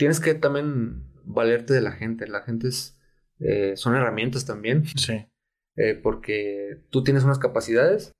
tienes 0.00 0.18
que 0.18 0.32
también 0.32 1.04
valerte 1.26 1.74
de 1.74 1.82
la 1.82 1.92
gente. 1.92 2.26
La 2.26 2.40
gente 2.40 2.68
es, 2.68 2.98
eh, 3.38 3.76
son 3.76 3.94
herramientas 3.94 4.46
también. 4.46 4.86
Sí. 4.96 5.26
Eh, 5.76 5.94
porque 5.94 6.82
tú 6.88 7.04
tienes 7.04 7.22
unas 7.22 7.38
capacidades 7.38 8.10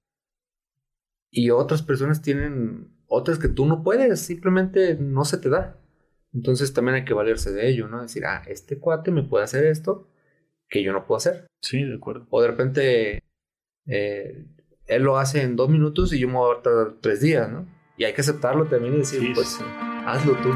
y 1.30 1.48
otras 1.48 1.80
personas 1.82 2.20
tienen 2.20 2.92
otras 3.06 3.38
que 3.38 3.48
tú 3.48 3.64
no 3.64 3.82
puedes, 3.82 4.20
simplemente 4.20 4.94
no 4.96 5.24
se 5.24 5.38
te 5.38 5.48
da. 5.48 5.80
Entonces 6.34 6.74
también 6.74 6.96
hay 6.96 7.04
que 7.06 7.14
valerse 7.14 7.50
de 7.50 7.70
ello, 7.70 7.88
¿no? 7.88 8.02
Decir, 8.02 8.26
ah, 8.26 8.42
este 8.46 8.78
cuate 8.78 9.10
me 9.10 9.22
puede 9.22 9.44
hacer 9.44 9.64
esto 9.64 10.06
que 10.68 10.82
yo 10.82 10.92
no 10.92 11.06
puedo 11.06 11.16
hacer. 11.16 11.46
Sí, 11.62 11.82
de 11.82 11.94
acuerdo. 11.96 12.26
O 12.28 12.42
de 12.42 12.48
repente 12.48 13.22
eh, 13.86 14.44
él 14.84 15.02
lo 15.02 15.16
hace 15.16 15.40
en 15.40 15.56
dos 15.56 15.70
minutos 15.70 16.12
y 16.12 16.18
yo 16.18 16.28
me 16.28 16.34
voy 16.34 16.58
a 16.58 16.62
tardar 16.62 16.96
tres 17.00 17.22
días, 17.22 17.50
¿no? 17.50 17.66
Y 17.96 18.04
hay 18.04 18.12
que 18.12 18.20
aceptarlo 18.20 18.66
también 18.66 18.96
y 18.96 18.98
decir, 18.98 19.20
Sí, 19.20 19.32
pues 19.34 19.48
sí. 19.48 19.64
hazlo 20.06 20.34
tú. 20.42 20.50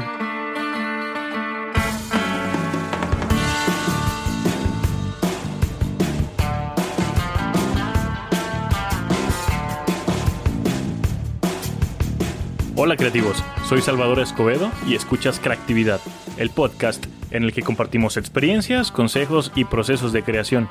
Hola 12.85 12.97
creativos, 12.97 13.43
soy 13.67 13.81
Salvador 13.81 14.19
Escobedo 14.19 14.71
y 14.87 14.93
escuchas 14.93 15.39
Creatividad, 15.39 15.99
el 16.37 16.51
podcast 16.51 17.03
en 17.31 17.43
el 17.43 17.51
que 17.51 17.63
compartimos 17.63 18.15
experiencias, 18.15 18.91
consejos 18.91 19.51
y 19.55 19.63
procesos 19.63 20.13
de 20.13 20.21
creación. 20.21 20.67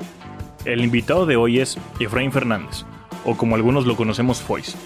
El 0.63 0.81
invitado 0.81 1.25
de 1.25 1.35
hoy 1.35 1.59
es 1.59 1.77
Efraín 1.99 2.31
Fernández, 2.31 2.85
o 3.25 3.35
como 3.35 3.55
algunos 3.55 3.85
lo 3.85 3.97
conocemos 3.97 4.41
Foyce. 4.41 4.77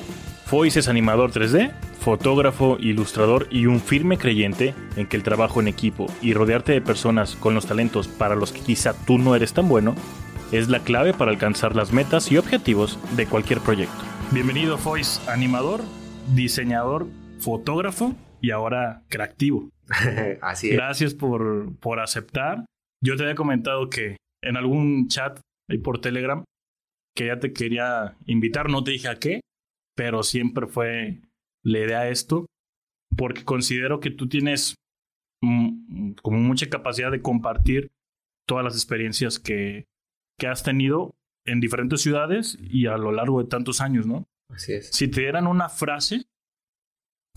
Foyce 0.47 0.79
es 0.79 0.87
animador 0.87 1.31
3D, 1.31 1.71
fotógrafo, 1.99 2.77
ilustrador 2.79 3.47
y 3.51 3.67
un 3.67 3.79
firme 3.79 4.17
creyente 4.17 4.73
en 4.95 5.05
que 5.05 5.15
el 5.15 5.21
trabajo 5.21 5.61
en 5.61 5.67
equipo 5.67 6.07
y 6.23 6.33
rodearte 6.33 6.71
de 6.71 6.81
personas 6.81 7.35
con 7.35 7.53
los 7.53 7.67
talentos 7.67 8.07
para 8.07 8.33
los 8.33 8.51
que 8.51 8.61
quizá 8.61 8.95
tú 9.05 9.19
no 9.19 9.35
eres 9.35 9.53
tan 9.53 9.69
bueno 9.69 9.93
es 10.51 10.67
la 10.67 10.79
clave 10.79 11.13
para 11.13 11.29
alcanzar 11.29 11.75
las 11.75 11.93
metas 11.93 12.31
y 12.31 12.37
objetivos 12.37 12.97
de 13.15 13.27
cualquier 13.27 13.59
proyecto. 13.59 14.03
Bienvenido 14.31 14.79
Foyce, 14.79 15.21
animador, 15.29 15.81
diseñador, 16.33 17.07
fotógrafo 17.39 18.15
y 18.41 18.51
ahora 18.51 19.03
creativo. 19.09 19.69
Así 20.41 20.69
es. 20.69 20.75
Gracias 20.75 21.13
por, 21.13 21.75
por 21.77 21.99
aceptar. 21.99 22.65
Yo 23.03 23.15
te 23.15 23.23
había 23.23 23.35
comentado 23.35 23.89
que 23.89 24.17
en 24.43 24.57
algún 24.57 25.07
chat 25.07 25.39
ahí 25.69 25.77
por 25.77 26.01
Telegram 26.01 26.43
que 27.15 27.27
ya 27.27 27.39
te 27.39 27.51
quería 27.51 28.15
invitar, 28.25 28.69
no 28.69 28.83
te 28.83 28.91
dije 28.91 29.09
a 29.09 29.19
qué, 29.19 29.41
pero 29.95 30.23
siempre 30.23 30.67
fue 30.67 31.19
la 31.65 31.79
idea 31.79 32.07
esto, 32.07 32.45
porque 33.17 33.43
considero 33.43 33.99
que 33.99 34.11
tú 34.11 34.29
tienes 34.29 34.75
mm, 35.41 36.13
como 36.21 36.37
mucha 36.37 36.69
capacidad 36.69 37.11
de 37.11 37.21
compartir 37.21 37.89
todas 38.47 38.63
las 38.63 38.75
experiencias 38.75 39.37
que, 39.37 39.85
que 40.39 40.47
has 40.47 40.63
tenido 40.63 41.11
en 41.45 41.59
diferentes 41.59 42.01
ciudades 42.01 42.57
y 42.61 42.85
a 42.85 42.97
lo 42.97 43.11
largo 43.11 43.43
de 43.43 43.49
tantos 43.49 43.81
años, 43.81 44.07
¿no? 44.07 44.25
Así 44.49 44.73
es. 44.73 44.89
Si 44.89 45.09
te 45.09 45.21
dieran 45.21 45.45
una 45.45 45.67
frase, 45.67 46.23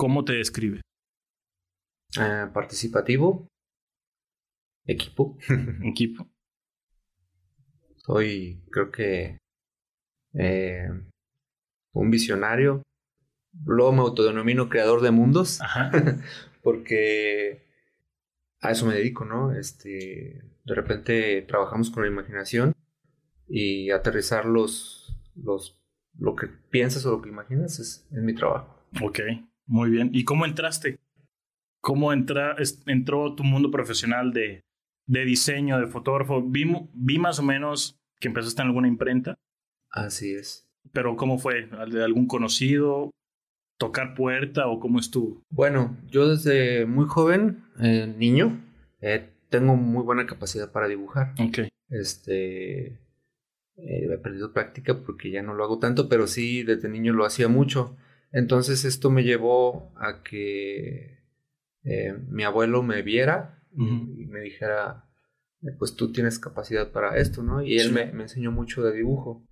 ¿cómo 0.02 0.24
te 0.24 0.32
describe? 0.32 0.80
Ah, 2.18 2.50
participativo. 2.52 3.46
Equipo. 4.84 5.38
Equipo. 5.84 6.28
Soy, 7.98 8.64
creo 8.72 8.90
que, 8.90 9.38
eh, 10.34 10.88
un 11.92 12.10
visionario. 12.10 12.82
Luego 13.64 13.92
me 13.92 14.00
autodenomino 14.00 14.68
creador 14.68 15.02
de 15.02 15.12
mundos. 15.12 15.60
Ajá. 15.60 15.92
porque 16.64 17.64
a 18.60 18.72
eso 18.72 18.86
me 18.86 18.94
dedico, 18.94 19.24
¿no? 19.24 19.52
Este, 19.52 20.42
de 20.64 20.74
repente 20.74 21.42
trabajamos 21.42 21.92
con 21.92 22.02
la 22.02 22.08
imaginación 22.08 22.72
y 23.46 23.92
aterrizar 23.92 24.46
los, 24.46 25.16
los, 25.36 25.80
lo 26.18 26.34
que 26.34 26.48
piensas 26.48 27.06
o 27.06 27.12
lo 27.12 27.22
que 27.22 27.28
imaginas 27.28 27.78
es, 27.78 28.08
es 28.10 28.20
mi 28.20 28.34
trabajo. 28.34 28.84
Ok, 29.00 29.20
muy 29.72 29.88
bien. 29.90 30.10
¿Y 30.12 30.24
cómo 30.24 30.44
entraste? 30.44 30.98
¿Cómo 31.80 32.12
entra, 32.12 32.56
entró 32.86 33.34
tu 33.34 33.42
mundo 33.42 33.70
profesional 33.70 34.32
de, 34.32 34.60
de 35.06 35.24
diseño, 35.24 35.80
de 35.80 35.86
fotógrafo? 35.86 36.42
Vi, 36.42 36.64
vi 36.92 37.18
más 37.18 37.38
o 37.38 37.42
menos 37.42 37.98
que 38.20 38.28
empezaste 38.28 38.60
en 38.62 38.68
alguna 38.68 38.86
imprenta, 38.88 39.34
Así 39.90 40.32
es. 40.32 40.68
pero 40.92 41.16
¿cómo 41.16 41.38
fue? 41.38 41.68
¿De 41.90 42.04
algún 42.04 42.26
conocido? 42.26 43.10
¿Tocar 43.78 44.14
puerta 44.14 44.68
o 44.68 44.78
cómo 44.78 45.00
estuvo? 45.00 45.42
Bueno, 45.50 45.96
yo 46.08 46.28
desde 46.28 46.86
muy 46.86 47.06
joven, 47.08 47.64
eh, 47.80 48.14
niño, 48.16 48.60
eh, 49.00 49.30
tengo 49.48 49.74
muy 49.74 50.04
buena 50.04 50.26
capacidad 50.26 50.70
para 50.70 50.86
dibujar. 50.86 51.34
Ok, 51.40 51.60
Este, 51.88 52.86
eh, 52.86 52.98
he 53.76 54.18
perdido 54.18 54.52
práctica 54.52 55.00
porque 55.00 55.30
ya 55.30 55.42
no 55.42 55.54
lo 55.54 55.64
hago 55.64 55.78
tanto, 55.78 56.08
pero 56.08 56.26
sí 56.26 56.62
desde 56.62 56.88
niño 56.88 57.12
lo 57.12 57.24
hacía 57.24 57.48
mucho. 57.48 57.96
Entonces 58.32 58.84
esto 58.84 59.10
me 59.10 59.22
llevó 59.24 59.92
a 59.96 60.22
que 60.22 61.18
eh, 61.84 62.14
mi 62.28 62.44
abuelo 62.44 62.82
me 62.82 63.02
viera 63.02 63.62
y, 63.76 64.26
me 64.26 64.40
dijera, 64.40 65.04
pues 65.78 65.94
tú 65.96 66.12
tienes 66.12 66.38
capacidad 66.38 66.90
para 66.92 67.16
esto, 67.18 67.42
¿no? 67.42 67.62
Y 67.62 67.78
él 67.78 67.88
Sí. 67.88 67.92
me, 67.92 68.12
me 68.12 68.22
enseñó 68.24 68.50
mucho 68.52 68.82
de 68.82 68.96
dibujo. 68.96 69.46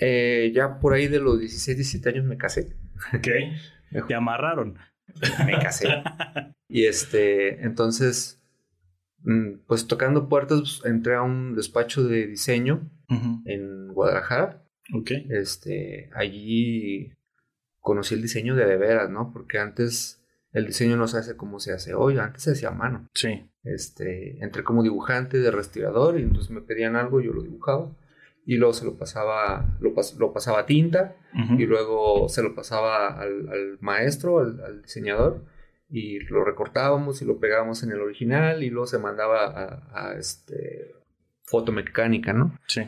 Eh, 0.00 0.52
ya 0.54 0.78
por 0.80 0.94
ahí 0.94 1.06
de 1.08 1.20
los 1.20 1.38
16, 1.38 1.76
17 1.76 2.08
años 2.08 2.24
me 2.24 2.36
casé. 2.36 2.76
ok. 3.14 3.28
Me, 3.92 4.00
Te 4.04 4.14
amarraron. 4.14 4.78
me 5.44 5.58
casé. 5.58 5.88
Y 6.68 6.86
este, 6.86 7.62
entonces, 7.62 8.42
mm, 9.18 9.66
pues 9.66 9.86
tocando 9.86 10.30
puertas, 10.30 10.60
pues, 10.60 10.80
entré 10.86 11.14
a 11.16 11.20
un 11.20 11.54
despacho 11.54 12.02
de 12.04 12.26
diseño 12.26 12.90
en 13.44 13.88
Guadalajara. 13.88 14.64
Ok, 14.94 15.10
Este, 15.28 16.08
allí 16.14 17.12
conocí 17.82 18.14
el 18.14 18.22
diseño 18.22 18.56
de 18.56 18.64
de 18.64 18.76
veras, 18.78 19.10
¿no? 19.10 19.30
Porque 19.32 19.58
antes 19.58 20.24
el 20.52 20.66
diseño 20.66 20.96
no 20.96 21.06
se 21.08 21.18
hace 21.18 21.36
como 21.36 21.60
se 21.60 21.72
hace 21.74 21.92
hoy, 21.94 22.16
antes 22.18 22.42
se 22.44 22.52
hacía 22.52 22.68
a 22.70 22.72
mano. 22.72 23.08
sí. 23.12 23.48
Este, 23.64 24.42
entré 24.42 24.64
como 24.64 24.82
dibujante 24.82 25.38
de 25.38 25.50
respirador 25.52 26.18
y 26.18 26.22
entonces 26.22 26.50
me 26.50 26.62
pedían 26.62 26.96
algo, 26.96 27.20
yo 27.20 27.32
lo 27.32 27.42
dibujaba 27.42 27.94
y 28.44 28.56
luego 28.56 28.72
se 28.74 28.84
lo 28.84 28.96
pasaba, 28.98 29.76
lo, 29.80 29.94
pas- 29.94 30.16
lo 30.18 30.32
pasaba 30.32 30.60
a 30.60 30.66
tinta 30.66 31.14
Ujú, 31.32 31.54
y 31.60 31.66
luego 31.66 32.28
se 32.28 32.42
lo 32.42 32.54
pasaba 32.56 33.06
al, 33.20 33.48
al 33.48 33.78
maestro, 33.80 34.40
al, 34.40 34.60
al 34.64 34.82
diseñador, 34.82 35.44
y 35.88 36.18
lo 36.24 36.44
recortábamos 36.44 37.22
y 37.22 37.24
lo 37.24 37.38
pegábamos 37.38 37.82
en 37.84 37.92
el 37.92 38.00
original 38.00 38.62
y 38.64 38.70
luego 38.70 38.86
se 38.88 38.98
mandaba 38.98 39.44
a, 39.46 40.08
a, 40.10 40.14
este, 40.18 40.94
fotomecánica, 41.44 42.32
¿no? 42.32 42.58
Sí. 42.66 42.82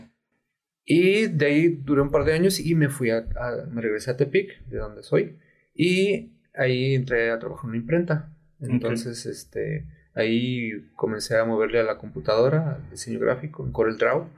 Y 0.85 1.27
de 1.29 1.47
ahí 1.47 1.69
duré 1.69 2.03
un 2.03 2.11
par 2.11 2.25
de 2.25 2.35
años 2.35 2.61
y 2.61 2.75
me 2.75 2.89
fui 2.89 3.11
a, 3.11 3.19
a- 3.19 3.67
me 3.71 3.81
regresé 3.81 4.11
a 4.11 4.17
Tepic, 4.17 4.65
de 4.67 4.79
donde 4.79 5.03
soy, 5.03 5.37
y 5.75 6.31
ahí 6.55 6.95
entré 6.95 7.31
a 7.31 7.39
trabajar 7.39 7.65
en 7.65 7.69
una 7.71 7.79
imprenta. 7.79 8.31
Entonces, 8.61 9.25
este, 9.27 9.87
ahí 10.15 10.71
comencé 10.95 11.37
a 11.37 11.45
moverle 11.45 11.81
a 11.81 11.85
la 11.85 11.99
computadora, 11.99 12.75
al 12.77 12.91
diseño 12.91 13.19
gráfico, 13.19 13.65
en 13.65 13.73
Corel 13.73 13.97
Draw. 13.99 14.29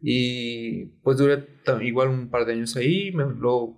Y 0.00 0.84
pues 1.02 1.18
duré 1.18 1.44
igual 1.82 2.08
un 2.08 2.28
par 2.28 2.46
de 2.46 2.52
años 2.52 2.76
ahí. 2.76 3.10
Me, 3.12 3.24
luego 3.24 3.76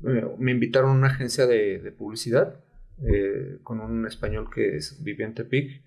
me, 0.00 0.22
me 0.38 0.50
invitaron 0.52 0.90
a 0.90 0.94
una 0.94 1.06
agencia 1.08 1.46
de, 1.46 1.78
de 1.78 1.92
publicidad 1.92 2.60
eh, 3.02 3.56
con 3.62 3.80
un 3.80 4.06
español 4.06 4.48
que 4.54 4.76
es, 4.76 5.02
vivía 5.02 5.26
en 5.26 5.34
Tepic. 5.34 5.82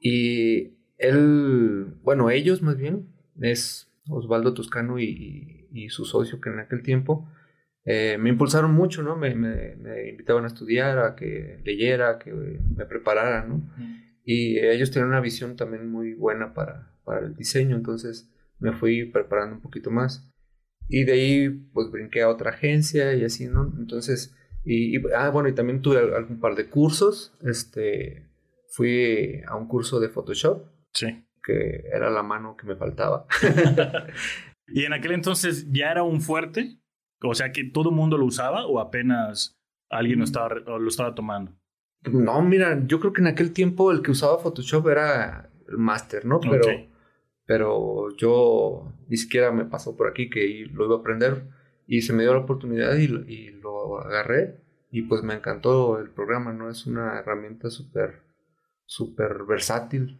Y 0.00 0.74
él, 0.96 1.86
bueno, 2.02 2.30
ellos 2.30 2.62
más 2.62 2.76
bien, 2.76 3.08
es 3.40 3.87
Osvaldo 4.08 4.54
Toscano 4.54 4.98
y, 4.98 5.04
y- 5.04 5.84
y 5.84 5.88
su 5.90 6.04
socio 6.04 6.40
que 6.40 6.48
en 6.50 6.60
aquel 6.60 6.82
tiempo 6.82 7.28
eh, 7.84 8.16
me 8.18 8.28
impulsaron 8.30 8.72
mucho, 8.72 9.02
¿no? 9.02 9.16
Me, 9.16 9.34
me- 9.34 9.76
me 9.76 10.08
invitaban 10.10 10.44
a 10.44 10.48
estudiar, 10.48 10.98
a 10.98 11.14
que 11.14 11.60
leyera, 11.64 12.10
a 12.10 12.18
que 12.18 12.32
me 12.32 12.84
preparara, 12.86 13.44
¿no? 13.46 13.62
Y 14.24 14.58
ellos 14.58 14.90
tenían 14.90 15.08
una 15.08 15.20
visión 15.20 15.56
también 15.56 15.90
muy 15.90 16.12
buena 16.14 16.52
para, 16.52 16.92
para 17.04 17.20
el 17.26 17.34
diseño, 17.34 17.76
entonces 17.76 18.30
me 18.58 18.72
fui 18.72 19.04
preparando 19.06 19.56
un 19.56 19.62
poquito 19.62 19.90
más. 19.90 20.30
Y 20.88 21.04
de 21.04 21.12
ahí, 21.12 21.48
pues 21.72 21.90
brinqué 21.90 22.22
a 22.22 22.28
otra 22.28 22.50
agencia 22.50 23.14
y 23.14 23.24
así, 23.24 23.46
¿no? 23.46 23.72
Entonces, 23.78 24.34
y, 24.64 24.96
y- 24.98 25.02
ah, 25.16 25.30
bueno, 25.30 25.48
y 25.48 25.54
también 25.54 25.80
tuve 25.80 25.98
al- 25.98 26.14
algún 26.14 26.40
par 26.40 26.56
de 26.56 26.66
cursos. 26.68 27.32
Este, 27.42 28.26
fui 28.70 29.40
a 29.46 29.56
un 29.56 29.66
curso 29.68 29.98
de 30.00 30.08
Photoshop, 30.10 30.64
Sí. 30.92 31.24
Que 31.48 31.84
era 31.90 32.10
la 32.10 32.22
mano 32.22 32.56
que 32.56 32.66
me 32.66 32.76
faltaba. 32.76 33.26
¿Y 34.68 34.84
en 34.84 34.92
aquel 34.92 35.12
entonces 35.12 35.66
ya 35.72 35.90
era 35.90 36.02
un 36.02 36.20
fuerte? 36.20 36.78
O 37.22 37.34
sea, 37.34 37.52
que 37.52 37.64
todo 37.64 37.88
el 37.90 37.96
mundo 37.96 38.18
lo 38.18 38.26
usaba 38.26 38.66
o 38.66 38.80
apenas 38.80 39.58
alguien 39.90 40.18
lo 40.18 40.24
estaba, 40.26 40.50
re- 40.50 40.64
o 40.70 40.78
lo 40.78 40.88
estaba 40.88 41.14
tomando. 41.14 41.52
No, 42.04 42.42
mira, 42.42 42.78
yo 42.86 43.00
creo 43.00 43.12
que 43.12 43.22
en 43.22 43.26
aquel 43.28 43.52
tiempo 43.52 43.90
el 43.90 44.02
que 44.02 44.10
usaba 44.10 44.38
Photoshop 44.38 44.86
era 44.88 45.50
el 45.68 45.78
máster, 45.78 46.24
¿no? 46.26 46.38
Pero, 46.40 46.66
pero 47.46 48.14
yo 48.16 48.92
ni 49.08 49.16
siquiera 49.16 49.50
me 49.50 49.64
pasó 49.64 49.96
por 49.96 50.06
aquí 50.08 50.28
que 50.30 50.66
lo 50.72 50.84
iba 50.84 50.96
a 50.96 50.98
aprender 50.98 51.44
y 51.86 52.02
se 52.02 52.12
me 52.12 52.22
dio 52.22 52.34
la 52.34 52.40
oportunidad 52.40 52.94
y, 52.96 53.08
lo- 53.08 53.26
y 53.26 53.50
lo 53.62 53.98
agarré 54.00 54.60
y 54.90 55.02
pues 55.02 55.22
me 55.22 55.34
encantó 55.34 55.98
el 55.98 56.10
programa, 56.10 56.52
¿no? 56.52 56.70
Es 56.70 56.86
una 56.86 57.18
herramienta 57.18 57.70
súper, 57.70 58.20
súper 58.88 59.44
versátil. 59.44 60.18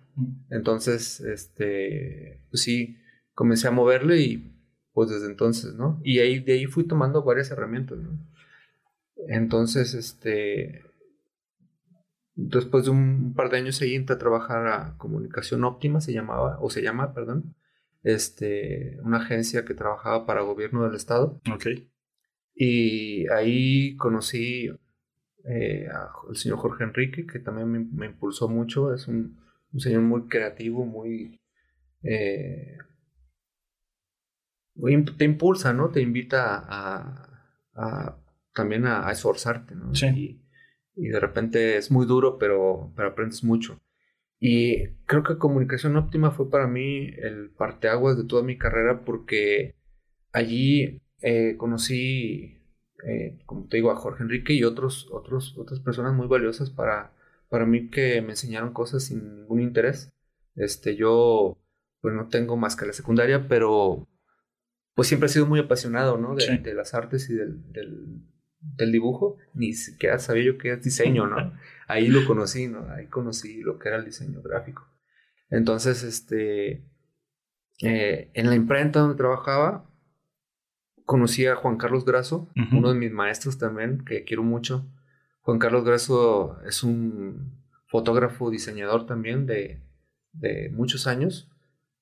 Entonces, 0.50 1.20
este, 1.20 2.42
pues 2.50 2.62
sí, 2.62 2.98
comencé 3.32 3.66
a 3.66 3.72
moverle 3.72 4.20
y 4.20 4.54
pues 4.92 5.08
desde 5.08 5.26
entonces, 5.26 5.74
¿no? 5.74 6.00
Y 6.04 6.18
ahí, 6.18 6.38
de 6.40 6.52
ahí 6.52 6.66
fui 6.66 6.84
tomando 6.84 7.22
varias 7.22 7.50
herramientas, 7.50 7.98
¿no? 7.98 8.18
Entonces, 9.28 9.94
este, 9.94 10.84
después 12.34 12.84
de 12.84 12.90
un 12.90 13.32
par 13.34 13.48
de 13.48 13.56
años 13.56 13.80
entré 13.80 14.14
a 14.14 14.18
trabajar 14.18 14.66
a 14.66 14.98
Comunicación 14.98 15.64
Óptima, 15.64 16.02
se 16.02 16.12
llamaba, 16.12 16.58
o 16.60 16.68
se 16.68 16.82
llama, 16.82 17.14
perdón, 17.14 17.54
este, 18.02 18.98
una 19.02 19.16
agencia 19.16 19.64
que 19.64 19.74
trabajaba 19.74 20.26
para 20.26 20.42
gobierno 20.42 20.84
del 20.84 20.94
estado. 20.94 21.40
Ok. 21.52 21.68
Y 22.54 23.28
ahí 23.28 23.96
conocí 23.96 24.68
eh, 25.44 25.88
al 25.88 26.37
señor 26.37 26.58
Jorge 26.58 26.85
Enrique, 26.85 27.26
que 27.26 27.38
también 27.38 27.90
me, 27.94 28.06
impulsó 28.06 28.49
mucho. 28.49 28.93
Es 28.94 29.08
un, 29.08 29.38
señor 29.76 30.02
muy 30.02 30.29
creativo, 30.29 30.85
muy, 30.85 31.40
eh, 32.02 32.76
Te 35.17 35.25
impulsa, 35.25 35.73
¿no? 35.73 35.90
Te 35.90 36.00
invita 36.00 36.64
a, 36.69 38.19
también 38.55 38.87
a, 38.87 39.11
esforzarte, 39.11 39.75
¿no? 39.75 39.94
Sí. 39.94 40.40
Y, 40.94 41.08
de 41.08 41.20
repente 41.20 41.76
es 41.76 41.93
muy 41.93 42.06
duro, 42.06 42.38
pero, 42.38 42.93
pero 42.96 43.08
aprendes 43.08 43.44
mucho. 43.44 43.81
Y 44.40 44.88
creo 45.06 45.23
que 45.23 45.38
comunicación 45.38 45.96
óptima 45.96 46.31
fue 46.31 46.50
para 46.50 46.67
mí 46.67 47.08
el 47.19 47.50
parteaguas 47.50 48.17
de 48.17 48.25
toda 48.25 48.43
mi 48.43 48.56
carrera 48.56 49.05
porque 49.05 49.75
allí 50.32 51.00
eh, 51.20 51.56
conocí, 51.56 52.57
eh, 53.04 53.38
como 53.46 53.66
te 53.68 53.76
digo, 53.76 53.90
a 53.90 53.96
Jorge 53.96 54.22
Enrique 54.22 54.52
y 54.52 54.64
otros, 54.64 55.08
otros, 55.12 55.56
otras 55.56 55.80
personas 55.80 56.14
muy 56.14 56.26
valiosas 56.26 56.70
para, 56.70 57.12
para 57.48 57.66
mí 57.66 57.90
que 57.90 58.20
me 58.22 58.30
enseñaron 58.30 58.72
cosas 58.72 59.04
sin 59.04 59.36
ningún 59.36 59.60
interés. 59.60 60.12
Este, 60.56 60.96
yo, 60.96 61.58
pues 62.00 62.14
no 62.14 62.28
tengo 62.28 62.56
más 62.56 62.76
que 62.76 62.86
la 62.86 62.92
secundaria, 62.92 63.46
pero 63.48 64.08
pues 64.94 65.06
siempre 65.06 65.28
he 65.28 65.30
sido 65.30 65.46
muy 65.46 65.60
apasionado, 65.60 66.18
¿no? 66.18 66.34
De, 66.34 66.74
las 66.74 66.92
artes 66.92 67.30
y 67.30 67.34
del, 67.34 67.72
del, 67.72 68.22
del, 68.60 68.90
dibujo. 68.90 69.36
Ni 69.54 69.72
siquiera 69.72 70.18
sabía 70.18 70.44
yo 70.44 70.58
qué 70.58 70.72
es 70.72 70.82
diseño, 70.82 71.28
¿no? 71.28 71.52
Ahí 71.86 72.08
lo 72.08 72.26
conocí, 72.26 72.66
¿no? 72.66 72.88
Ahí 72.90 73.06
conocí 73.06 73.60
lo 73.60 73.78
que 73.78 73.88
era 73.88 73.98
el 73.98 74.04
diseño 74.04 74.42
gráfico. 74.42 74.88
Entonces, 75.50 76.02
este, 76.02 76.84
eh, 77.80 78.30
en 78.34 78.48
la 78.48 78.56
imprenta 78.56 79.00
donde 79.00 79.16
trabajaba, 79.16 79.88
conocí 81.08 81.46
a 81.46 81.56
Juan 81.56 81.78
Carlos 81.78 82.05
Graso, 82.05 82.50
uno 82.70 82.93
de 82.93 82.99
mis 82.99 83.10
maestros 83.10 83.56
también, 83.56 84.05
que 84.05 84.25
quiero 84.25 84.43
mucho. 84.43 84.87
Juan 85.40 85.58
Carlos 85.58 85.82
Graso 85.82 86.60
es 86.66 86.82
un 86.82 87.64
fotógrafo, 87.87 88.50
diseñador 88.50 89.06
también 89.06 89.46
de, 89.46 89.81
muchos 90.70 91.06
años, 91.06 91.50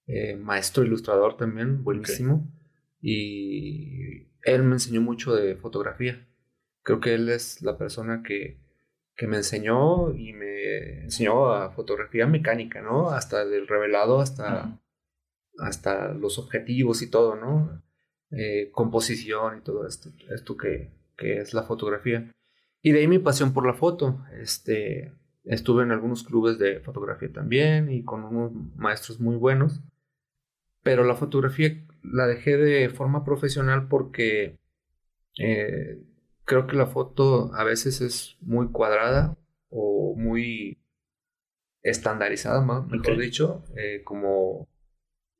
eh, 0.09 0.35
maestro 0.35 0.83
ilustrador 0.83 1.37
también, 1.37 1.85
buenísimo. 1.85 2.53
Y 3.01 4.27
él 4.43 4.65
me 4.65 4.73
enseñó 4.73 5.01
mucho 5.03 5.37
de 5.37 5.55
fotografía. 5.55 6.27
Creo 6.83 6.99
que 6.99 7.15
él 7.15 7.29
es 7.29 7.63
la 7.63 7.79
persona 7.79 8.25
que, 8.25 8.59
que 9.15 9.29
me 9.29 9.37
enseñó 9.37 10.17
y 10.17 10.33
me 10.33 11.05
enseñó 11.05 11.53
a 11.53 11.71
fotografía 11.71 12.27
mecánica, 12.27 12.83
¿no? 12.83 13.11
Hasta 13.11 13.45
del 13.45 13.69
revelado 13.69 14.21
hasta, 14.21 14.81
hasta 15.61 16.13
los 16.13 16.41
objetivos 16.41 17.03
y 17.03 17.09
todo, 17.09 17.37
¿no? 17.37 17.86
Eh, 18.33 18.71
composición 18.73 19.59
y 19.59 19.61
todo 19.61 19.87
esto, 19.87 20.11
esto 20.31 20.57
que, 20.57 20.91
que, 21.17 21.39
es 21.39 21.55
la 21.55 21.63
fotografía. 21.63 22.33
Y 22.83 22.93
de 22.93 23.01
ahí 23.01 23.09
mi 23.09 23.19
pasión 23.19 23.53
por 23.53 23.67
la 23.67 23.75
foto. 23.75 24.25
Este, 24.41 25.13
estuve 25.45 25.85
en 25.85 25.93
algunos 25.93 26.25
clubes 26.25 26.59
de 26.59 26.81
fotografía 26.81 27.33
también 27.33 27.91
y 27.91 28.03
con 28.03 28.25
unos 28.25 28.53
maestros 28.77 29.21
muy 29.21 29.37
buenos. 29.37 29.81
Pero 30.83 31.05
la 31.05 31.15
fotografía 31.15 31.85
la 32.03 32.27
dejé 32.27 32.57
de 32.57 32.89
forma 32.89 33.25
profesional 33.25 33.89
porque 33.89 34.59
eh, 35.39 36.03
creo 36.45 36.67
que 36.67 36.77
la 36.77 36.87
foto 36.87 37.53
a 37.55 37.65
veces 37.65 38.01
es 38.01 38.37
muy 38.41 38.69
cuadrada 38.69 39.37
o 39.69 40.15
muy 40.17 40.79
estandarizada, 41.83 42.61
mejor 42.63 43.19
dicho, 43.19 43.65
eh, 43.77 44.03
como 44.03 44.69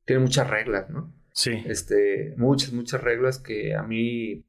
tiene 0.05 0.23
muchas 0.23 0.49
reglas, 0.49 0.89
¿no? 0.91 1.13
Sí. 1.37 1.63
Este, 1.67 2.35
muchas, 2.39 2.73
muchas 2.73 3.03
reglas 3.03 3.39
que 3.39 3.75
a 3.75 3.83
mí 3.83 4.43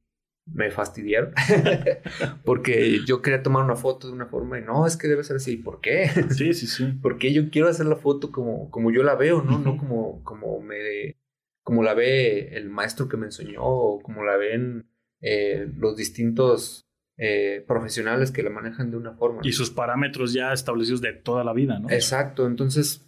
me 0.45 0.71
fastidiaron. 0.71 1.33
porque 2.45 2.99
yo 3.05 3.21
quería 3.21 3.43
tomar 3.43 3.65
una 3.65 3.75
foto 3.75 4.07
de 4.07 4.13
una 4.13 4.27
forma 4.27 4.57
y 4.57 4.61
no, 4.61 4.87
es 4.87 4.95
que 4.95 5.09
debe 5.09 5.25
ser 5.25 5.35
así. 5.35 5.57
¿Por 5.57 5.81
qué? 5.81 6.09
Sí, 6.31 6.53
sí, 6.53 6.65
sí. 6.65 6.97
Porque 7.01 7.33
yo 7.33 7.49
quiero 7.49 7.67
hacer 7.67 7.87
la 7.87 7.97
foto 7.97 8.31
como, 8.31 8.71
como 8.71 8.89
yo 8.91 9.03
la 9.03 9.15
veo, 9.15 9.43
¿no? 9.43 9.59
No 9.59 9.77
como, 9.77 10.23
como 10.23 10.61
me 10.61 11.17
como 11.61 11.83
la 11.83 11.93
ve 11.93 12.55
el 12.55 12.69
maestro 12.69 13.09
que 13.09 13.17
me 13.17 13.25
enseñó 13.25 13.61
o 13.61 14.01
como 14.01 14.23
la 14.23 14.37
ven 14.37 14.89
eh, 15.19 15.69
los 15.75 15.97
distintos 15.97 16.87
eh, 17.17 17.65
profesionales 17.67 18.31
que 18.31 18.43
la 18.43 18.49
manejan 18.49 18.89
de 18.89 18.95
una 18.95 19.11
forma. 19.15 19.41
Y 19.43 19.51
sus 19.51 19.69
parámetros 19.69 20.31
ya 20.31 20.53
establecidos 20.53 21.01
de 21.01 21.11
toda 21.11 21.43
la 21.43 21.51
vida, 21.51 21.77
¿no? 21.77 21.89
Exacto, 21.89 22.47
entonces 22.47 23.05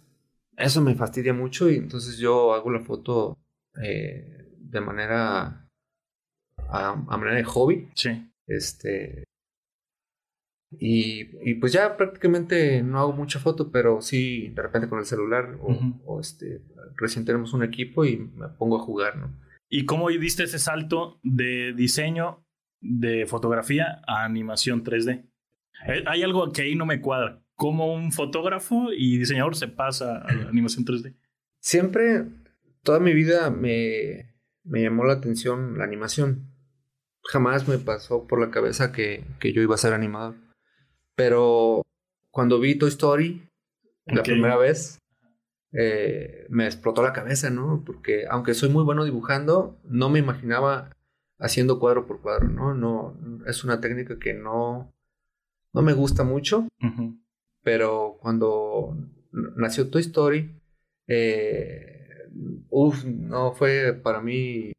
eso 0.58 0.82
me 0.82 0.94
fastidia 0.94 1.32
mucho 1.32 1.70
y 1.70 1.76
entonces 1.76 2.18
yo 2.18 2.52
hago 2.52 2.70
la 2.70 2.80
foto 2.80 3.38
eh, 3.82 4.48
de 4.58 4.80
manera 4.80 5.68
a, 6.68 6.94
manera 6.94 7.36
de 7.36 7.44
hobby. 7.44 7.88
Sí. 7.94 8.30
Este. 8.46 9.24
Y, 10.78 11.54
pues 11.54 11.72
ya 11.72 11.96
prácticamente 11.96 12.82
no 12.82 13.00
hago 13.00 13.12
mucha 13.12 13.40
foto, 13.40 13.72
pero 13.72 14.00
sí 14.00 14.50
de 14.50 14.62
repente 14.62 14.88
con 14.88 15.00
el 15.00 15.04
celular 15.04 15.58
o, 16.04 16.20
este 16.20 16.62
recién 16.96 17.24
tenemos 17.24 17.52
un 17.52 17.64
equipo 17.64 18.04
y 18.04 18.18
me 18.18 18.48
pongo 18.48 18.76
a 18.76 18.84
jugar, 18.84 19.16
¿no? 19.16 19.36
¿Y 19.68 19.84
cómo 19.84 20.08
diste 20.10 20.44
ese 20.44 20.60
salto 20.60 21.18
de 21.24 21.72
diseño 21.72 22.44
de 22.80 23.26
fotografía 23.26 24.00
a 24.06 24.24
animación 24.24 24.84
3D? 24.84 25.28
Eh, 25.88 26.04
hay 26.06 26.22
algo 26.22 26.52
que 26.52 26.62
ahí 26.62 26.76
no 26.76 26.86
me 26.86 27.00
cuadra. 27.00 27.42
¿Cómo 27.56 27.92
un 27.92 28.12
fotógrafo 28.12 28.92
y 28.92 29.18
diseñador 29.18 29.56
se 29.56 29.68
pasa 29.68 30.18
a 30.18 30.32
la 30.32 30.48
animación 30.48 30.84
3D? 30.84 31.16
Siempre 31.60 32.26
toda 32.82 33.00
mi 33.00 33.12
vida 33.12 33.50
me, 33.50 34.34
me 34.64 34.82
llamó 34.82 35.04
la 35.04 35.14
atención 35.14 35.78
la 35.78 35.84
animación. 35.84 36.46
Jamás 37.24 37.68
me 37.68 37.78
pasó 37.78 38.26
por 38.26 38.40
la 38.40 38.50
cabeza 38.50 38.92
que, 38.92 39.24
que 39.38 39.52
yo 39.52 39.62
iba 39.62 39.74
a 39.74 39.78
ser 39.78 39.92
animador. 39.92 40.36
Pero 41.14 41.82
cuando 42.30 42.60
vi 42.60 42.76
Toy 42.76 42.88
Story 42.88 43.48
la 44.06 44.22
primera 44.22 44.56
vez, 44.56 44.98
eh, 45.72 46.46
me 46.48 46.66
explotó 46.66 47.02
la 47.02 47.12
cabeza, 47.12 47.50
¿no? 47.50 47.82
Porque 47.84 48.24
aunque 48.28 48.54
soy 48.54 48.70
muy 48.70 48.82
bueno 48.84 49.04
dibujando, 49.04 49.78
no 49.84 50.08
me 50.08 50.18
imaginaba 50.18 50.90
haciendo 51.38 51.78
cuadro 51.78 52.06
por 52.06 52.20
cuadro, 52.20 52.48
¿no? 52.48 52.74
No, 52.74 53.16
es 53.46 53.64
una 53.64 53.80
técnica 53.80 54.18
que 54.18 54.34
no, 54.34 54.92
no 55.72 55.82
me 55.82 55.92
gusta 55.92 56.24
mucho. 56.24 56.66
Pero 57.62 58.18
cuando 58.20 58.96
nació 59.32 59.90
Toy 59.90 60.02
Story, 60.02 60.60
eh, 61.06 61.99
Uf, 62.68 63.04
no 63.04 63.52
fue 63.52 63.94
para 63.94 64.20
mí. 64.20 64.72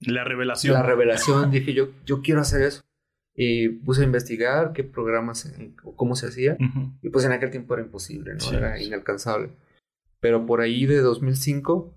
La 0.00 0.24
revelación. 0.24 0.74
La 0.74 0.82
revelación. 0.82 1.50
Dije, 1.50 1.74
yo, 1.74 1.88
yo 2.04 2.22
quiero 2.22 2.40
hacer 2.40 2.62
eso. 2.62 2.82
Y 3.34 3.68
puse 3.68 4.02
a 4.02 4.04
investigar 4.04 4.72
qué 4.72 4.82
programas, 4.82 5.52
cómo 5.96 6.16
se 6.16 6.26
hacía. 6.26 6.56
Y 7.02 7.10
pues 7.10 7.24
en 7.24 7.32
aquel 7.32 7.50
tiempo 7.50 7.74
era 7.74 7.84
imposible, 7.84 8.34
¿no? 8.34 8.52
era 8.52 8.82
inalcanzable. 8.82 9.50
Pero 10.18 10.44
por 10.44 10.60
ahí 10.60 10.86
de 10.86 10.98
2005, 10.98 11.94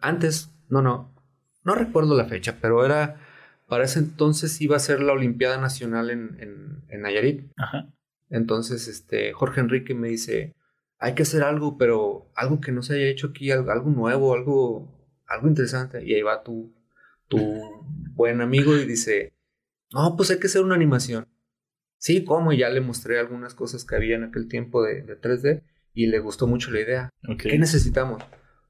antes, 0.00 0.50
no, 0.68 0.82
no, 0.82 1.14
no 1.62 1.74
recuerdo 1.76 2.16
la 2.16 2.24
fecha, 2.24 2.58
pero 2.60 2.84
era, 2.84 3.20
para 3.68 3.84
ese 3.84 4.00
entonces 4.00 4.60
iba 4.60 4.74
a 4.74 4.80
ser 4.80 5.00
la 5.00 5.12
Olimpiada 5.12 5.56
Nacional 5.58 6.10
en, 6.10 6.36
en, 6.40 6.82
en 6.88 7.02
Nayarit. 7.02 7.52
Ajá. 7.56 7.88
Entonces, 8.30 8.88
este, 8.88 9.32
Jorge 9.32 9.60
Enrique 9.60 9.94
me 9.94 10.08
dice, 10.08 10.54
hay 10.98 11.14
que 11.14 11.22
hacer 11.22 11.42
algo, 11.42 11.78
pero 11.78 12.30
algo 12.34 12.60
que 12.60 12.72
no 12.72 12.82
se 12.82 12.94
haya 12.94 13.06
hecho 13.06 13.28
aquí, 13.28 13.50
algo 13.50 13.90
nuevo, 13.90 14.34
algo, 14.34 15.08
algo 15.26 15.48
interesante. 15.48 16.04
Y 16.04 16.14
ahí 16.14 16.22
va 16.22 16.42
tu, 16.42 16.74
tu 17.28 17.38
buen 18.14 18.40
amigo 18.40 18.76
y 18.76 18.84
dice, 18.84 19.34
no, 19.92 20.16
pues 20.16 20.30
hay 20.30 20.38
que 20.38 20.48
hacer 20.48 20.62
una 20.62 20.74
animación. 20.74 21.28
Sí, 21.96 22.24
¿cómo? 22.24 22.52
Y 22.52 22.58
ya 22.58 22.68
le 22.68 22.80
mostré 22.80 23.18
algunas 23.18 23.54
cosas 23.54 23.84
que 23.84 23.96
había 23.96 24.16
en 24.16 24.24
aquel 24.24 24.48
tiempo 24.48 24.82
de, 24.82 25.04
3D 25.04 25.62
y 25.94 26.06
le 26.06 26.18
gustó 26.20 26.46
mucho 26.46 26.70
la 26.70 26.80
idea. 26.80 27.10
¿Qué 27.38 27.58
necesitamos? 27.58 28.22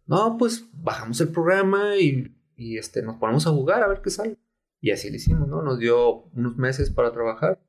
No, 0.07 0.37
pues 0.39 0.67
bajamos 0.73 1.21
el 1.21 1.29
programa 1.29 1.97
y, 1.97 2.35
y 2.57 2.79
este, 2.79 3.03
nos 3.03 3.17
ponemos 3.17 3.47
a 3.47 3.51
jugar 3.51 3.83
a 3.83 3.89
ver 3.89 4.01
qué 4.03 4.11
sale. 4.11 4.39
Y 4.81 4.93
así 4.93 5.11
lo 5.11 5.17
hicimos, 5.17 5.49
¿no? 5.49 5.63
Nos 5.63 5.79
dio 5.79 6.25
unos 6.35 6.57
meses 6.57 6.91
para 6.91 7.13
trabajar. 7.13 7.61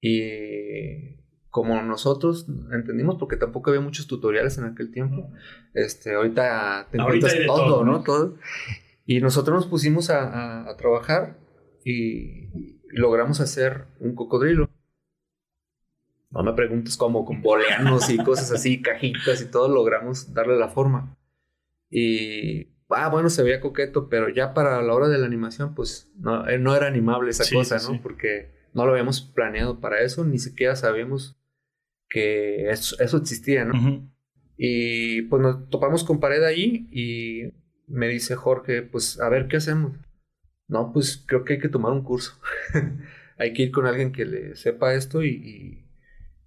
Y 0.00 1.17
como 1.58 1.82
nosotros 1.82 2.46
entendimos, 2.72 3.16
porque 3.18 3.34
tampoco 3.36 3.70
había 3.70 3.82
muchos 3.82 4.06
tutoriales 4.06 4.58
en 4.58 4.64
aquel 4.64 4.92
tiempo. 4.92 5.28
Este, 5.74 6.14
ahorita 6.14 6.86
te 6.88 6.98
encuentras 6.98 7.34
todo, 7.48 7.84
¿no? 7.84 8.04
Todo. 8.04 8.36
Y 9.04 9.18
nosotros 9.18 9.56
nos 9.56 9.66
pusimos 9.66 10.08
a, 10.08 10.72
trabajar 10.78 11.36
y, 11.84 12.78
logramos 12.90 13.40
hacer 13.40 13.86
un 13.98 14.14
cocodrilo. 14.14 14.70
No 16.30 16.44
me 16.44 16.52
preguntes 16.52 16.96
cómo, 16.96 17.24
con 17.24 17.42
boleanos 17.42 18.08
y 18.08 18.18
cosas 18.18 18.52
así, 18.52 18.80
cajitas 18.82 19.42
y 19.42 19.50
todo, 19.50 19.68
logramos 19.68 20.32
darle 20.32 20.56
la 20.56 20.68
forma. 20.68 21.18
Y, 21.90 22.68
ah, 22.88 23.08
bueno, 23.08 23.30
se 23.30 23.42
veía 23.42 23.60
coqueto, 23.60 24.08
pero 24.08 24.28
ya 24.28 24.54
para 24.54 24.80
la 24.80 24.94
hora 24.94 25.08
de 25.08 25.18
la 25.18 25.26
animación, 25.26 25.74
pues 25.74 26.08
no, 26.14 26.48
eh, 26.48 26.58
no 26.60 26.76
era 26.76 26.86
animable 26.86 27.30
esa 27.30 27.52
cosa, 27.52 27.78
¿no? 27.90 28.00
Porque 28.00 28.52
no 28.74 28.86
lo 28.86 28.92
habíamos 28.92 29.22
planeado 29.22 29.80
para 29.80 30.02
eso, 30.02 30.24
ni 30.24 30.38
siquiera 30.38 30.76
sabíamos 30.76 31.37
que 32.08 32.70
eso, 32.70 32.96
eso 33.00 33.16
existía, 33.18 33.64
¿no? 33.64 34.08
Y 34.56 35.22
pues 35.22 35.42
nos 35.42 35.68
topamos 35.70 36.04
con 36.04 36.20
pared 36.20 36.42
ahí 36.42 36.88
y 36.90 37.52
me 37.86 38.08
dice 38.08 38.34
Jorge, 38.34 38.82
pues 38.82 39.20
a 39.20 39.28
ver 39.28 39.48
qué 39.48 39.58
hacemos. 39.58 39.96
No, 40.66 40.92
pues 40.92 41.24
creo 41.26 41.44
que 41.44 41.54
hay 41.54 41.60
que 41.60 41.68
tomar 41.68 41.92
un 41.92 42.02
curso. 42.02 42.38
hay 43.38 43.52
que 43.52 43.62
ir 43.62 43.70
con 43.70 43.86
alguien 43.86 44.12
que 44.12 44.24
le 44.24 44.56
sepa 44.56 44.94
esto 44.94 45.22
y, 45.22 45.84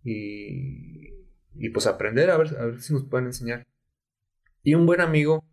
y, 0.04 1.14
y, 1.56 1.70
pues 1.70 1.88
aprender 1.88 2.30
a 2.30 2.38
ver, 2.38 2.56
a 2.60 2.66
ver 2.66 2.82
si 2.82 2.94
nos 2.94 3.04
pueden 3.06 3.28
enseñar. 3.28 3.66
Y 4.64 4.76
un 4.76 4.86
buen 4.86 5.02
amigo, 5.02 5.44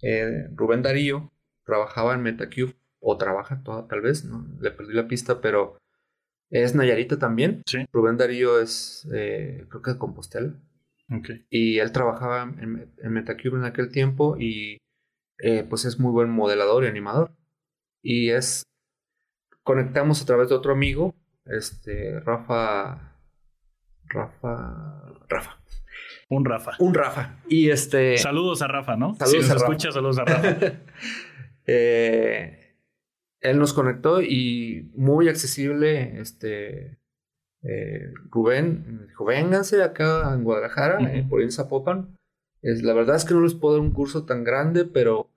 eh, 0.00 0.48
Rubén 0.54 0.82
Darío, 0.82 1.32
trabajaba 1.64 2.14
en 2.14 2.22
MetaCube, 2.22 2.74
o 3.08 3.16
trabaja 3.16 3.62
toda, 3.62 3.86
tal 3.86 4.00
vez, 4.00 4.24
¿no? 4.24 4.46
Le 4.60 4.70
perdí 4.70 4.92
la 4.92 5.06
pista, 5.06 5.40
pero 5.40 5.78
es 6.50 6.74
Nayarita 6.74 7.18
también. 7.18 7.62
Sí. 7.66 7.86
Rubén 7.92 8.16
Darío 8.16 8.60
es, 8.60 9.08
eh, 9.14 9.66
creo 9.68 9.82
que 9.82 9.92
de 9.92 9.98
Compostela. 9.98 10.54
Okay. 11.08 11.46
Y 11.50 11.78
él 11.78 11.92
trabajaba 11.92 12.42
en, 12.42 12.92
en, 12.98 13.12
Metacube 13.12 13.56
en 13.56 13.64
aquel 13.64 13.90
tiempo 13.90 14.36
y 14.38 14.78
eh, 15.38 15.64
pues 15.68 15.84
es 15.84 16.00
muy 16.00 16.10
buen 16.10 16.30
modelador 16.30 16.84
y 16.84 16.88
animador. 16.88 17.32
Y 18.02 18.30
es, 18.30 18.64
conectamos 19.62 20.22
a 20.22 20.26
través 20.26 20.48
de 20.48 20.56
otro 20.56 20.72
amigo, 20.72 21.14
este, 21.44 22.20
Rafa, 22.20 23.18
Rafa, 24.04 25.02
Rafa. 25.28 25.60
Un 26.28 26.44
Rafa. 26.44 26.72
Un 26.80 26.94
Rafa. 26.94 27.40
Y 27.48 27.70
este... 27.70 28.16
Saludos 28.18 28.60
a 28.62 28.66
Rafa, 28.66 28.96
¿no? 28.96 29.14
Saludos 29.14 29.44
si 29.44 29.50
a 29.50 29.54
Rafa. 29.54 29.64
escucha, 29.66 29.92
saludos 29.92 30.18
a 30.18 30.24
Rafa. 30.24 30.56
eh, 31.66 32.65
él 33.40 33.58
nos 33.58 33.72
conectó 33.72 34.22
y 34.22 34.90
muy 34.94 35.28
accesible, 35.28 36.20
este, 36.20 36.98
eh, 37.62 38.12
Rubén 38.30 38.98
me 39.00 39.06
dijo, 39.06 39.24
vénganse 39.24 39.82
acá 39.82 40.32
en 40.34 40.44
Guadalajara, 40.44 40.98
eh, 41.12 41.26
por 41.28 41.40
ahí 41.40 41.46
en 41.46 41.52
Zapopan. 41.52 42.16
Es, 42.62 42.82
la 42.82 42.94
verdad 42.94 43.16
es 43.16 43.24
que 43.24 43.34
no 43.34 43.40
les 43.40 43.54
puedo 43.54 43.74
dar 43.74 43.82
un 43.82 43.92
curso 43.92 44.24
tan 44.24 44.44
grande, 44.44 44.84
pero 44.84 45.30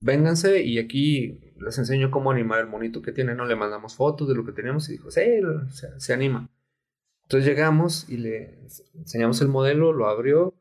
vénganse 0.00 0.62
y 0.62 0.78
aquí 0.78 1.54
les 1.56 1.78
enseño 1.78 2.10
cómo 2.10 2.30
animar 2.30 2.60
el 2.60 2.66
monito 2.66 3.02
que 3.02 3.12
tiene, 3.12 3.34
¿no? 3.34 3.44
Le 3.44 3.56
mandamos 3.56 3.96
fotos 3.96 4.28
de 4.28 4.34
lo 4.34 4.44
que 4.44 4.52
teníamos 4.52 4.88
y 4.88 4.92
dijo, 4.92 5.10
sí, 5.10 5.20
se, 5.70 6.00
se 6.00 6.12
anima. 6.12 6.48
Entonces 7.24 7.48
llegamos 7.48 8.08
y 8.08 8.16
le 8.16 8.58
enseñamos 8.94 9.40
el 9.42 9.48
modelo, 9.48 9.92
lo 9.92 10.06
abrió 10.06 10.54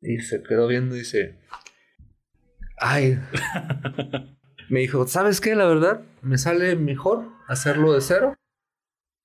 y 0.00 0.18
se 0.20 0.42
quedó 0.42 0.66
viendo 0.66 0.96
y 0.96 1.00
dice, 1.00 1.38
ay, 2.78 3.18
me 4.70 4.80
dijo, 4.80 5.06
¿sabes 5.06 5.40
qué? 5.40 5.54
La 5.54 5.66
verdad, 5.66 6.02
me 6.22 6.38
sale 6.38 6.76
mejor 6.76 7.28
hacerlo 7.48 7.92
de 7.92 8.00
cero 8.00 8.36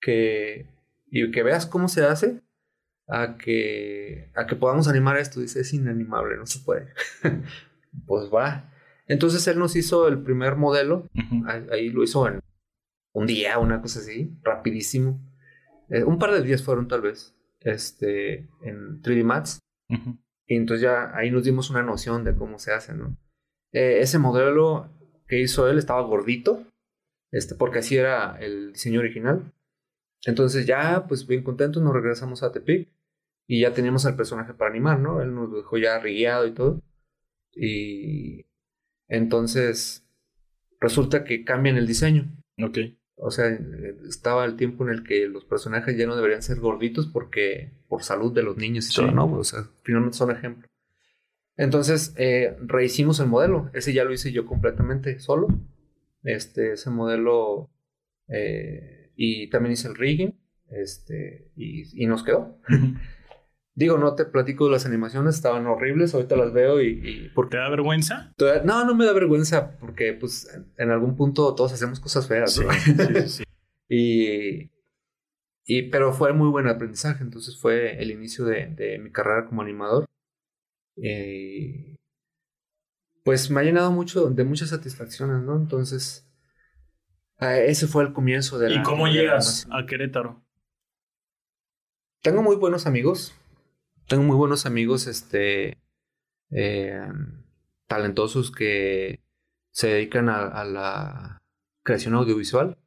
que 0.02 0.68
y 1.08 1.32
que 1.32 1.44
veas 1.44 1.66
cómo 1.66 1.88
se 1.88 2.04
hace 2.04 2.42
a 3.08 3.38
que 3.38 4.32
a 4.36 4.48
que 4.48 4.56
podamos 4.56 4.88
animar 4.88 5.18
esto. 5.18 5.40
Dice, 5.40 5.62
es 5.62 5.74
inanimable, 5.74 6.38
no 6.38 6.46
se 6.46 6.60
puede. 6.60 6.94
pues 8.08 8.30
va. 8.34 8.72
Entonces 9.08 9.48
él 9.48 9.60
nos 9.60 9.76
hizo 9.76 10.08
el 10.08 10.22
primer 10.24 10.56
modelo. 10.56 11.08
Ahí, 11.48 11.68
ahí 11.72 11.90
lo 11.90 12.04
hizo 12.04 12.28
en 12.28 12.40
un 13.14 13.28
día, 13.28 13.60
una 13.60 13.82
cosa 13.82 14.00
así, 14.00 14.38
rapidísimo. 14.44 15.22
Eh, 15.90 16.04
un 16.04 16.20
par 16.20 16.32
de 16.32 16.42
días 16.42 16.64
fueron 16.64 16.88
tal 16.88 17.02
vez, 17.02 17.36
este, 17.62 18.50
en 18.62 19.02
3D 19.02 19.24
Max. 19.24 19.60
Y 20.48 20.56
entonces 20.56 20.82
ya 20.82 21.16
ahí 21.16 21.32
nos 21.32 21.44
dimos 21.44 21.70
una 21.70 21.84
noción 21.84 22.24
de 22.24 22.36
cómo 22.36 22.60
se 22.60 22.74
hace, 22.74 22.94
¿no? 22.94 23.18
Eh, 23.72 24.00
ese 24.02 24.20
modelo 24.20 24.90
que 25.28 25.40
hizo 25.42 25.70
él 25.70 25.78
estaba 25.78 26.02
gordito, 26.02 26.64
este, 27.32 27.56
porque 27.56 27.80
así 27.80 27.98
era 27.98 28.38
el 28.40 28.74
diseño 28.74 29.00
original. 29.00 29.52
Entonces 30.26 30.66
ya, 30.66 31.06
pues 31.08 31.28
bien 31.28 31.44
contentos, 31.44 31.82
nos 31.84 31.94
regresamos 31.94 32.44
a 32.44 32.52
Tepic 32.52 32.90
y 33.48 33.62
ya 33.62 33.74
teníamos 33.74 34.06
al 34.06 34.16
personaje 34.16 34.54
para 34.54 34.72
animar, 34.72 35.00
¿no? 35.00 35.22
Él 35.22 35.34
nos 35.36 35.54
dejó 35.54 35.78
ya 35.78 36.00
rigueado 36.00 36.48
y 36.48 36.52
todo. 36.54 36.82
Y 37.54 38.46
entonces 39.08 40.06
resulta 40.80 41.24
que 41.24 41.44
cambian 41.44 41.78
el 41.78 41.88
diseño. 41.88 42.26
Ok. 42.62 42.80
O 43.18 43.32
sea, 43.32 43.48
estaba 44.08 44.44
el 44.46 44.58
tiempo 44.58 44.84
en 44.84 44.90
el 44.92 45.04
que 45.04 45.28
los 45.28 45.46
personajes 45.46 45.98
ya 45.98 46.06
no 46.06 46.16
deberían 46.16 46.42
ser 46.42 46.60
gorditos 46.60 47.08
porque 47.08 47.72
por 47.88 48.04
salud 48.04 48.34
de 48.34 48.44
los 48.44 48.58
niños 48.58 48.88
y 48.88 48.92
Sí. 48.92 49.02
todo, 49.02 49.12
¿no? 49.12 49.26
O 49.38 49.44
sea, 49.44 49.64
finalmente 49.84 50.18
son 50.18 50.32
ejemplo. 50.32 50.68
Entonces, 51.58 52.14
eh, 52.18 52.58
rehicimos 52.62 53.20
el 53.20 53.28
modelo. 53.28 53.70
Ese 53.74 53.94
ya 53.94 54.04
lo 54.04 54.14
hice 54.14 54.32
yo 54.32 54.46
completamente 54.46 55.20
solo. 55.20 55.48
Este, 56.24 56.74
ese 56.74 56.90
modelo. 56.90 57.70
eh, 58.28 59.12
y 59.16 59.50
también 59.50 59.74
hice 59.74 59.88
el 59.88 59.96
rigging. 59.96 60.38
Este, 60.70 61.52
y, 61.56 62.04
y 62.04 62.08
nos 62.08 62.24
quedó. 62.24 62.58
Digo, 63.78 63.98
no 63.98 64.16
te 64.16 64.24
platico 64.26 64.66
de 64.66 64.72
las 64.72 64.86
animaciones, 64.86 65.36
estaban 65.36 65.68
horribles. 65.68 66.14
Ahorita 66.14 66.36
las 66.38 66.54
veo 66.54 66.82
y. 66.82 66.88
y 67.04 67.30
porque 67.36 67.52
¿Te 67.52 67.58
da 67.58 67.70
vergüenza? 67.70 68.34
no, 68.64 68.86
no 68.86 68.96
me 68.96 69.06
da 69.06 69.12
vergüenza 69.14 69.78
porque, 69.80 70.14
pues, 70.14 70.50
en, 70.54 70.72
en 70.78 70.92
algún 70.92 71.16
punto 71.18 71.54
todos 71.56 71.74
hacemos 71.74 72.00
cosas 72.00 72.28
feas, 72.28 72.58
¿no? 72.60 72.72
sí, 72.74 72.94
sí, 72.94 73.30
sí. 73.30 73.44
Y, 73.88 74.72
y, 75.66 75.84
pero 75.92 76.12
fue 76.12 76.34
muy 76.34 76.50
buen 76.50 76.68
aprendizaje, 76.68 77.24
entonces 77.24 77.60
fue 77.62 78.02
el 78.02 78.10
inicio 78.10 78.44
de, 78.46 78.66
de 78.68 78.98
mi 78.98 79.12
carrera 79.12 79.46
como 79.46 79.62
animador. 79.62 80.06
Eh, 81.02 81.96
pues 83.24 83.50
me 83.50 83.60
ha 83.60 83.64
llenado 83.64 83.92
mucho 83.92 84.30
de 84.30 84.44
muchas 84.44 84.70
satisfacciones, 84.70 85.42
¿no? 85.44 85.56
Entonces, 85.56 86.28
ah, 87.38 87.58
ese 87.58 87.88
fue 87.88 88.04
el 88.04 88.14
comienzo 88.14 88.60
de 88.60 88.70
la... 88.70 88.76
¿Y 88.82 88.84
cómo 88.84 89.08
llegas 89.08 89.68
a 89.72 89.86
Querétaro? 89.86 90.44
Tengo 92.22 92.42
muy 92.42 92.56
buenos 92.56 92.88
amigos, 92.88 93.36
tengo 94.08 94.24
muy 94.24 94.36
buenos 94.36 94.66
amigos, 94.66 95.06
este, 95.08 95.78
eh, 96.50 97.08
talentosos 97.88 98.52
que 98.52 99.24
se 99.72 99.88
dedican 99.90 100.30
a, 100.30 100.48
a 100.48 100.66
la 100.66 101.38
creación 101.84 102.16
audiovisual. 102.16 102.78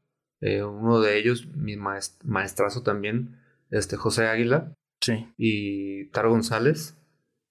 Eh, 0.41 0.63
uno 0.63 1.01
de 1.01 1.19
ellos, 1.19 1.47
mi 1.55 1.77
maest- 1.77 2.23
maestrazo 2.25 2.83
también, 2.83 3.41
este 3.71 3.97
José 3.97 4.27
Águila 4.29 4.75
Sí. 5.01 5.33
y 5.37 6.07
Taro 6.11 6.31
González. 6.31 6.98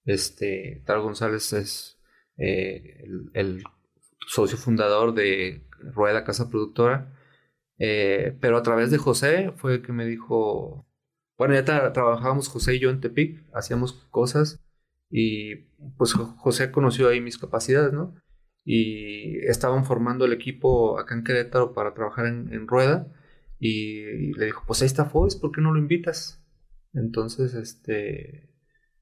Este, 0.08 0.82
Taro 0.86 1.02
González 1.02 1.52
es 1.52 2.00
eh, 2.38 3.04
el, 3.34 3.62
socio 4.26 4.56
fundador 4.56 5.12
de 5.14 5.66
Rueda 5.80 6.24
Casa 6.24 6.48
Productora. 6.48 7.14
Eh, 7.78 8.36
pero 8.40 8.56
a 8.56 8.62
través 8.62 8.90
de 8.90 8.96
José 8.98 9.52
fue 9.56 9.82
que 9.82 9.92
me 9.92 10.06
dijo, 10.06 10.86
bueno, 11.36 11.54
ya 11.54 11.64
tra- 11.64 11.92
trabajábamos 11.92 12.48
José 12.48 12.76
y 12.76 12.80
yo 12.80 12.90
en 12.90 13.00
Tepic, 13.00 13.44
hacíamos 13.52 13.92
cosas 14.10 14.60
y 15.10 15.56
pues 15.98 16.14
Jo- 16.14 16.34
José 16.38 16.72
conoció 16.72 17.08
ahí 17.08 17.20
mis 17.20 17.38
capacidades, 17.38 17.92
¿no? 17.92 18.14
Y 18.64 19.38
estaban 19.46 19.84
formando 19.84 20.24
el 20.24 20.32
equipo 20.32 20.98
acá 20.98 21.14
en 21.14 21.24
Querétaro 21.24 21.74
para 21.74 21.92
trabajar 21.94 22.26
en, 22.26 22.66
Rueda 22.66 23.06
y 23.60 24.32
le 24.38 24.46
dijo, 24.46 24.64
pues 24.66 24.80
ahí 24.82 24.86
está 24.86 25.04
Foix, 25.04 25.36
¿por 25.36 25.52
qué 25.52 25.60
no 25.60 25.72
lo 25.72 25.78
invitas? 25.78 26.42
Entonces, 26.94 27.54
este, 27.54 28.47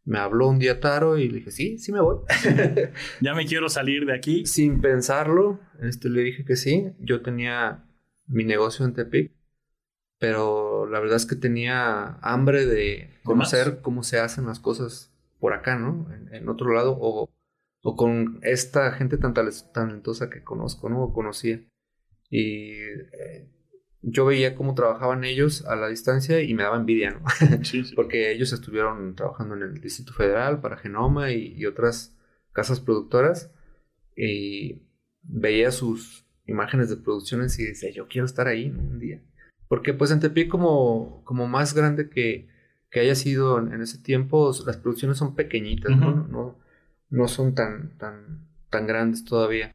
me 0.06 0.18
habló 0.18 0.48
un 0.48 0.60
día 0.60 0.78
Taro 0.78 1.18
y 1.18 1.28
le 1.28 1.38
dije, 1.38 1.50
sí, 1.50 1.78
sí 1.78 1.92
me 1.92 2.00
voy. 2.00 2.18
Ya 3.20 3.34
me 3.34 3.44
quiero 3.44 3.68
salir 3.68 4.06
de 4.06 4.14
aquí. 4.14 4.46
Sin 4.46 4.80
pensarlo, 4.80 5.58
este, 5.82 6.08
le 6.08 6.22
dije 6.22 6.44
que 6.44 6.54
sí. 6.56 6.92
Yo 7.00 7.22
tenía 7.22 7.84
mi 8.28 8.44
negocio 8.44 8.86
en 8.86 8.94
Tepic, 8.94 9.32
pero 10.18 10.86
la 10.86 11.00
verdad 11.00 11.16
es 11.16 11.26
que 11.26 11.34
tenía 11.34 12.18
hambre 12.22 12.66
de 12.66 13.18
conocer 13.24 13.80
cómo 13.82 14.04
se 14.04 14.20
hacen 14.20 14.46
las 14.46 14.60
cosas 14.60 15.12
por 15.40 15.52
acá, 15.52 15.76
¿no? 15.76 16.06
En, 16.14 16.32
en 16.32 16.48
otro 16.48 16.72
lado, 16.72 16.96
o, 17.00 17.28
o 17.82 17.96
con 17.96 18.38
esta 18.42 18.92
gente 18.92 19.18
tan 19.18 19.34
talentosa 19.34 20.30
que 20.30 20.44
conozco, 20.44 20.88
¿no? 20.88 21.02
O 21.02 21.12
conocía. 21.12 21.60
Y 22.30 22.70
eh, 22.72 23.50
yo 24.02 24.24
veía 24.24 24.54
cómo 24.54 24.74
trabajaban 24.74 25.24
ellos 25.24 25.64
a 25.66 25.76
la 25.76 25.88
distancia 25.88 26.40
y 26.40 26.54
me 26.54 26.62
daba 26.62 26.76
envidia, 26.76 27.10
¿no? 27.10 27.22
Sí, 27.64 27.84
sí. 27.84 27.94
porque 27.94 28.32
ellos 28.32 28.52
estuvieron 28.52 29.14
trabajando 29.14 29.54
en 29.54 29.62
el 29.62 29.80
Distrito 29.80 30.12
Federal 30.12 30.60
para 30.60 30.76
Genoma 30.76 31.32
y, 31.32 31.54
y 31.56 31.66
otras 31.66 32.16
casas 32.52 32.80
productoras 32.80 33.50
y 34.16 34.82
veía 35.22 35.70
sus 35.72 36.26
imágenes 36.46 36.88
de 36.88 36.96
producciones 36.96 37.58
y 37.58 37.64
decía, 37.64 37.90
yo 37.90 38.06
quiero 38.08 38.26
estar 38.26 38.46
ahí 38.46 38.70
un 38.70 38.98
día. 38.98 39.22
Porque 39.68 39.92
pues 39.92 40.10
en 40.10 40.20
Tepic 40.20 40.48
como, 40.48 41.22
como 41.24 41.48
más 41.48 41.74
grande 41.74 42.08
que, 42.08 42.48
que 42.90 43.00
haya 43.00 43.14
sido 43.14 43.58
en, 43.58 43.72
en 43.72 43.82
ese 43.82 43.98
tiempo, 43.98 44.52
las 44.64 44.76
producciones 44.76 45.18
son 45.18 45.34
pequeñitas, 45.34 45.96
¿no? 45.96 46.14
No, 46.28 46.58
no 47.10 47.28
son 47.28 47.54
tan, 47.54 47.98
tan, 47.98 48.46
tan 48.70 48.86
grandes 48.86 49.24
todavía. 49.24 49.74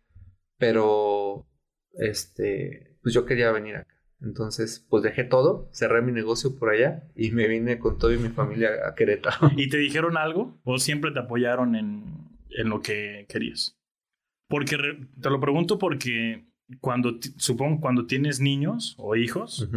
Pero 0.58 1.46
este 1.94 2.92
pues 3.02 3.14
yo 3.14 3.26
quería 3.26 3.52
venir 3.52 3.76
acá. 3.76 3.96
Entonces, 4.22 4.86
pues 4.90 5.04
dejé 5.04 5.24
todo, 5.24 5.70
cerré 5.74 6.02
mi 6.02 6.12
negocio 6.12 6.56
por 6.58 6.70
allá 6.70 7.04
y 7.16 7.32
me 7.32 7.48
vine 7.48 7.80
con 7.80 7.98
todo 7.98 8.14
y 8.14 8.18
mi 8.18 8.30
familia 8.30 8.70
a 8.88 8.94
Querétaro. 8.94 9.52
¿Y 9.58 9.70
te 9.70 9.78
dijeron 9.78 10.18
algo 10.18 10.60
o 10.64 10.78
siempre 10.78 11.12
te 11.12 11.20
apoyaron 11.20 11.76
en, 11.76 12.30
en 12.50 12.70
lo 12.70 12.82
que 12.82 13.26
querías? 13.28 13.80
Porque 14.48 14.78
te 15.22 15.30
lo 15.30 15.40
pregunto 15.40 15.80
porque 15.80 16.46
cuando, 16.80 17.18
supongo, 17.38 17.82
cuando 17.82 18.06
tienes 18.06 18.40
niños 18.40 18.96
o 18.98 19.16
hijos, 19.16 19.68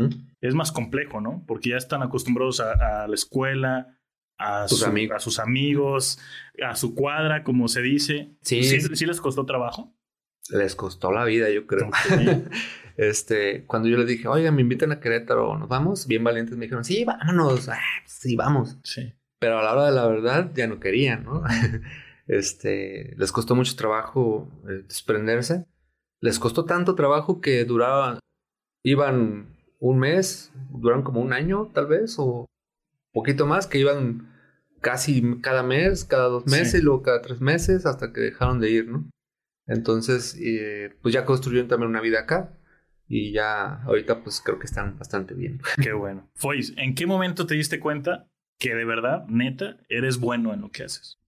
es 0.41 0.55
más 0.55 0.73
complejo, 0.73 1.21
¿no? 1.21 1.45
Porque 1.47 1.71
ya 1.71 1.77
están 1.77 2.03
acostumbrados 2.03 2.61
a, 2.61 3.09
la 3.09 3.15
escuela, 3.15 3.99
a, 4.39 4.69
sus 4.69 4.85
amigos. 4.85 5.17
a 5.17 5.19
sus 5.21 5.39
amigos, 5.39 6.19
a 6.63 6.77
su 6.77 6.95
cuadra, 6.95 7.43
como 7.43 7.69
se 7.69 7.83
dice. 7.83 8.31
Sí. 8.43 8.63
¿Sí, 8.63 9.07
les 9.07 9.21
costó 9.21 9.47
trabajo? 9.47 9.95
Les 10.51 10.77
costó 10.77 11.11
la 11.13 11.25
vida, 11.25 11.51
yo 11.51 11.67
creo. 11.67 11.91
este, 12.97 13.65
cuando 13.67 13.89
yo 13.89 13.97
les 13.99 14.07
dije, 14.07 14.29
oiga, 14.29 14.51
me 14.53 14.63
invitan 14.63 14.93
a 14.93 15.01
Querétaro, 15.01 15.59
¿nos 15.59 15.69
vamos? 15.69 16.07
Bien 16.07 16.23
valientes 16.23 16.57
me 16.57 16.67
dijeron, 16.67 16.85
sí, 16.85 17.05
vámonos, 17.05 17.69
ah, 17.69 17.79
sí, 18.07 18.37
vamos. 18.37 18.79
Sí. 18.85 19.13
Pero 19.41 19.59
a 19.59 19.63
la 19.63 19.73
hora 19.73 19.87
de 19.87 19.93
la 19.93 20.07
verdad 20.07 20.51
ya 20.55 20.67
no 20.67 20.81
querían, 20.81 21.25
¿no? 21.25 21.43
este, 22.27 23.15
les 23.17 23.33
costó 23.33 23.55
mucho 23.55 23.77
trabajo 23.77 24.49
eh, 24.69 24.85
desprenderse. 24.87 25.67
Les 26.21 26.39
costó 26.39 26.65
tanto 26.65 26.95
trabajo 26.95 27.41
que 27.41 27.65
duraban, 27.65 28.19
iban 28.83 29.55
un 29.81 29.99
mes, 29.99 30.53
duran 30.71 31.03
como 31.03 31.21
un 31.21 31.33
año 31.33 31.71
tal 31.75 31.87
vez, 31.87 32.17
o 32.19 32.47
poquito 33.13 33.47
más, 33.47 33.67
que 33.67 33.79
iban 33.79 34.33
casi 34.81 35.41
cada 35.41 35.63
mes, 35.63 36.05
cada 36.05 36.29
dos 36.29 36.47
meses, 36.47 36.81
y 36.81 36.83
luego 36.83 37.03
cada 37.03 37.21
tres 37.21 37.41
meses, 37.41 37.85
hasta 37.85 38.13
que 38.13 38.21
dejaron 38.21 38.61
de 38.61 38.71
ir, 38.71 38.89
¿no? 38.89 39.11
Entonces, 39.67 40.37
eh, 40.41 40.95
pues 41.03 41.13
ya 41.15 41.25
construyeron 41.25 41.69
también 41.69 41.91
una 41.91 42.01
vida 42.01 42.21
acá. 42.21 42.57
Y 43.17 43.31
ya 43.31 43.81
ahorita 43.85 44.25
pues 44.25 44.41
creo 44.41 44.59
que 44.59 44.67
están 44.67 44.99
bastante 44.99 45.35
bien. 45.35 45.61
Qué 45.81 45.93
bueno. 45.93 46.29
Fois, 46.35 46.73
¿en 46.77 46.97
qué 46.97 47.07
momento 47.07 47.47
te 47.47 47.55
diste 47.55 47.79
cuenta 47.79 48.29
que 48.59 48.75
de 48.75 48.85
verdad, 48.85 49.25
neta, 49.29 49.77
eres 49.89 50.19
bueno 50.19 50.53
en 50.53 50.63
lo 50.63 50.73
que 50.73 50.83
haces? 50.83 51.21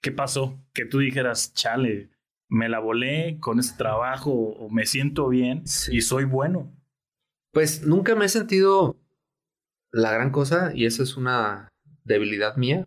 ¿Qué 0.00 0.12
pasó? 0.12 0.56
Que 0.72 0.84
tú 0.84 1.00
dijeras, 1.00 1.52
chale, 1.52 2.10
me 2.48 2.68
la 2.68 2.78
volé 2.78 3.38
con 3.40 3.58
este 3.58 3.76
trabajo 3.76 4.30
o 4.30 4.70
me 4.70 4.86
siento 4.86 5.28
bien 5.28 5.64
y 5.90 6.00
soy 6.02 6.22
bueno. 6.22 6.72
Pues 7.50 7.84
nunca 7.84 8.14
me 8.14 8.26
he 8.26 8.28
sentido 8.28 8.96
la 9.90 10.12
gran 10.12 10.30
cosa 10.30 10.70
y 10.72 10.86
esa 10.86 11.02
es 11.02 11.16
una 11.16 11.66
debilidad 12.04 12.56
mía. 12.56 12.86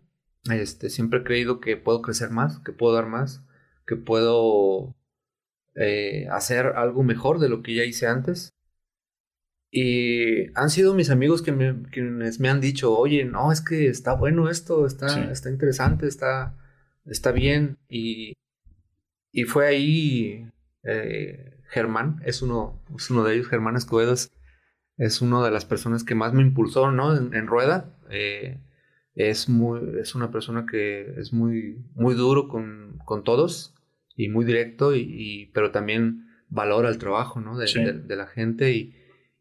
Este, 0.50 0.88
siempre 0.88 1.20
he 1.20 1.24
creído 1.24 1.60
que 1.60 1.76
puedo 1.76 2.00
crecer 2.00 2.30
más, 2.30 2.58
que 2.60 2.72
puedo 2.72 2.94
dar 2.94 3.06
más, 3.06 3.44
que 3.86 3.96
puedo 3.96 4.96
eh, 5.74 6.26
hacer 6.30 6.66
algo 6.76 7.02
mejor 7.02 7.38
de 7.38 7.48
lo 7.48 7.62
que 7.62 7.74
ya 7.74 7.84
hice 7.84 8.06
antes. 8.06 8.52
Y 9.70 10.52
han 10.54 10.68
sido 10.68 10.94
mis 10.94 11.08
amigos 11.10 11.40
que 11.40 11.52
me, 11.52 11.82
quienes 11.90 12.40
me 12.40 12.50
han 12.50 12.60
dicho, 12.60 12.96
oye, 12.96 13.24
no, 13.24 13.52
es 13.52 13.62
que 13.62 13.88
está 13.88 14.14
bueno 14.14 14.50
esto, 14.50 14.86
está, 14.86 15.30
está 15.32 15.48
interesante, 15.48 16.06
está, 16.06 16.54
está 17.06 17.32
bien. 17.32 17.78
Y, 17.88 18.34
y 19.32 19.44
fue 19.44 19.66
ahí 19.66 20.50
eh, 20.82 21.58
Germán, 21.70 22.20
es 22.26 22.42
uno, 22.42 22.82
es 22.96 23.10
uno 23.10 23.24
de 23.24 23.34
ellos, 23.34 23.48
Germán 23.48 23.76
Escobedo, 23.76 24.12
es, 24.12 25.22
una 25.22 25.42
de 25.42 25.50
las 25.50 25.64
personas 25.64 26.04
que 26.04 26.14
más 26.14 26.34
me 26.34 26.42
impulsó, 26.42 26.90
¿no? 26.90 27.16
En, 27.16 27.46
rueda. 27.46 27.96
Eh, 28.10 28.58
es, 29.14 29.48
muy, 29.48 29.80
es 30.00 30.14
una 30.14 30.30
persona 30.30 30.66
que 30.70 31.14
es 31.18 31.32
muy, 31.32 31.82
muy 31.94 32.14
duro 32.14 32.48
con, 32.48 32.98
con 33.06 33.24
todos 33.24 33.74
y 34.16 34.28
muy 34.28 34.44
directo, 34.44 34.94
y, 34.94 35.50
pero 35.54 35.70
también 35.70 36.26
valora 36.48 36.88
el 36.88 36.98
trabajo, 36.98 37.40
¿no? 37.40 37.56
De, 37.56 38.16
la 38.16 38.26
gente 38.26 38.72
y, 38.72 38.94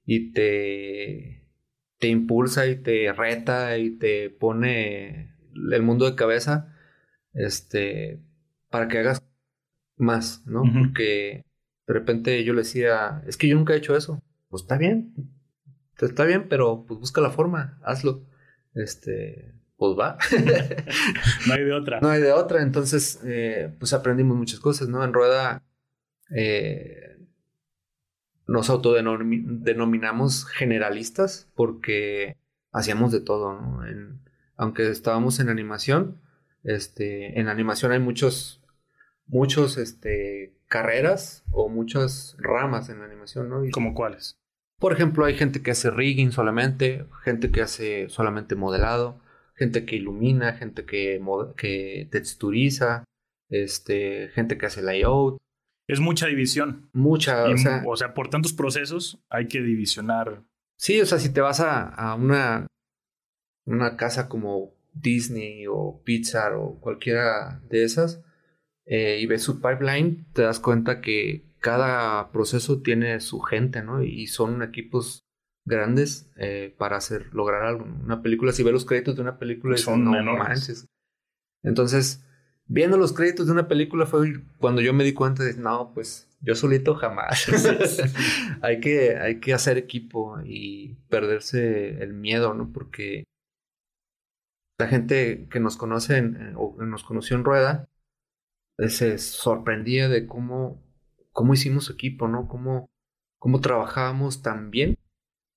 y 0.06 0.32
te, 0.32 1.48
te 2.00 2.08
impulsa 2.08 2.68
y 2.68 2.78
te 2.78 3.12
reta 3.14 3.78
y 3.78 3.98
te 3.98 4.30
pone 4.30 5.36
el 5.54 5.82
mundo 5.82 6.10
de 6.10 6.16
cabeza, 6.16 6.74
este, 7.34 8.20
para 8.70 8.88
que 8.88 9.00
hagas 9.00 9.24
más, 9.98 10.46
¿no? 10.46 10.64
Porque 10.64 11.46
de 11.88 11.94
repente 11.94 12.44
yo 12.44 12.54
le 12.54 12.62
decía, 12.62 13.24
es 13.28 13.38
que 13.38 13.48
yo 13.48 13.56
nunca 13.56 13.74
he 13.74 13.78
hecho 13.78 13.96
eso. 13.96 14.22
Pues 14.50 14.64
está 14.64 14.78
bien, 14.78 15.14
está 16.00 16.26
bien, 16.26 16.48
pero 16.50 16.86
pues 16.88 17.00
busca 17.00 17.22
la 17.22 17.32
forma, 17.32 17.80
hazlo. 17.84 18.26
Este, 18.74 19.54
pues 19.82 19.98
va. 19.98 20.16
no 21.48 21.54
hay 21.56 21.64
de 21.64 21.74
otra. 21.74 22.00
No 22.02 22.10
hay 22.10 22.22
de 22.22 22.32
otra. 22.32 22.62
Entonces, 22.62 23.20
eh, 23.26 23.74
pues 23.80 23.94
aprendimos 23.94 24.38
muchas 24.38 24.60
cosas, 24.60 24.90
¿no? 24.90 25.04
En 25.04 25.12
Rueda 25.12 25.64
eh, 26.30 27.18
nos 28.46 28.70
autodenominamos 28.70 30.46
generalistas 30.46 31.50
porque 31.56 32.38
hacíamos 32.72 33.12
de 33.12 33.22
todo, 33.22 33.60
¿no? 33.60 33.82
aunque 34.56 34.88
estábamos 34.88 35.40
en 35.40 35.50
animación, 35.50 36.22
este, 36.64 37.40
en 37.40 37.48
animación 37.48 37.92
hay 37.92 38.00
muchos, 38.00 38.62
muchos, 39.26 39.80
este, 39.80 40.54
carreras 40.68 41.44
o 41.50 41.70
muchas 41.70 42.36
ramas 42.38 42.90
en 42.90 43.00
la 43.00 43.06
animación, 43.06 43.50
¿no? 43.50 43.64
¿Como 43.72 43.96
cuáles? 43.96 44.38
Por 44.78 44.94
ejemplo, 44.94 45.26
hay 45.26 45.34
gente 45.34 45.64
que 45.64 45.72
hace 45.72 45.90
rigging 45.90 46.32
solamente, 46.32 47.08
gente 47.24 47.50
que 47.50 47.64
hace 47.64 48.10
solamente 48.10 48.54
modelado, 48.54 49.20
gente 49.62 49.86
que 49.86 49.98
ilumina, 49.98 50.54
gente 50.54 50.86
que, 50.86 51.22
que 51.56 52.08
texturiza, 52.10 53.04
este, 53.48 54.30
gente 54.30 54.58
que 54.58 54.66
hace 54.66 54.82
layout. 54.82 55.38
Es 55.88 56.00
mucha 56.00 56.26
división. 56.26 56.90
Mucha, 56.94 57.44
o 57.44 57.58
sea, 57.58 57.84
o 57.86 57.96
sea, 57.96 58.16
por 58.16 58.32
tantos 58.32 58.54
procesos 58.54 59.20
hay 59.30 59.48
que 59.48 59.62
divisionar. 59.62 60.42
Sí, 60.80 61.00
o 61.00 61.06
sea, 61.06 61.20
si 61.20 61.32
te 61.32 61.42
vas 61.42 61.60
a, 61.60 61.88
a 61.90 62.16
una, 62.16 62.66
una 63.68 63.98
casa 63.98 64.28
como 64.28 64.74
Disney 64.94 65.68
o 65.70 66.02
Pixar 66.04 66.54
o 66.54 66.80
cualquiera 66.80 67.62
de 67.70 67.84
esas 67.84 68.24
eh, 68.88 69.20
y 69.22 69.28
ves 69.28 69.44
su 69.44 69.62
pipeline, 69.62 70.26
te 70.34 70.42
das 70.42 70.60
cuenta 70.60 71.02
que 71.02 71.46
cada 71.60 72.32
proceso 72.32 72.82
tiene 72.82 73.20
su 73.20 73.42
gente, 73.42 73.84
¿no? 73.84 74.02
Y 74.02 74.26
son 74.26 74.64
equipos 74.64 75.21
grandes 75.66 76.30
eh, 76.38 76.74
para 76.78 76.98
hacer 76.98 77.34
lograr 77.34 77.64
algo. 77.64 77.86
Una 77.86 78.22
película, 78.22 78.52
si 78.52 78.64
ves 78.64 78.74
los 78.74 78.86
créditos 78.86 79.16
de 79.16 79.22
una 79.22 79.38
película, 79.38 79.78
son 79.78 80.04
no 80.06 80.38
manches. 80.38 80.88
Entonces, 81.64 82.26
viendo 82.66 82.98
los 82.98 83.14
créditos 83.14 83.48
de 83.48 83.54
una 83.54 83.68
película 83.68 84.06
fue 84.06 84.42
cuando 84.58 84.82
yo 84.82 84.94
me 84.94 85.04
di 85.04 85.14
cuenta 85.14 85.44
de, 85.44 85.54
no, 85.56 85.94
pues 85.94 86.30
yo 86.42 86.56
solito 86.56 86.96
jamás. 86.96 87.48
hay, 88.62 88.80
que, 88.80 89.18
hay 89.18 89.40
que 89.40 89.54
hacer 89.54 89.78
equipo 89.78 90.40
y 90.44 90.96
perderse 91.10 92.02
el 92.02 92.14
miedo, 92.14 92.54
¿no? 92.54 92.72
Porque 92.72 93.26
la 94.80 94.88
gente 94.88 95.48
que 95.52 95.60
nos 95.60 95.78
conoce 95.78 96.24
o 96.56 96.76
nos 96.84 97.04
conoció 97.04 97.38
en 97.38 97.44
Rueda 97.44 97.88
eh, 98.80 98.90
se 98.90 99.20
sorprendía 99.20 100.10
de 100.10 100.26
cómo, 100.26 100.82
cómo 101.32 101.54
hicimos 101.54 101.92
equipo, 101.92 102.28
¿no? 102.28 102.48
Cómo, 102.48 102.90
cómo 103.38 103.62
trabajábamos 103.62 104.42
tan 104.42 104.72
bien 104.72 104.98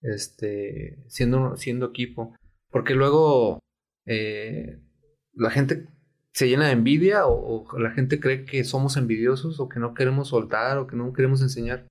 este, 0.04 0.98
siendo, 1.08 1.56
siendo 1.56 1.86
equipo. 1.86 2.36
Porque 2.70 2.94
luego 2.94 3.60
eh, 4.06 4.80
la 5.32 5.50
gente 5.50 5.88
se 6.32 6.48
llena 6.48 6.66
de 6.66 6.72
envidia 6.72 7.26
o, 7.26 7.66
la 7.78 7.92
gente 7.92 8.20
cree 8.20 8.44
que 8.44 8.64
somos 8.64 8.96
envidiosos 8.96 9.60
o 9.60 9.68
que 9.68 9.80
no 9.80 9.94
queremos 9.94 10.28
soltar 10.28 10.78
o 10.78 10.86
que 10.86 10.96
no 10.96 11.12
queremos 11.12 11.42
enseñar. 11.42 11.86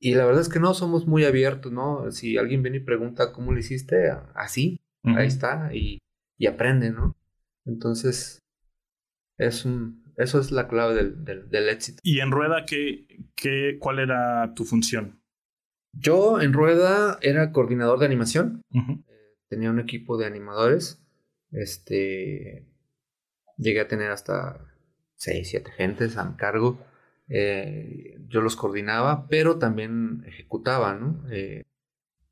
Y 0.00 0.14
la 0.14 0.24
verdad 0.24 0.40
es 0.40 0.48
que 0.48 0.60
no, 0.60 0.74
somos 0.74 1.06
muy 1.06 1.24
abiertos, 1.24 1.70
¿no? 1.70 2.10
Si 2.10 2.38
alguien 2.38 2.62
viene 2.62 2.78
y 2.78 2.84
pregunta 2.84 3.32
cómo 3.32 3.52
lo 3.52 3.58
hiciste, 3.58 4.10
así, 4.34 4.80
ahí 5.04 5.26
está, 5.26 5.74
y, 5.74 5.98
y, 6.38 6.46
aprende, 6.46 6.90
¿no? 6.90 7.14
Entonces, 7.66 8.38
es 9.38 9.66
un, 9.66 10.02
eso 10.16 10.40
es 10.40 10.52
la 10.52 10.68
clave 10.68 10.94
del, 10.94 11.50
del, 11.50 11.68
éxito. 11.68 12.00
¿Y 12.02 12.20
en 12.20 12.30
Rueda 12.30 12.64
qué, 12.66 13.06
qué, 13.34 13.76
cuál 13.78 13.98
era 13.98 14.54
tu 14.54 14.64
función? 14.64 15.19
Yo 15.92 16.40
en 16.40 16.52
Rueda 16.52 17.18
era 17.20 17.52
coordinador 17.52 17.98
de 17.98 18.06
animación. 18.06 18.62
Tenía 19.48 19.70
un 19.70 19.80
equipo 19.80 20.16
de 20.16 20.26
animadores. 20.26 21.02
Este. 21.52 22.66
Llegué 23.56 23.80
a 23.80 23.88
tener 23.88 24.10
hasta 24.10 24.64
6, 25.16 25.48
7 25.50 25.70
gentes 25.72 26.16
a 26.16 26.24
mi 26.24 26.36
cargo. 26.36 26.78
Eh, 27.28 28.18
yo 28.28 28.40
los 28.40 28.56
coordinaba, 28.56 29.26
pero 29.28 29.58
también 29.58 30.24
ejecutaba, 30.26 30.94
¿no? 30.94 31.22
Eh, 31.30 31.64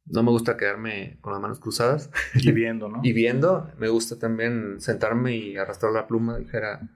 no 0.07 0.23
me 0.23 0.31
gusta 0.31 0.57
quedarme 0.57 1.19
con 1.21 1.33
las 1.33 1.43
manos 1.43 1.61
cruzadas. 1.61 2.11
Y 2.35 2.51
viendo, 2.53 2.89
¿no? 2.89 3.01
y 3.03 3.13
viendo. 3.13 3.71
Me 3.79 3.89
gusta 3.89 4.19
también 4.19 4.81
sentarme 4.81 5.37
y 5.37 5.57
arrastrar 5.57 5.93
la 5.93 6.07
pluma, 6.07 6.39
dijera, 6.39 6.89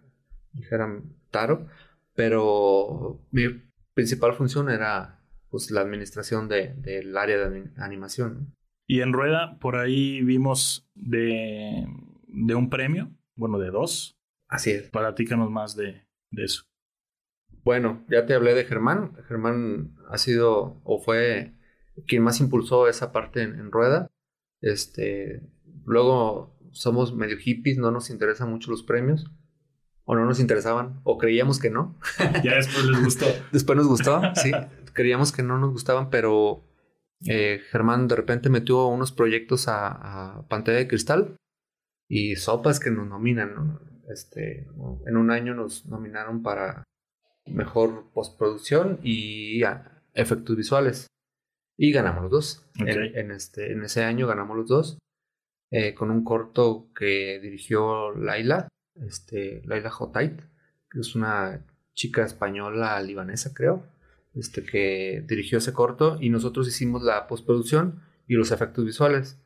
dijera 0.53 1.01
Taro. 1.31 1.67
Pero 2.15 3.21
mi 3.31 3.49
principal 3.95 4.35
función 4.35 4.71
era 4.71 5.22
pues 5.53 5.71
la 5.71 5.83
administración 5.83 6.49
del 6.49 6.83
de, 6.83 7.13
área 7.15 7.51
de 7.51 7.71
animación. 7.77 8.57
Y 8.87 9.03
en 9.03 9.13
Rueda, 9.13 9.59
por 9.61 9.77
ahí 9.77 10.23
vimos 10.23 10.89
de, 10.95 11.87
de 12.27 12.55
un 12.55 12.71
premio, 12.71 13.13
bueno, 13.37 13.59
de 13.59 13.71
dos. 13.71 14.19
Así 14.49 14.71
es. 14.71 14.89
Platícanos 14.89 15.51
más 15.51 15.77
de, 15.77 16.07
de 16.31 16.45
eso. 16.45 16.65
bueno, 17.65 18.03
ya 18.09 18.25
te 18.25 18.33
hablé 18.33 18.55
de 18.55 18.65
Germán. 18.65 19.13
Germán 19.29 19.95
ha 20.09 20.17
sido 20.17 20.81
o 20.85 20.99
fue 20.99 21.53
quien 22.07 22.23
más 22.23 22.41
impulsó 22.41 22.89
esa 22.89 23.13
parte 23.13 23.43
en, 23.43 23.71
rueda. 23.71 24.11
Este, 24.63 25.43
luego 25.85 26.59
somos 26.71 27.15
medio 27.15 27.37
hippies, 27.37 27.77
no 27.77 27.91
nos 27.91 28.09
interesan 28.09 28.49
mucho 28.49 28.71
los 28.71 28.83
premios. 28.83 29.31
O 30.05 30.17
no 30.17 30.25
nos 30.25 30.41
interesaban, 30.41 31.01
o 31.05 31.19
creíamos 31.19 31.61
que 31.61 31.71
no. 31.71 31.99
Ya 32.43 32.57
después 32.57 32.85
les 32.87 33.05
gustó. 33.05 33.27
después 33.53 33.77
nos 33.77 33.87
gustó, 33.87 34.21
sí. 34.35 34.51
Creíamos 34.93 35.33
que 35.33 35.43
no 35.43 35.59
nos 35.59 35.73
gustaban, 35.73 36.11
pero 36.11 36.65
eh, 37.27 37.61
Germán 37.71 38.09
de 38.09 38.17
repente 38.17 38.49
metió 38.49 38.87
unos 38.87 39.13
proyectos 39.13 39.69
a, 39.69 40.39
a, 40.39 40.49
pantalla 40.49 40.79
de 40.79 40.89
cristal 40.89 41.37
y 42.09 42.37
sopas 42.37 42.81
que 42.81 42.91
nos 42.91 43.07
nominan. 43.07 43.79
Este, 44.13 44.69
en 45.07 45.17
un 45.17 45.31
año 45.31 45.55
nos 45.55 45.87
nominaron 45.87 46.43
para 46.43 46.85
mejor 47.47 48.11
postproducción 48.13 49.01
y 49.03 49.63
efectos 50.15 50.57
visuales. 50.57 51.07
Y 51.77 51.93
ganamos 51.93 52.23
los 52.23 52.31
dos. 52.31 52.71
En, 52.77 53.31
este, 53.31 53.73
en 53.73 53.83
ese 53.83 54.05
año 54.05 54.27
ganamos 54.27 54.57
los 54.57 54.69
dos. 54.69 54.99
Eh, 55.71 55.95
con 55.95 56.11
un 56.11 56.23
corto 56.23 56.91
que 56.95 57.41
dirigió 57.41 58.13
Laila, 58.13 58.69
este, 58.95 59.63
Laila 59.65 59.91
Jotait, 59.91 60.39
que 60.91 61.01
es 61.01 61.15
una 61.15 61.65
chica 61.95 62.25
española 62.25 63.01
libanesa, 63.01 63.55
creo, 63.55 63.87
este, 64.35 64.65
que 64.65 65.25
dirigió 65.27 65.59
ese 65.59 65.73
corto 65.73 66.19
y 66.21 66.31
nosotros 66.31 66.69
hicimos 66.69 67.03
la 67.03 67.27
postproducción 67.27 68.01
y 68.27 68.35
los 68.35 68.51
efectos 68.51 68.85
visuales. 68.85 69.39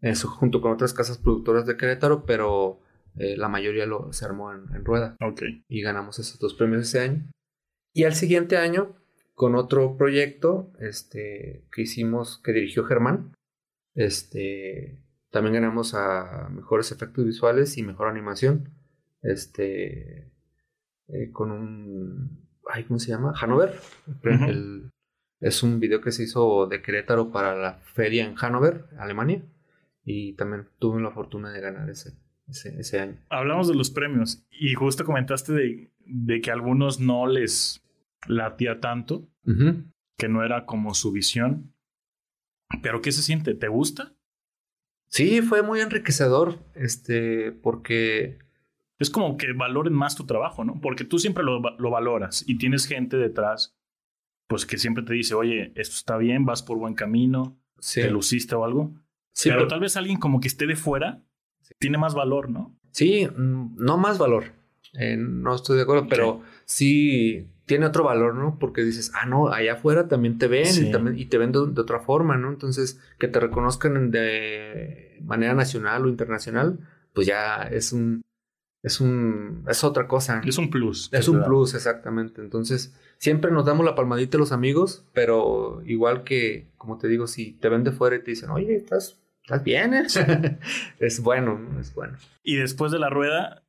Eso 0.00 0.28
junto 0.28 0.60
con 0.60 0.72
otras 0.72 0.92
casas 0.92 1.18
productoras 1.18 1.66
de 1.66 1.76
Querétaro, 1.76 2.26
pero 2.26 2.80
eh, 3.16 3.36
la 3.36 3.48
mayoría 3.48 3.86
lo, 3.86 4.12
se 4.12 4.24
armó 4.24 4.52
en, 4.52 4.84
rueda. 4.84 5.16
Y 5.68 5.80
ganamos 5.80 6.18
esos 6.18 6.38
dos 6.38 6.54
premios 6.54 6.82
ese 6.82 7.00
año. 7.00 7.30
Y 7.92 8.04
al 8.04 8.14
siguiente 8.14 8.56
año, 8.56 8.94
con 9.34 9.54
otro 9.54 9.96
proyecto 9.96 10.72
este, 10.80 11.64
que 11.72 11.82
hicimos, 11.82 12.40
que 12.42 12.52
dirigió 12.52 12.84
Germán, 12.84 13.32
este, 13.94 15.00
también 15.30 15.54
ganamos 15.54 15.94
a 15.94 16.48
mejores 16.50 16.92
efectos 16.92 17.24
visuales 17.24 17.78
y 17.78 17.82
mejor 17.82 18.08
animación. 18.08 18.70
Este, 19.22 20.30
eh, 21.08 21.30
con 21.32 21.50
un. 21.50 22.45
Ay, 22.72 22.84
¿Cómo 22.84 22.98
se 22.98 23.10
llama? 23.10 23.32
Hanover. 23.40 23.78
es 25.40 25.62
un 25.62 25.80
video 25.80 26.00
que 26.00 26.12
se 26.12 26.24
hizo 26.24 26.66
de 26.66 26.82
Querétaro 26.82 27.30
para 27.30 27.54
la 27.54 27.74
feria 27.74 28.24
en 28.24 28.34
Hanover, 28.38 28.86
Alemania. 28.98 29.42
Y 30.04 30.34
también 30.34 30.68
tuve 30.78 31.00
la 31.00 31.10
fortuna 31.10 31.50
de 31.52 31.60
ganar 31.60 31.90
ese, 31.90 32.16
ese, 32.48 33.00
año. 33.00 33.18
Hablamos 33.28 33.68
de 33.68 33.74
los 33.74 33.90
premios 33.90 34.46
y 34.50 34.74
justo 34.74 35.04
comentaste 35.04 35.52
de, 35.52 35.90
de 36.06 36.40
que 36.40 36.50
a 36.50 36.54
algunos 36.54 37.00
no 37.00 37.26
les 37.26 37.84
latía 38.28 38.80
tanto, 38.80 39.28
que 40.16 40.28
no 40.28 40.44
era 40.44 40.66
como 40.66 40.94
su 40.94 41.12
visión. 41.12 41.72
Pero 42.82 43.00
¿qué 43.00 43.12
se 43.12 43.22
siente? 43.22 43.54
¿Te 43.54 43.68
gusta? 43.68 44.16
Sí, 45.08 45.40
fue 45.40 45.62
muy 45.62 45.80
enriquecedor, 45.80 46.58
este, 46.74 47.52
porque... 47.52 48.38
Es 48.98 49.10
como 49.10 49.36
que 49.36 49.52
valoren 49.52 49.92
más 49.92 50.16
tu 50.16 50.24
trabajo, 50.24 50.64
¿no? 50.64 50.80
Porque 50.80 51.04
tú 51.04 51.18
siempre 51.18 51.44
lo, 51.44 51.60
lo 51.60 51.90
valoras 51.90 52.44
y 52.46 52.58
tienes 52.58 52.86
gente 52.86 53.16
detrás, 53.16 53.76
pues 54.46 54.64
que 54.64 54.78
siempre 54.78 55.04
te 55.04 55.12
dice, 55.12 55.34
oye, 55.34 55.72
esto 55.74 55.96
está 55.96 56.16
bien, 56.16 56.44
vas 56.46 56.62
por 56.62 56.78
buen 56.78 56.94
camino, 56.94 57.58
te 57.94 58.10
luciste 58.10 58.54
o 58.54 58.64
algo. 58.64 58.94
Sí, 59.32 59.50
pero, 59.50 59.68
tal 59.68 59.80
vez 59.80 59.96
alguien 59.96 60.18
como 60.18 60.40
que 60.40 60.48
esté 60.48 60.66
de 60.66 60.76
fuera 60.76 61.22
tiene 61.78 61.98
más 61.98 62.14
valor, 62.14 62.48
¿no? 62.48 62.74
Sí, 62.92 63.26
mm, 63.26 63.76
no 63.76 63.98
más 63.98 64.18
valor. 64.18 64.52
Eh, 64.94 65.16
no 65.18 65.54
estoy 65.54 65.76
de 65.76 65.82
acuerdo, 65.82 66.06
pero 66.08 66.40
sí 66.64 67.46
tiene 67.66 67.86
otro 67.86 68.04
valor, 68.04 68.34
¿no? 68.34 68.58
Porque 68.58 68.82
dices, 68.82 69.12
ah, 69.14 69.26
no, 69.26 69.48
allá 69.48 69.74
afuera 69.74 70.08
también 70.08 70.38
te 70.38 70.46
ven 70.46 70.86
y, 70.86 70.90
también, 70.90 71.18
y 71.18 71.26
te 71.26 71.36
ven 71.36 71.52
de, 71.52 71.58
otra 71.58 72.00
forma, 72.00 72.36
¿no? 72.36 72.48
Entonces, 72.48 73.00
que 73.18 73.28
te 73.28 73.40
reconozcan 73.40 74.10
de 74.10 75.18
manera 75.22 75.54
nacional 75.54 76.06
o 76.06 76.08
internacional, 76.08 76.78
pues 77.12 77.26
ya 77.26 77.64
es 77.64 77.92
un, 77.92 78.22
es 78.86 79.00
un, 79.00 79.64
es 79.68 79.82
otra 79.82 80.06
cosa. 80.06 80.40
Es 80.46 80.58
un 80.58 80.70
plus. 80.70 81.08
Es 81.12 81.26
un 81.26 81.42
plus, 81.42 81.74
exactamente. 81.74 82.40
Entonces, 82.40 82.94
siempre 83.18 83.50
nos 83.50 83.66
damos 83.66 83.84
la 83.84 83.96
palmadita 83.96 84.36
a 84.36 84.40
los 84.40 84.52
amigos, 84.52 85.04
pero 85.12 85.82
igual 85.84 86.22
que, 86.22 86.68
como 86.78 86.96
te 86.96 87.08
digo, 87.08 87.26
si 87.26 87.54
te 87.54 87.68
ven 87.68 87.82
de 87.82 87.90
fuera 87.90 88.14
y 88.14 88.22
te 88.22 88.30
dicen, 88.30 88.50
oye, 88.50 88.76
estás, 88.76 89.20
estás 89.42 89.64
bien, 89.64 89.92
¿eh? 89.92 90.06
es 91.00 91.20
bueno, 91.20 91.58
¿no? 91.58 91.80
Es 91.80 91.92
bueno. 91.96 92.16
Y 92.44 92.54
después 92.54 92.92
de 92.92 93.00
la 93.00 93.10
rueda, 93.10 93.64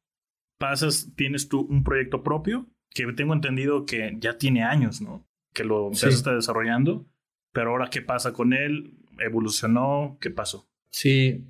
pasas, 0.60 1.10
tienes 1.16 1.50
tú 1.50 1.62
un 1.62 1.84
proyecto 1.84 2.22
propio 2.22 2.68
que 2.92 3.12
tengo 3.14 3.34
entendido 3.34 3.88
que 3.88 4.16
ya 4.20 4.38
tiene 4.38 4.64
años, 4.64 5.02
¿no? 5.02 5.26
Que 5.52 5.64
lo 5.64 5.90
se 5.96 6.10
está 6.10 6.36
desarrollando, 6.36 7.08
pero 7.54 7.72
ahora 7.72 7.90
qué 7.90 8.04
pasa 8.04 8.34
con 8.34 8.54
él, 8.54 8.94
evolucionó, 9.18 10.20
¿qué 10.22 10.30
pasó? 10.30 10.70
Sí, 10.92 11.44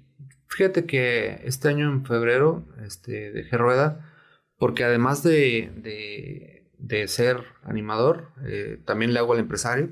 fíjate 0.47 0.85
que 0.85 1.41
este 1.43 1.69
año 1.69 1.91
en 1.91 2.05
febrero 2.05 2.65
este, 2.83 3.31
dejé 3.31 3.57
rueda 3.57 4.13
porque 4.57 4.83
además 4.83 5.23
de, 5.23 6.63
de, 6.77 7.07
ser 7.07 7.43
animador, 7.63 8.31
eh, 8.45 8.79
también 8.85 9.13
le 9.13 9.19
hago 9.19 9.33
al 9.33 9.39
empresario. 9.39 9.89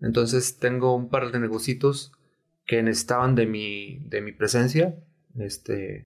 Entonces 0.00 0.58
tengo 0.58 0.94
un 0.94 1.08
par 1.08 1.30
de 1.30 1.38
negocios 1.38 2.12
que 2.66 2.82
necesitaban 2.82 3.34
de 3.34 3.46
mi, 3.46 3.98
de 4.00 4.20
mi 4.22 4.32
presencia. 4.32 4.96
Este, 5.38 6.04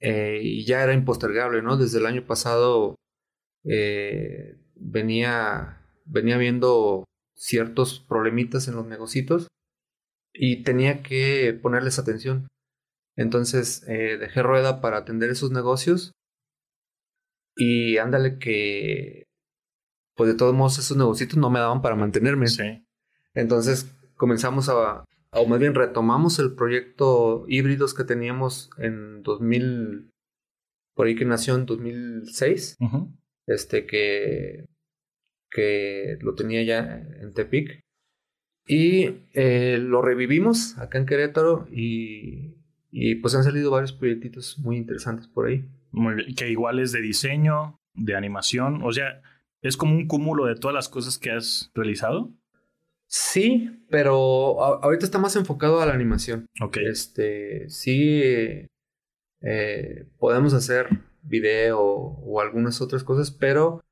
eh, 0.00 0.40
y 0.42 0.64
ya 0.64 0.82
era 0.82 0.94
impostergable, 0.94 1.62
¿no? 1.62 1.76
Desde 1.76 1.98
el 1.98 2.06
año 2.06 2.26
pasado 2.26 2.96
eh, 3.64 4.56
venía, 4.76 5.80
venía 6.04 6.38
viendo 6.38 7.04
ciertos 7.34 8.00
problemitas 8.00 8.68
en 8.68 8.76
los 8.76 8.86
negocios 8.86 9.48
y 10.32 10.62
tenía 10.62 11.02
que 11.02 11.58
ponerles 11.62 11.98
atención. 11.98 12.48
Entonces 13.16 13.84
eh, 13.88 14.16
dejé 14.18 14.42
rueda 14.42 14.80
para 14.80 14.98
atender 14.98 15.30
esos 15.30 15.50
negocios 15.50 16.12
y 17.56 17.98
ándale 17.98 18.38
que, 18.38 19.24
pues 20.16 20.30
de 20.30 20.36
todos 20.36 20.54
modos 20.54 20.78
esos 20.78 20.96
negocios 20.96 21.36
no 21.36 21.50
me 21.50 21.60
daban 21.60 21.82
para 21.82 21.96
mantenerme. 21.96 22.46
Entonces 23.34 23.94
comenzamos 24.16 24.68
a, 24.68 25.04
o 25.32 25.46
más 25.46 25.58
bien 25.58 25.74
retomamos 25.74 26.38
el 26.38 26.54
proyecto 26.54 27.44
híbridos 27.48 27.94
que 27.94 28.04
teníamos 28.04 28.70
en 28.78 29.22
2000, 29.22 30.10
por 30.94 31.06
ahí 31.06 31.14
que 31.14 31.24
nació 31.24 31.54
en 31.56 31.66
2006 31.66 32.78
este 33.46 33.86
que, 33.86 34.66
que 35.50 36.16
lo 36.20 36.34
tenía 36.34 36.62
ya 36.62 37.02
en 37.20 37.32
Tepic. 37.34 37.81
Y 38.66 39.26
eh, 39.32 39.78
lo 39.80 40.02
revivimos 40.02 40.78
acá 40.78 40.98
en 40.98 41.06
Querétaro 41.06 41.66
y, 41.70 42.54
y, 42.90 43.16
pues 43.16 43.34
han 43.34 43.44
salido 43.44 43.70
varios 43.70 43.92
proyectitos 43.92 44.58
muy 44.58 44.76
interesantes 44.76 45.26
por 45.26 45.46
ahí. 45.46 45.64
Muy 45.90 46.14
bien. 46.14 46.34
Que 46.34 46.48
igual 46.50 46.78
es 46.78 46.92
de 46.92 47.00
diseño, 47.00 47.80
de 47.94 48.14
animación, 48.14 48.82
o 48.82 48.92
sea, 48.92 49.20
es 49.60 49.76
como 49.76 49.94
un 49.94 50.06
cúmulo 50.06 50.46
de 50.46 50.56
todas 50.56 50.74
las 50.74 50.88
cosas 50.88 51.18
que 51.18 51.30
has 51.30 51.70
realizado. 51.74 52.32
Sí, 53.06 53.84
pero 53.90 54.62
ahorita 54.62 55.04
está 55.04 55.18
más 55.18 55.36
enfocado 55.36 55.80
a 55.80 55.86
la 55.86 55.92
animación. 55.92 56.46
Ok. 56.60 56.78
Este, 56.78 57.68
sí, 57.68 58.22
eh, 59.42 60.06
podemos 60.18 60.54
hacer 60.54 60.88
video 61.22 61.80
o 61.80 62.40
algunas 62.40 62.80
otras 62.80 63.04
cosas, 63.04 63.30
pero 63.30 63.82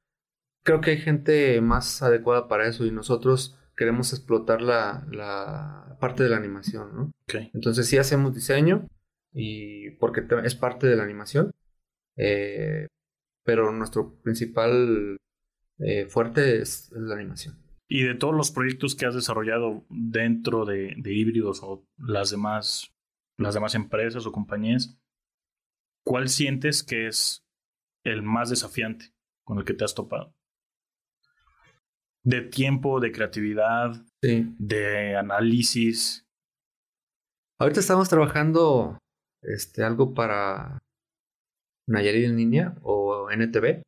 creo 0.62 0.80
que 0.80 0.92
hay 0.92 0.98
gente 0.98 1.60
más 1.60 2.02
adecuada 2.02 2.48
para 2.48 2.66
eso 2.66 2.86
y 2.86 2.90
nosotros 2.90 3.58
queremos 3.80 4.12
explotar 4.12 4.60
la, 4.60 5.06
la 5.10 5.96
parte 5.98 6.22
de 6.22 6.28
la 6.28 6.36
animación, 6.36 6.94
¿no? 6.94 7.12
Entonces 7.54 7.86
sí 7.86 7.96
hacemos 7.96 8.34
diseño 8.34 8.86
y 9.32 9.92
porque 9.92 10.22
es 10.44 10.54
parte 10.54 10.86
de 10.86 10.96
la 10.96 11.04
animación, 11.04 11.50
eh, 12.18 12.88
pero 13.42 13.72
nuestro 13.72 14.20
principal 14.20 15.16
eh, 15.78 16.04
fuerte 16.04 16.60
es, 16.60 16.92
la 16.92 17.14
animación. 17.14 17.56
Y 17.88 18.02
de 18.02 18.14
todos 18.16 18.34
los 18.34 18.50
proyectos 18.50 18.94
que 18.94 19.06
has 19.06 19.14
desarrollado 19.14 19.86
dentro 19.88 20.66
de, 20.66 20.92
de 20.98 21.14
híbridos 21.14 21.60
o 21.62 21.82
las 21.96 22.30
demás, 22.30 22.92
las 23.38 23.54
demás 23.54 23.74
empresas 23.74 24.26
o 24.26 24.32
compañías, 24.32 25.00
¿cuál 26.04 26.28
sientes 26.28 26.82
que 26.82 27.06
es 27.06 27.46
el 28.04 28.20
más 28.20 28.50
desafiante 28.50 29.06
con 29.42 29.56
el 29.58 29.64
que 29.64 29.72
te 29.72 29.84
has 29.84 29.94
topado? 29.94 30.34
De 32.24 32.42
tiempo, 32.42 33.00
de 33.00 33.12
creatividad, 33.12 33.92
de 34.22 35.16
análisis. 35.16 36.22
Ahorita 37.58 37.80
estamos 37.80 38.08
trabajando 38.08 38.98
este, 39.42 39.82
algo 39.82 40.14
para 40.14 40.78
Nayarit 41.88 42.26
en 42.26 42.36
línea 42.36 42.74
o 42.82 43.30
NTV 43.30 43.82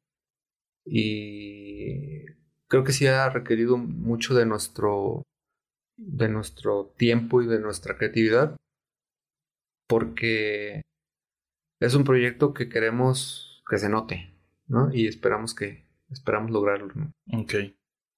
y 0.87 2.25
creo 2.69 2.85
que 2.85 2.93
sí 2.93 3.07
ha 3.07 3.29
requerido 3.29 3.77
mucho 3.77 4.35
de 4.35 4.47
nuestro 4.47 5.23
de 5.97 6.29
nuestro 6.29 6.93
tiempo 6.97 7.43
y 7.43 7.47
de 7.47 7.61
nuestra 7.61 7.97
creatividad 7.97 8.57
porque 9.89 10.83
es 11.81 11.95
un 11.95 12.05
proyecto 12.05 12.55
que 12.55 12.69
queremos 12.69 13.63
que 13.69 13.79
se 13.79 13.89
note, 13.89 14.35
¿no? 14.67 14.93
Y 14.93 15.07
esperamos 15.07 15.55
que 15.55 15.85
esperamos 16.11 16.51
lograrlo. 16.51 16.93
¿no? 16.95 17.13
Ok. 17.41 17.55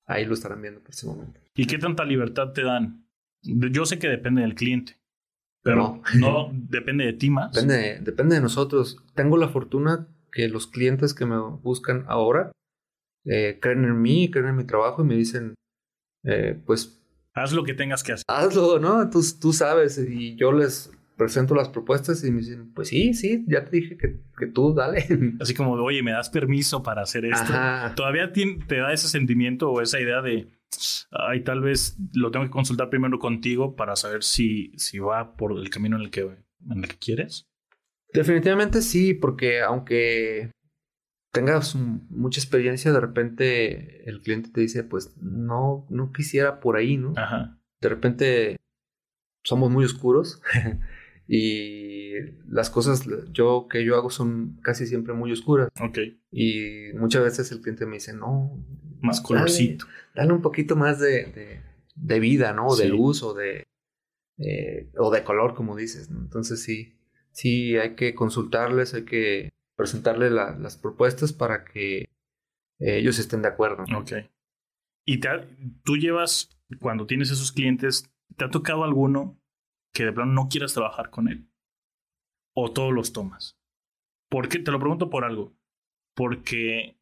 Ahí 0.07 0.25
lo 0.25 0.35
estarán 0.35 0.61
viendo 0.61 0.81
próximamente. 0.81 1.41
¿Y 1.55 1.67
qué 1.67 1.79
tanta 1.79 2.05
libertad 2.05 2.53
te 2.53 2.63
dan? 2.63 3.07
Yo 3.43 3.87
sé 3.87 3.99
que 3.99 4.09
depende 4.09 4.43
del 4.43 4.55
cliente, 4.55 4.99
pero 5.63 6.03
no, 6.19 6.51
depende 6.53 7.05
de 7.05 7.13
ti 7.15 7.31
más. 7.31 7.53
Depende, 7.53 7.99
depende 8.01 8.37
de 8.37 8.43
nosotros. 8.43 8.99
Tengo 9.15 9.37
la 9.37 9.49
fortuna 9.49 10.09
que 10.33 10.49
los 10.49 10.67
clientes 10.67 11.15
que 11.15 11.27
me 11.27 11.39
buscan 11.39 12.05
ahora 12.09 12.53
eh, 13.25 13.59
creen 13.61 13.85
en 13.85 14.01
mí, 14.01 14.31
creen 14.31 14.49
en 14.49 14.57
mi 14.57 14.65
trabajo 14.65 15.03
y 15.03 15.07
me 15.07 15.15
dicen, 15.15 15.55
eh, 16.25 16.61
pues... 16.67 17.01
Haz 17.33 17.53
lo 17.53 17.65
que 17.65 17.75
tengas 17.75 18.03
que 18.05 18.13
hacer. 18.13 18.25
Hazlo, 18.29 18.79
¿no? 18.79 19.11
Tú, 19.11 19.21
tú 19.41 19.53
sabes. 19.53 19.99
Y 19.99 20.37
yo 20.37 20.53
les 20.53 20.93
presento 21.17 21.55
las 21.55 21.69
propuestas 21.69 22.25
y 22.25 22.31
me 22.31 22.41
dicen, 22.41 22.73
pues 22.73 22.89
sí, 22.89 23.15
sí, 23.15 23.45
ya 23.47 23.65
te 23.65 23.77
dije 23.77 23.97
que, 23.97 24.21
que 24.37 24.47
tú, 24.47 24.75
dale. 24.75 25.07
Así 25.41 25.55
como, 25.55 25.73
oye, 25.73 26.03
¿me 26.03 26.13
das 26.13 26.31
permiso 26.31 26.83
para 26.83 27.03
hacer 27.03 27.25
esto? 27.25 27.53
Todavía 27.95 28.33
te 28.33 28.77
da 28.77 28.93
ese 28.93 29.09
sentimiento 29.09 29.71
o 29.71 29.81
esa 29.81 30.01
idea 30.01 30.23
de, 30.23 30.49
ay, 31.11 31.43
tal 31.43 31.61
vez 31.61 31.97
lo 32.13 32.31
tengo 32.31 32.45
que 32.45 32.51
consultar 32.51 32.91
primero 32.91 33.19
contigo 33.19 33.77
para 33.77 33.97
saber 33.97 34.23
si, 34.23 34.73
si 34.77 34.99
va 34.99 35.37
por 35.37 35.53
el 35.53 35.71
camino 35.71 35.97
en 35.97 36.03
el, 36.03 36.11
que, 36.11 36.21
en 36.21 36.79
el 36.79 36.89
que 36.89 36.97
quieres. 36.97 37.47
Definitivamente 38.13 38.83
sí, 38.83 39.15
porque 39.15 39.63
aunque 39.63 40.51
tengas 41.33 41.75
mucha 41.75 42.41
experiencia, 42.41 42.93
de 42.93 43.01
repente 43.01 44.09
el 44.09 44.21
cliente 44.21 44.51
te 44.51 44.61
dice, 44.61 44.85
pues 44.85 45.17
no, 45.21 45.87
no 45.91 46.13
quisiera 46.13 46.61
por 46.61 46.77
ahí, 46.77 46.97
¿no? 46.97 47.13
Ajá. 47.17 47.59
De 47.81 47.89
repente 47.89 48.57
somos 49.43 49.71
muy 49.71 49.85
oscuros 49.85 50.41
y 51.27 52.13
las 52.49 52.69
cosas 52.69 53.07
yo 53.33 53.67
que 53.69 53.85
yo 53.85 53.97
hago 53.97 54.11
son 54.11 54.59
casi 54.63 54.87
siempre 54.87 55.15
muy 55.15 55.33
oscuras. 55.33 55.69
Ok. 55.81 55.99
Y 56.31 56.93
muchas 56.95 57.23
veces 57.23 57.51
el 57.53 57.61
cliente 57.61 57.87
me 57.87 57.95
dice, 57.95 58.13
no. 58.13 58.63
Más 59.01 59.21
colorcito. 59.21 59.87
Dale, 60.15 60.33
un 60.33 60.43
poquito 60.43 60.77
más 60.77 60.99
de, 60.99 61.61
de, 61.95 62.21
vida, 62.21 62.53
¿no? 62.53 62.75
De 62.75 62.89
luz 62.89 63.23
o 63.23 63.35
de, 63.35 63.65
eh, 64.39 64.91
o 64.97 65.11
de 65.11 65.25
color, 65.25 65.55
como 65.55 65.77
dices, 65.77 66.11
¿no? 66.11 66.21
Entonces 66.21 66.63
sí, 66.63 66.95
sí 67.31 67.77
hay 67.77 67.95
que 67.97 68.15
consultarles, 68.15 68.95
hay 68.95 69.05
que 69.05 69.51
presentarle 69.77 70.31
las 70.31 70.77
propuestas 70.77 71.33
para 71.33 71.65
que 71.65 71.99
eh, 71.99 72.07
ellos 72.79 73.19
estén 73.19 73.43
de 73.43 73.49
acuerdo. 73.49 73.85
Ok. 73.95 74.13
¿Y 75.07 75.21
tú 75.83 75.97
llevas, 75.97 76.49
cuando 76.81 77.07
tienes 77.07 77.31
esos 77.31 77.53
clientes, 77.53 78.11
¿te 78.37 78.45
ha 78.47 78.51
tocado 78.51 78.85
alguno 78.85 79.39
que 79.95 80.05
de 80.05 80.13
plano 80.13 80.33
no 80.33 80.49
quieras 80.49 80.75
trabajar 80.75 81.09
con 81.09 81.29
él? 81.29 81.49
¿O 82.55 82.73
todos 82.73 82.93
los 82.93 83.13
tomas? 83.13 83.59
¿Por 84.29 84.49
qué? 84.49 84.59
Te 84.59 84.71
lo 84.71 84.79
pregunto 84.79 85.09
por 85.09 85.25
algo. 85.25 85.57
Porque 86.15 86.99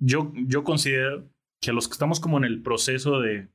yo, 0.00 0.32
yo 0.34 0.64
considero 0.64 1.30
que 1.60 1.72
los 1.72 1.86
que 1.86 1.92
estamos 1.92 2.18
como 2.18 2.38
en 2.38 2.44
el 2.44 2.62
proceso 2.62 3.20
de, 3.20 3.48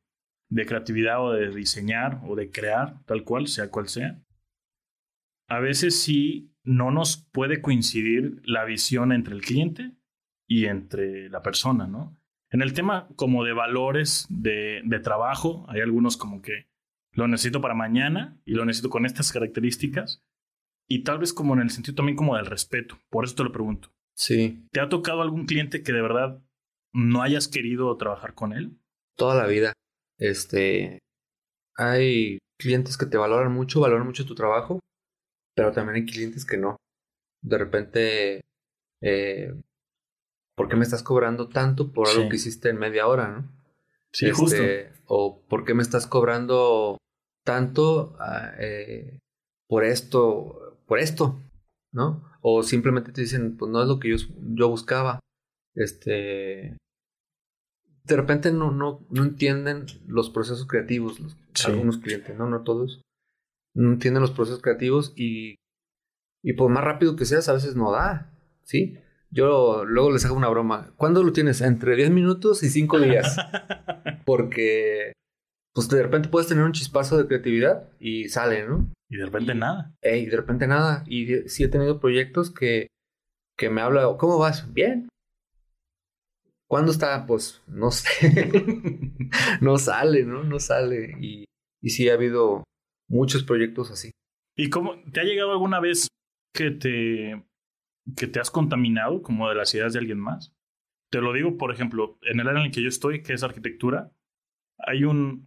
de 0.50 0.66
creatividad 0.66 1.24
o 1.24 1.34
de 1.34 1.54
diseñar 1.54 2.22
o 2.26 2.36
de 2.36 2.50
crear, 2.50 3.04
tal 3.06 3.24
cual, 3.24 3.48
sea 3.48 3.70
cual 3.70 3.90
sea, 3.90 4.24
a 5.50 5.60
veces 5.60 6.00
sí 6.02 6.54
no 6.64 6.92
nos 6.92 7.18
puede 7.32 7.62
coincidir 7.62 8.42
la 8.44 8.66
visión 8.66 9.12
entre 9.12 9.34
el 9.34 9.42
cliente 9.42 9.94
y 10.48 10.66
entre 10.66 11.30
la 11.30 11.42
persona, 11.42 11.88
¿no? 11.88 12.18
En 12.50 12.62
el 12.62 12.74
tema 12.74 13.10
como 13.16 13.44
de 13.44 13.54
valores 13.54 14.26
de, 14.30 14.82
de 14.86 15.00
trabajo, 15.00 15.66
hay 15.70 15.82
algunos 15.82 16.16
como 16.16 16.42
que 16.42 16.70
lo 17.18 17.28
necesito 17.28 17.60
para 17.60 17.74
mañana 17.74 18.40
y 18.46 18.54
lo 18.54 18.64
necesito 18.64 18.90
con 18.90 19.06
estas 19.06 19.32
características. 19.32 20.24
Y 20.88 21.04
tal 21.04 21.20
vez 21.20 21.34
como 21.34 21.54
en 21.54 21.62
el 21.62 21.70
sentido 21.70 21.96
también 21.96 22.16
como 22.16 22.38
del 22.38 22.46
respeto. 22.46 22.98
Por 23.10 23.26
eso 23.26 23.36
te 23.36 23.44
lo 23.44 23.52
pregunto. 23.52 23.92
Sí. 24.16 24.66
¿Te 24.72 24.80
ha 24.80 24.88
tocado 24.88 25.22
algún 25.22 25.46
cliente 25.46 25.84
que 25.84 25.92
de 25.92 26.02
verdad 26.02 26.42
no 26.94 27.22
hayas 27.22 27.50
querido 27.50 27.96
trabajar 27.98 28.34
con 28.34 28.54
él? 28.54 28.80
Toda 29.18 29.36
la 29.36 29.48
vida. 29.48 29.74
Este. 30.18 31.00
Hay 31.76 32.40
clientes 32.58 32.98
que 32.98 33.06
te 33.06 33.18
valoran 33.18 33.52
mucho, 33.52 33.82
valoran 33.82 34.08
mucho 34.08 34.26
tu 34.26 34.34
trabajo 34.34 34.80
pero 35.58 35.72
también 35.72 35.96
hay 35.96 36.06
clientes 36.06 36.46
que 36.46 36.56
no. 36.56 36.78
De 37.42 37.58
repente, 37.58 38.42
eh, 39.02 39.56
¿por 40.56 40.70
qué 40.70 40.76
me 40.76 40.84
estás 40.84 41.02
cobrando 41.02 41.50
tanto 41.50 41.92
por 41.92 42.08
algo 42.08 42.30
que 42.30 42.36
hiciste 42.36 42.70
en 42.70 42.78
media 42.78 43.08
hora, 43.08 43.28
no? 43.30 43.52
Sí, 44.12 44.30
justo. 44.30 44.56
Este, 44.56 44.94
o 45.08 45.42
¿por 45.50 45.66
qué 45.66 45.74
me 45.74 45.82
estás 45.82 46.06
cobrando 46.06 47.00
tanto 47.48 48.16
ah, 48.20 48.52
eh, 48.60 49.20
por 49.68 49.86
esto, 49.86 50.78
por 50.86 51.00
esto, 51.00 51.40
¿no? 51.94 52.30
O 52.42 52.62
simplemente 52.62 53.14
te 53.14 53.22
dicen, 53.22 53.56
pues 53.56 53.72
no 53.72 53.82
es 53.82 53.88
lo 53.88 54.00
que 54.00 54.10
yo, 54.10 54.18
yo 54.56 54.70
buscaba. 54.70 55.20
Este, 55.74 56.78
de 58.04 58.16
repente 58.16 58.52
no, 58.52 58.72
no, 58.72 59.08
no 59.10 59.24
entienden 59.24 59.86
los 60.06 60.30
procesos 60.30 60.68
creativos, 60.68 61.20
algunos 61.66 61.98
clientes, 62.00 62.38
¿no? 62.38 62.50
No 62.50 62.64
todos 62.64 63.02
no 63.78 63.94
entienden 63.94 64.22
los 64.22 64.32
procesos 64.32 64.62
creativos 64.62 65.14
y, 65.16 65.56
y 66.44 66.54
por 66.54 66.70
más 66.72 66.84
rápido 66.84 67.16
que 67.16 67.26
seas, 67.26 67.48
a 67.48 67.54
veces 67.54 67.76
no 67.76 67.92
da, 67.92 68.34
¿sí? 68.64 68.98
Yo 69.30 69.86
luego 69.86 70.12
les 70.12 70.26
hago 70.26 70.36
una 70.36 70.50
broma. 70.50 70.94
¿Cuándo 70.96 71.22
lo 71.24 71.32
tienes? 71.32 71.62
Entre 71.62 71.96
10 71.96 72.10
minutos 72.12 72.64
y 72.64 72.70
5 72.70 73.00
días. 73.00 73.38
Porque, 74.26 75.14
pues 75.78 75.90
de 75.90 76.02
repente 76.02 76.30
puedes 76.30 76.48
tener 76.48 76.64
un 76.64 76.72
chispazo 76.72 77.20
de 77.20 77.28
creatividad 77.28 77.88
y 78.00 78.30
sale, 78.30 78.68
¿no? 78.68 78.92
Y 79.12 79.18
de 79.18 79.26
repente 79.26 79.54
nada. 79.54 79.94
y 80.02 80.26
de 80.26 80.36
repente 80.36 80.66
nada. 80.66 81.04
Y 81.06 81.48
sí 81.50 81.64
he 81.64 81.68
tenido 81.68 82.00
proyectos 82.00 82.52
que, 82.52 82.88
que 83.56 83.70
me 83.70 83.82
habla, 83.82 84.18
¿cómo 84.18 84.40
vas? 84.40 84.74
Bien. 84.74 85.08
¿Cuándo 86.68 86.92
está? 86.92 87.28
Pues 87.28 87.62
no 87.68 87.92
sé. 87.92 88.10
no 89.62 89.78
sale, 89.78 90.24
¿no? 90.26 90.44
No 90.44 90.60
sale. 90.60 91.16
Y, 91.22 91.46
y 91.80 91.90
sí 91.92 92.10
ha 92.10 92.16
habido 92.16 92.64
muchos 93.08 93.44
proyectos 93.44 93.92
así. 93.92 94.10
¿Y 94.56 94.72
cómo 94.72 94.96
te 95.14 95.20
ha 95.20 95.26
llegado 95.26 95.52
alguna 95.52 95.80
vez 95.80 96.08
que 96.56 96.72
te 96.72 97.46
que 98.16 98.26
te 98.26 98.40
has 98.40 98.50
contaminado 98.50 99.22
como 99.22 99.48
de 99.48 99.54
las 99.54 99.76
ideas 99.76 99.94
de 99.94 100.00
alguien 100.00 100.20
más? 100.20 100.56
Te 101.12 101.22
lo 101.22 101.34
digo, 101.34 101.56
por 101.56 101.72
ejemplo, 101.72 102.18
en 102.24 102.40
el 102.40 102.48
área 102.48 102.62
en 102.62 102.66
el 102.66 102.72
que 102.72 102.82
yo 102.82 102.90
estoy, 102.90 103.22
que 103.22 103.34
es 103.34 103.44
arquitectura, 103.44 104.12
hay 104.80 105.04
un 105.04 105.47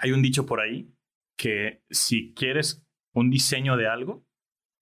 hay 0.00 0.12
un 0.12 0.22
dicho 0.22 0.46
por 0.46 0.60
ahí 0.60 0.92
que 1.36 1.82
si 1.90 2.34
quieres 2.34 2.86
un 3.14 3.30
diseño 3.30 3.76
de 3.76 3.86
algo, 3.86 4.26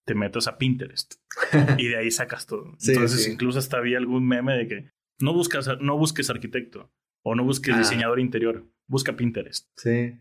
te 0.06 0.14
metas 0.14 0.46
a 0.46 0.58
Pinterest 0.58 1.14
y 1.78 1.88
de 1.88 1.96
ahí 1.96 2.10
sacas 2.10 2.46
todo. 2.46 2.76
Entonces, 2.86 3.28
incluso 3.28 3.58
hasta 3.58 3.78
había 3.78 3.98
algún 3.98 4.26
meme 4.26 4.56
de 4.56 4.68
que 4.68 4.90
no 5.20 5.32
buscas 5.32 5.68
no 5.80 5.96
busques 5.98 6.30
arquitecto 6.30 6.92
o 7.24 7.34
no 7.34 7.44
busques 7.44 7.74
ah. 7.74 7.78
diseñador 7.78 8.20
interior, 8.20 8.66
busca 8.86 9.16
Pinterest. 9.16 9.68
Sí. 9.76 10.18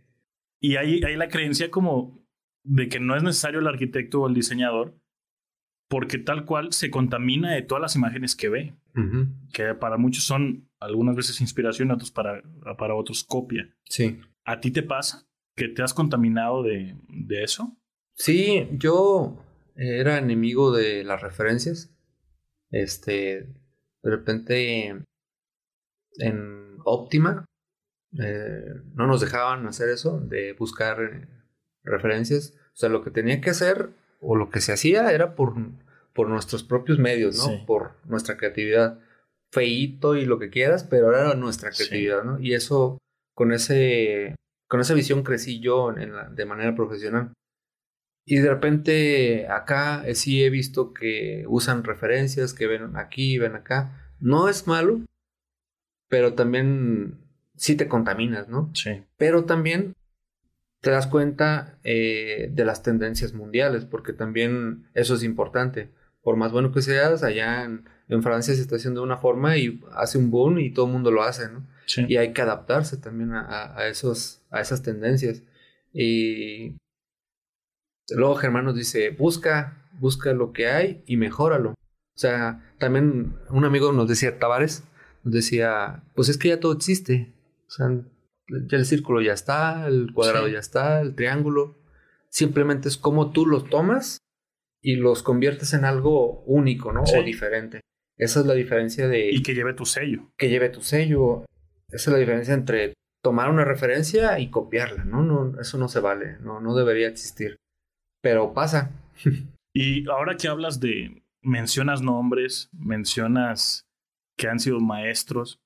Y 0.59 0.77
hay, 0.77 1.03
hay 1.03 1.15
la 1.15 1.29
creencia 1.29 1.69
como 1.69 2.25
de 2.63 2.89
que 2.89 2.99
no 2.99 3.15
es 3.15 3.23
necesario 3.23 3.59
el 3.59 3.67
arquitecto 3.67 4.21
o 4.21 4.27
el 4.27 4.33
diseñador 4.33 4.99
porque 5.87 6.17
tal 6.17 6.45
cual 6.45 6.73
se 6.73 6.89
contamina 6.89 7.53
de 7.53 7.61
todas 7.61 7.81
las 7.81 7.95
imágenes 7.95 8.35
que 8.35 8.49
ve, 8.49 8.75
que 9.53 9.75
para 9.75 9.97
muchos 9.97 10.23
son 10.23 10.67
algunas 10.79 11.15
veces 11.15 11.41
inspiración, 11.41 11.91
otros 11.91 12.11
para, 12.11 12.41
para 12.77 12.95
otros 12.95 13.23
copia. 13.23 13.69
Sí. 13.83 14.19
¿A 14.45 14.59
ti 14.59 14.71
te 14.71 14.83
pasa 14.83 15.27
que 15.55 15.67
te 15.67 15.83
has 15.83 15.93
contaminado 15.93 16.63
de, 16.63 16.95
de 17.07 17.43
eso? 17.43 17.77
Sí, 18.13 18.69
yo 18.71 19.43
era 19.75 20.17
enemigo 20.17 20.71
de 20.71 21.03
las 21.03 21.21
referencias. 21.21 21.91
Este, 22.71 23.47
de 24.03 24.09
repente 24.09 24.87
en 26.17 26.77
Óptima 26.83 27.45
eh, 28.19 28.81
no 28.93 29.07
nos 29.07 29.21
dejaban 29.21 29.67
hacer 29.67 29.89
eso, 29.89 30.19
de 30.19 30.53
buscar 30.53 31.01
eh, 31.01 31.27
referencias. 31.83 32.53
O 32.73 32.77
sea, 32.77 32.89
lo 32.89 33.03
que 33.03 33.11
tenía 33.11 33.41
que 33.41 33.49
hacer 33.49 33.89
o 34.21 34.35
lo 34.35 34.49
que 34.49 34.61
se 34.61 34.73
hacía 34.73 35.11
era 35.11 35.35
por, 35.35 35.55
por 36.13 36.29
nuestros 36.29 36.63
propios 36.63 36.99
medios, 36.99 37.37
¿no? 37.37 37.65
Por 37.65 37.93
nuestra 38.05 38.37
creatividad. 38.37 38.99
Feito 39.51 40.17
y 40.17 40.25
lo 40.25 40.37
que 40.37 40.49
quieras, 40.49 40.83
pero 40.83 41.09
era 41.09 41.33
nuestra 41.35 41.71
creatividad, 41.71 42.23
¿no? 42.23 42.39
Y 42.39 42.53
eso, 42.53 42.97
con 43.35 43.51
ese, 43.51 44.35
con 44.67 44.79
esa 44.79 44.95
visión 44.95 45.23
crecí 45.23 45.59
yo 45.59 45.93
de 45.93 46.45
manera 46.45 46.75
profesional. 46.75 47.33
Y 48.27 48.37
de 48.37 48.49
repente 48.49 49.47
acá 49.47 50.03
eh, 50.07 50.15
sí 50.15 50.43
he 50.43 50.49
visto 50.49 50.93
que 50.93 51.45
usan 51.47 51.83
referencias, 51.83 52.55
que 52.55 52.65
ven 52.65 52.95
aquí, 52.95 53.37
ven 53.37 53.53
acá. 53.55 54.11
No 54.19 54.49
es 54.49 54.65
malo, 54.65 55.01
pero 56.09 56.33
también 56.33 57.19
sí 57.55 57.75
te 57.75 57.87
contaminas, 57.87 58.49
¿no? 58.49 58.71
Sí. 58.73 59.03
Pero 59.17 59.45
también 59.45 59.93
te 60.81 60.89
das 60.89 61.05
cuenta 61.05 61.77
eh, 61.83 62.49
de 62.51 62.65
las 62.65 62.81
tendencias 62.81 63.33
mundiales, 63.33 63.85
porque 63.85 64.13
también 64.13 64.87
eso 64.95 65.13
es 65.13 65.23
importante. 65.23 65.91
Por 66.21 66.35
más 66.35 66.51
bueno 66.51 66.71
que 66.71 66.81
seas, 66.81 67.21
allá 67.21 67.63
en, 67.63 67.87
Francia 68.21 68.53
se 68.53 68.61
está 68.61 68.75
haciendo 68.75 69.01
de 69.01 69.05
una 69.05 69.17
forma 69.17 69.57
y 69.57 69.81
hace 69.93 70.17
un 70.17 70.29
boom 70.31 70.59
y 70.59 70.71
todo 70.71 70.85
el 70.85 70.91
mundo 70.91 71.11
lo 71.11 71.23
hace, 71.23 71.49
¿no? 71.49 71.65
Sí. 71.85 72.05
Y 72.07 72.17
hay 72.17 72.33
que 72.33 72.41
adaptarse 72.41 72.97
también 72.97 73.33
a, 73.33 73.75
a, 73.75 73.87
esos, 73.87 74.41
a 74.49 74.61
esas 74.61 74.81
tendencias. 74.81 75.43
Y 75.93 76.75
luego 78.09 78.35
Germán 78.35 78.65
nos 78.65 78.75
dice, 78.75 79.09
busca, 79.09 79.87
busca 79.99 80.33
lo 80.33 80.53
que 80.53 80.67
hay 80.67 81.03
y 81.05 81.17
mejóralo. 81.17 81.71
O 81.71 82.17
sea, 82.17 82.73
también 82.79 83.35
un 83.49 83.65
amigo 83.65 83.91
nos 83.91 84.07
decía, 84.07 84.39
Tavares, 84.39 84.83
decía, 85.23 86.03
pues 86.15 86.29
es 86.29 86.37
que 86.37 86.49
ya 86.49 86.59
todo 86.59 86.73
existe. 86.73 87.33
O 87.67 87.71
sea, 87.71 87.89
ya 88.67 88.77
el 88.77 88.85
círculo 88.85 89.21
ya 89.21 89.33
está, 89.33 89.87
el 89.87 90.13
cuadrado 90.13 90.47
ya 90.47 90.59
está, 90.59 91.01
el 91.01 91.15
triángulo. 91.15 91.77
Simplemente 92.29 92.87
es 92.87 92.97
como 92.97 93.31
tú 93.31 93.45
los 93.45 93.69
tomas 93.69 94.19
y 94.81 94.95
los 94.95 95.23
conviertes 95.23 95.73
en 95.73 95.83
algo 95.83 96.43
único, 96.43 96.93
¿no? 96.93 97.03
O 97.03 97.23
diferente. 97.23 97.81
Esa 98.17 98.39
es 98.39 98.45
la 98.45 98.53
diferencia 98.53 99.07
de... 99.07 99.29
Y 99.31 99.43
que 99.43 99.53
lleve 99.53 99.73
tu 99.73 99.85
sello. 99.85 100.31
Que 100.37 100.49
lleve 100.49 100.69
tu 100.69 100.81
sello. 100.81 101.45
Esa 101.89 102.09
es 102.09 102.13
la 102.13 102.17
diferencia 102.17 102.53
entre 102.53 102.93
tomar 103.21 103.49
una 103.49 103.65
referencia 103.65 104.39
y 104.39 104.49
copiarla, 104.49 105.03
¿no? 105.03 105.23
no 105.23 105.59
eso 105.59 105.77
no 105.77 105.87
se 105.87 105.99
vale, 105.99 106.37
no, 106.39 106.61
no 106.61 106.75
debería 106.75 107.07
existir. 107.07 107.57
Pero 108.21 108.53
pasa. 108.53 108.91
y 109.73 110.07
ahora 110.09 110.37
que 110.37 110.47
hablas 110.47 110.79
de, 110.79 111.23
mencionas 111.41 112.01
nombres, 112.01 112.69
mencionas 112.71 113.85
que 114.37 114.47
han 114.47 114.59
sido 114.59 114.79
maestros, 114.79 115.59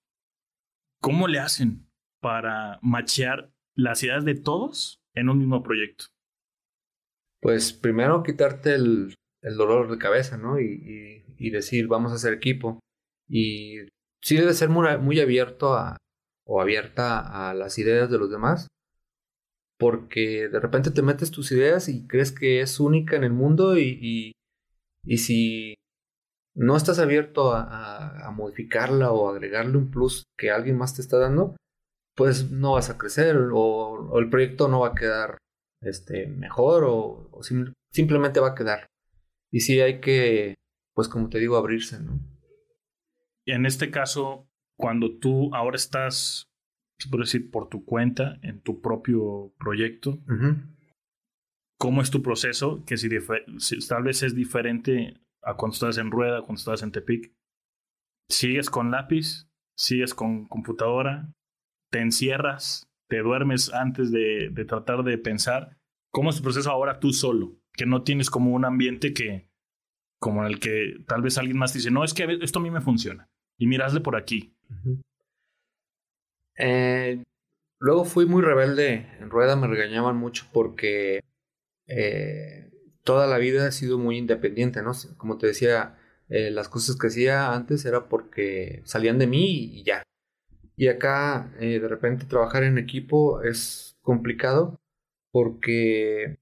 ¿cómo 1.01 1.27
le 1.27 1.39
hacen 1.39 1.87
para 2.21 2.79
machear 2.81 3.51
las 3.75 4.03
ideas 4.03 4.25
de 4.25 4.35
todos 4.35 5.01
en 5.13 5.29
un 5.29 5.39
mismo 5.39 5.63
proyecto? 5.63 6.05
Pues 7.41 7.71
primero 7.73 8.23
quitarte 8.23 8.75
el, 8.75 9.15
dolor 9.41 9.89
de 9.89 9.97
cabeza, 9.97 10.37
¿no? 10.37 10.59
Y, 10.59 11.49
decir, 11.51 11.87
vamos 11.87 12.11
a 12.11 12.15
hacer 12.15 12.33
equipo. 12.33 12.79
Y 13.27 13.77
sí 14.21 14.35
debe 14.35 14.53
ser 14.53 14.69
muy, 14.69 15.19
abierto 15.19 15.75
o 16.45 16.61
abierta 16.61 17.49
a 17.49 17.53
las 17.53 17.77
ideas 17.77 18.09
de 18.09 18.17
los 18.17 18.29
demás, 18.29 18.67
porque 19.79 20.49
de 20.49 20.59
repente 20.59 20.91
te 20.91 21.01
metes 21.01 21.31
tus 21.31 21.51
ideas 21.51 21.87
y 21.87 22.05
crees 22.05 22.31
que 22.31 22.61
es 22.61 22.79
única 22.79 23.15
en 23.15 23.23
el 23.23 23.31
mundo 23.31 23.77
y, 23.77 24.33
y, 25.05 25.17
si 25.17 25.75
no 26.55 26.75
estás 26.75 26.99
abierto 26.99 27.53
a, 27.53 28.29
modificarla 28.35 29.11
o 29.11 29.29
agregarle 29.29 29.77
un 29.77 29.89
plus 29.89 30.23
que 30.37 30.51
alguien 30.51 30.77
más 30.77 30.95
te 30.95 31.01
está 31.01 31.17
dando, 31.17 31.55
pues 32.15 32.51
no 32.51 32.73
vas 32.73 32.89
a 32.89 32.97
crecer 32.97 33.37
o, 33.53 34.19
el 34.19 34.29
proyecto 34.29 34.67
no 34.67 34.81
va 34.81 34.89
a 34.89 34.95
quedar 34.95 35.37
este, 35.81 36.27
mejor 36.27 36.83
o, 36.85 37.39
simplemente 37.91 38.39
va 38.39 38.49
a 38.49 38.55
quedar. 38.55 38.85
Y 39.51 39.61
sí 39.61 39.79
hay 39.79 39.99
que, 39.99 40.55
pues 40.93 41.07
como 41.07 41.29
te 41.29 41.39
digo, 41.39 41.57
abrirse, 41.57 41.99
¿no? 41.99 42.19
Y 43.45 43.51
en 43.51 43.65
este 43.65 43.89
caso, 43.89 44.47
cuando 44.77 45.17
tú 45.17 45.53
ahora 45.55 45.75
estás, 45.75 46.49
se 46.99 47.09
puede 47.09 47.23
decir, 47.23 47.49
por 47.49 47.67
tu 47.67 47.83
cuenta, 47.83 48.37
en 48.43 48.61
tu 48.61 48.79
propio 48.81 49.53
proyecto, 49.57 50.19
¿cómo 51.77 52.01
es 52.01 52.11
tu 52.11 52.21
proceso? 52.21 52.83
Que 52.85 52.97
si, 52.97 53.09
tal 53.87 54.03
vez 54.03 54.21
es 54.21 54.35
diferente 54.35 55.19
a 55.41 55.55
cuando 55.55 55.73
estás 55.73 55.97
en 55.97 56.11
rueda, 56.11 56.41
cuando 56.41 56.59
estás 56.59 56.83
en 56.83 56.91
Tepic. 56.91 57.33
¿Sigues 58.29 58.69
con 58.69 58.91
lápiz? 58.91 59.49
¿Sigues 59.75 60.13
con 60.13 60.47
computadora? 60.47 61.33
¿Te 61.89 62.01
encierras? 62.01 62.87
¿Te 63.07 63.19
duermes 63.19 63.73
antes 63.73 64.11
de, 64.11 64.49
de 64.51 64.65
tratar 64.65 65.03
de 65.03 65.17
pensar? 65.17 65.79
¿Cómo 66.11 66.29
es 66.29 66.35
tu 66.35 66.43
proceso 66.43 66.69
ahora 66.69 66.99
tú 66.99 67.11
solo? 67.13 67.57
Que 67.79 67.85
no 67.85 68.03
tienes 68.03 68.29
como 68.29 68.51
un 68.51 68.65
ambiente 68.65 69.13
que, 69.13 69.47
como 70.19 70.41
en 70.41 70.47
el 70.47 70.59
que 70.59 70.97
tal 71.07 71.21
vez 71.21 71.37
alguien 71.37 71.57
más 71.57 71.73
dice, 71.73 71.89
no, 71.91 72.03
es 72.03 72.13
que 72.13 72.27
esto 72.41 72.59
a 72.59 72.61
mí 72.61 72.69
me 72.69 72.81
funciona 72.81 73.29
y 73.57 73.67
mirasle 73.67 74.01
por 74.01 74.17
aquí. 74.17 74.53
Eh, 76.57 77.23
luego 77.79 78.03
fui 78.03 78.25
muy 78.25 78.41
rebelde. 78.41 79.07
En 79.21 79.29
rueda 79.29 79.55
me 79.55 79.67
regañaban 79.67 80.17
mucho 80.17 80.45
porque 80.51 81.21
eh, 81.87 82.69
toda 83.05 83.27
la 83.27 83.37
vida 83.37 83.65
he 83.65 83.71
sido 83.71 83.97
muy 83.97 84.17
independiente, 84.17 84.81
¿no? 84.81 84.91
Como 85.15 85.37
te 85.37 85.47
decía, 85.47 85.97
eh, 86.27 86.51
las 86.51 86.67
cosas 86.67 86.97
que 86.97 87.07
hacía 87.07 87.53
antes 87.53 87.85
era 87.85 88.09
porque 88.09 88.81
salían 88.83 89.19
de 89.19 89.27
mí 89.27 89.77
y 89.77 89.83
ya. 89.85 90.03
Y 90.75 90.89
acá, 90.89 91.49
de 91.57 91.87
repente, 91.87 92.25
trabajar 92.25 92.63
en 92.63 92.77
equipo 92.77 93.41
es 93.41 93.97
complicado 94.01 94.81
porque, 95.31 96.39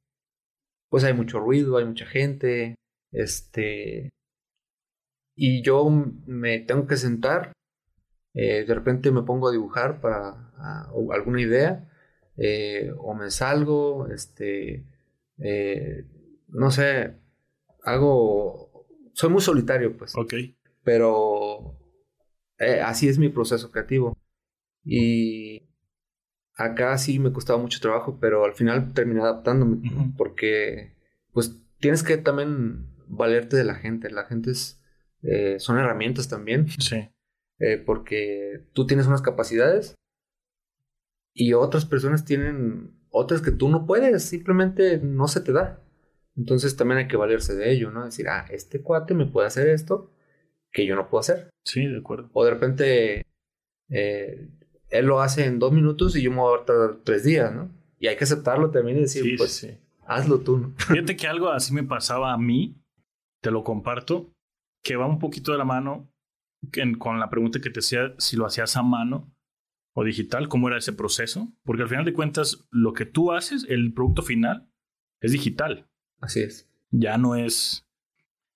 pues, 0.90 1.04
hay 1.04 1.14
mucho 1.14 1.40
ruido, 1.40 1.78
hay 1.78 1.86
mucha 1.86 2.06
gente, 2.06 2.76
este, 3.12 4.10
y 5.36 5.62
yo 5.62 5.88
me 6.26 6.60
tengo 6.60 6.88
que 6.88 6.98
sentar, 6.98 7.54
eh, 8.34 8.66
de 8.66 8.74
repente 8.74 9.12
me 9.12 9.24
pongo 9.24 9.48
a 9.48 9.52
dibujar 9.52 10.02
para 10.02 10.52
alguna 11.12 11.42
idea, 11.42 11.90
eh, 12.38 12.92
o 12.98 13.14
me 13.14 13.30
salgo, 13.32 14.08
este, 14.08 14.86
eh, 15.40 16.06
no 16.48 16.72
sé, 16.72 17.16
hago, 17.84 18.88
soy 19.14 19.30
muy 19.30 19.42
solitario, 19.42 19.96
pues. 19.96 20.16
Ok. 20.16 20.34
Pero 20.84 21.78
así 22.84 23.08
es 23.08 23.20
mi 23.20 23.30
proceso 23.30 23.72
creativo. 23.72 24.18
Y 24.84 25.57
acá 26.58 26.98
sí 26.98 27.20
me 27.20 27.32
costaba 27.32 27.60
mucho 27.60 27.80
trabajo, 27.80 28.18
pero 28.20 28.44
al 28.44 28.54
final 28.54 28.94
terminé 28.94 29.22
adaptándome, 29.22 29.90
porque 30.18 30.96
pues 31.32 31.56
tienes 31.80 32.04
que 32.04 32.18
también 32.18 32.88
valerte 33.08 33.56
de 33.56 33.64
la 33.64 33.76
gente. 33.76 34.10
La 34.10 34.26
gente 34.26 34.52
es 34.52 34.82
eh, 35.22 35.60
son 35.60 35.78
herramientas 35.78 36.28
también. 36.28 36.68
Sí. 36.80 37.10
Eh, 37.60 37.78
porque 37.78 38.66
tú 38.74 38.86
tienes 38.86 39.08
unas 39.08 39.22
capacidades 39.22 39.96
y 41.34 41.54
otras 41.54 41.86
personas 41.86 42.26
tienen 42.26 42.98
otras 43.10 43.42
que 43.42 43.52
tú 43.52 43.70
no 43.70 43.86
puedes, 43.86 44.24
simplemente 44.24 45.00
no 45.00 45.28
se 45.28 45.42
te 45.42 45.54
da. 45.54 45.84
Entonces 46.36 46.76
también 46.76 47.00
hay 47.00 47.08
que 47.08 47.18
valerse 47.18 47.56
de 47.56 47.72
ello, 47.72 47.90
¿no? 47.90 48.06
Decir, 48.06 48.28
ah, 48.30 48.46
este 48.52 48.82
cuate 48.82 49.16
me 49.16 49.26
puede 49.26 49.48
hacer 49.48 49.68
esto 49.70 50.12
que 50.72 50.86
yo 50.86 50.96
no 50.96 51.10
puedo 51.10 51.22
hacer. 51.22 51.50
Sí, 51.66 51.86
de 51.86 51.98
acuerdo. 51.98 52.30
O 52.34 52.46
de 52.46 52.52
repente 52.52 53.26
eh, 53.90 54.50
él 54.90 55.06
lo 55.06 55.22
hace 55.22 55.46
en 55.46 55.60
dos 55.60 55.72
minutos 55.72 56.16
y 56.16 56.22
yo 56.22 56.32
me 56.32 56.38
voy 56.38 56.60
a 56.60 56.66
tardar 56.66 56.98
tres 57.04 57.24
días, 57.24 57.54
¿no? 57.54 57.70
Y 58.00 58.08
hay 58.08 58.16
que 58.16 58.24
aceptarlo 58.24 58.70
también 58.72 58.98
y 58.98 59.02
decir, 59.02 59.38
pues, 59.38 59.54
sí. 59.54 59.78
hazlo 60.06 60.40
tú, 60.40 60.58
¿no? 60.58 60.74
Fíjate 60.78 61.16
que 61.16 61.28
algo 61.28 61.50
así 61.50 61.74
me 61.74 61.84
pasaba 61.84 62.34
a 62.34 62.38
mí, 62.38 62.76
te 63.42 63.52
lo 63.52 63.64
comparto 63.64 64.32
que 64.84 64.96
va 64.96 65.06
un 65.06 65.20
poquito 65.20 65.52
de 65.52 65.58
la 65.58 65.66
mano 65.66 66.10
con 67.00 67.20
la 67.20 67.30
pregunta 67.30 67.60
que 67.60 67.70
te 67.70 67.80
hacía 67.80 68.14
si 68.18 68.36
lo 68.36 68.46
hacías 68.46 68.78
a 68.78 68.84
mano 68.84 69.32
o 69.94 70.04
digital, 70.04 70.48
cómo 70.48 70.68
era 70.68 70.78
ese 70.78 70.94
proceso, 70.94 71.52
porque 71.64 71.84
al 71.84 71.90
final 71.90 72.06
de 72.06 72.14
cuentas 72.14 72.68
lo 72.70 72.94
que 72.94 73.06
tú 73.06 73.32
haces, 73.32 73.66
el 73.68 73.94
producto 73.94 74.22
final, 74.22 74.70
es 75.22 75.32
digital. 75.32 75.90
Así 76.22 76.42
es. 76.42 76.70
Ya 76.92 77.18
no 77.18 77.36
es 77.36 77.87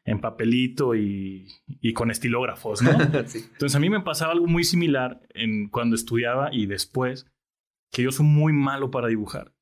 en 0.04 0.20
papelito 0.20 0.96
y, 0.96 1.48
y 1.68 1.94
con 1.94 2.12
estilógrafos, 2.12 2.82
¿no? 2.82 2.92
Entonces 3.02 3.76
a 3.76 3.80
mí 3.80 3.90
me 3.90 4.02
pasaba 4.02 4.32
algo 4.34 4.48
muy 4.48 4.64
similar 4.64 5.22
en 5.34 5.70
cuando 5.70 5.96
estudiaba 5.96 6.50
y 6.52 6.66
después, 6.66 7.28
que 7.92 8.04
yo 8.04 8.12
soy 8.12 8.26
muy 8.26 8.54
malo 8.54 8.90
para 8.90 9.08
dibujar, 9.08 9.54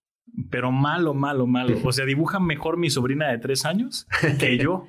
pero 0.49 0.71
malo, 0.71 1.13
malo, 1.13 1.47
malo. 1.47 1.77
O 1.83 1.91
sea, 1.91 2.05
dibuja 2.05 2.39
mejor 2.39 2.77
mi 2.77 2.89
sobrina 2.89 3.29
de 3.29 3.39
tres 3.39 3.65
años 3.65 4.07
que 4.39 4.57
yo. 4.57 4.87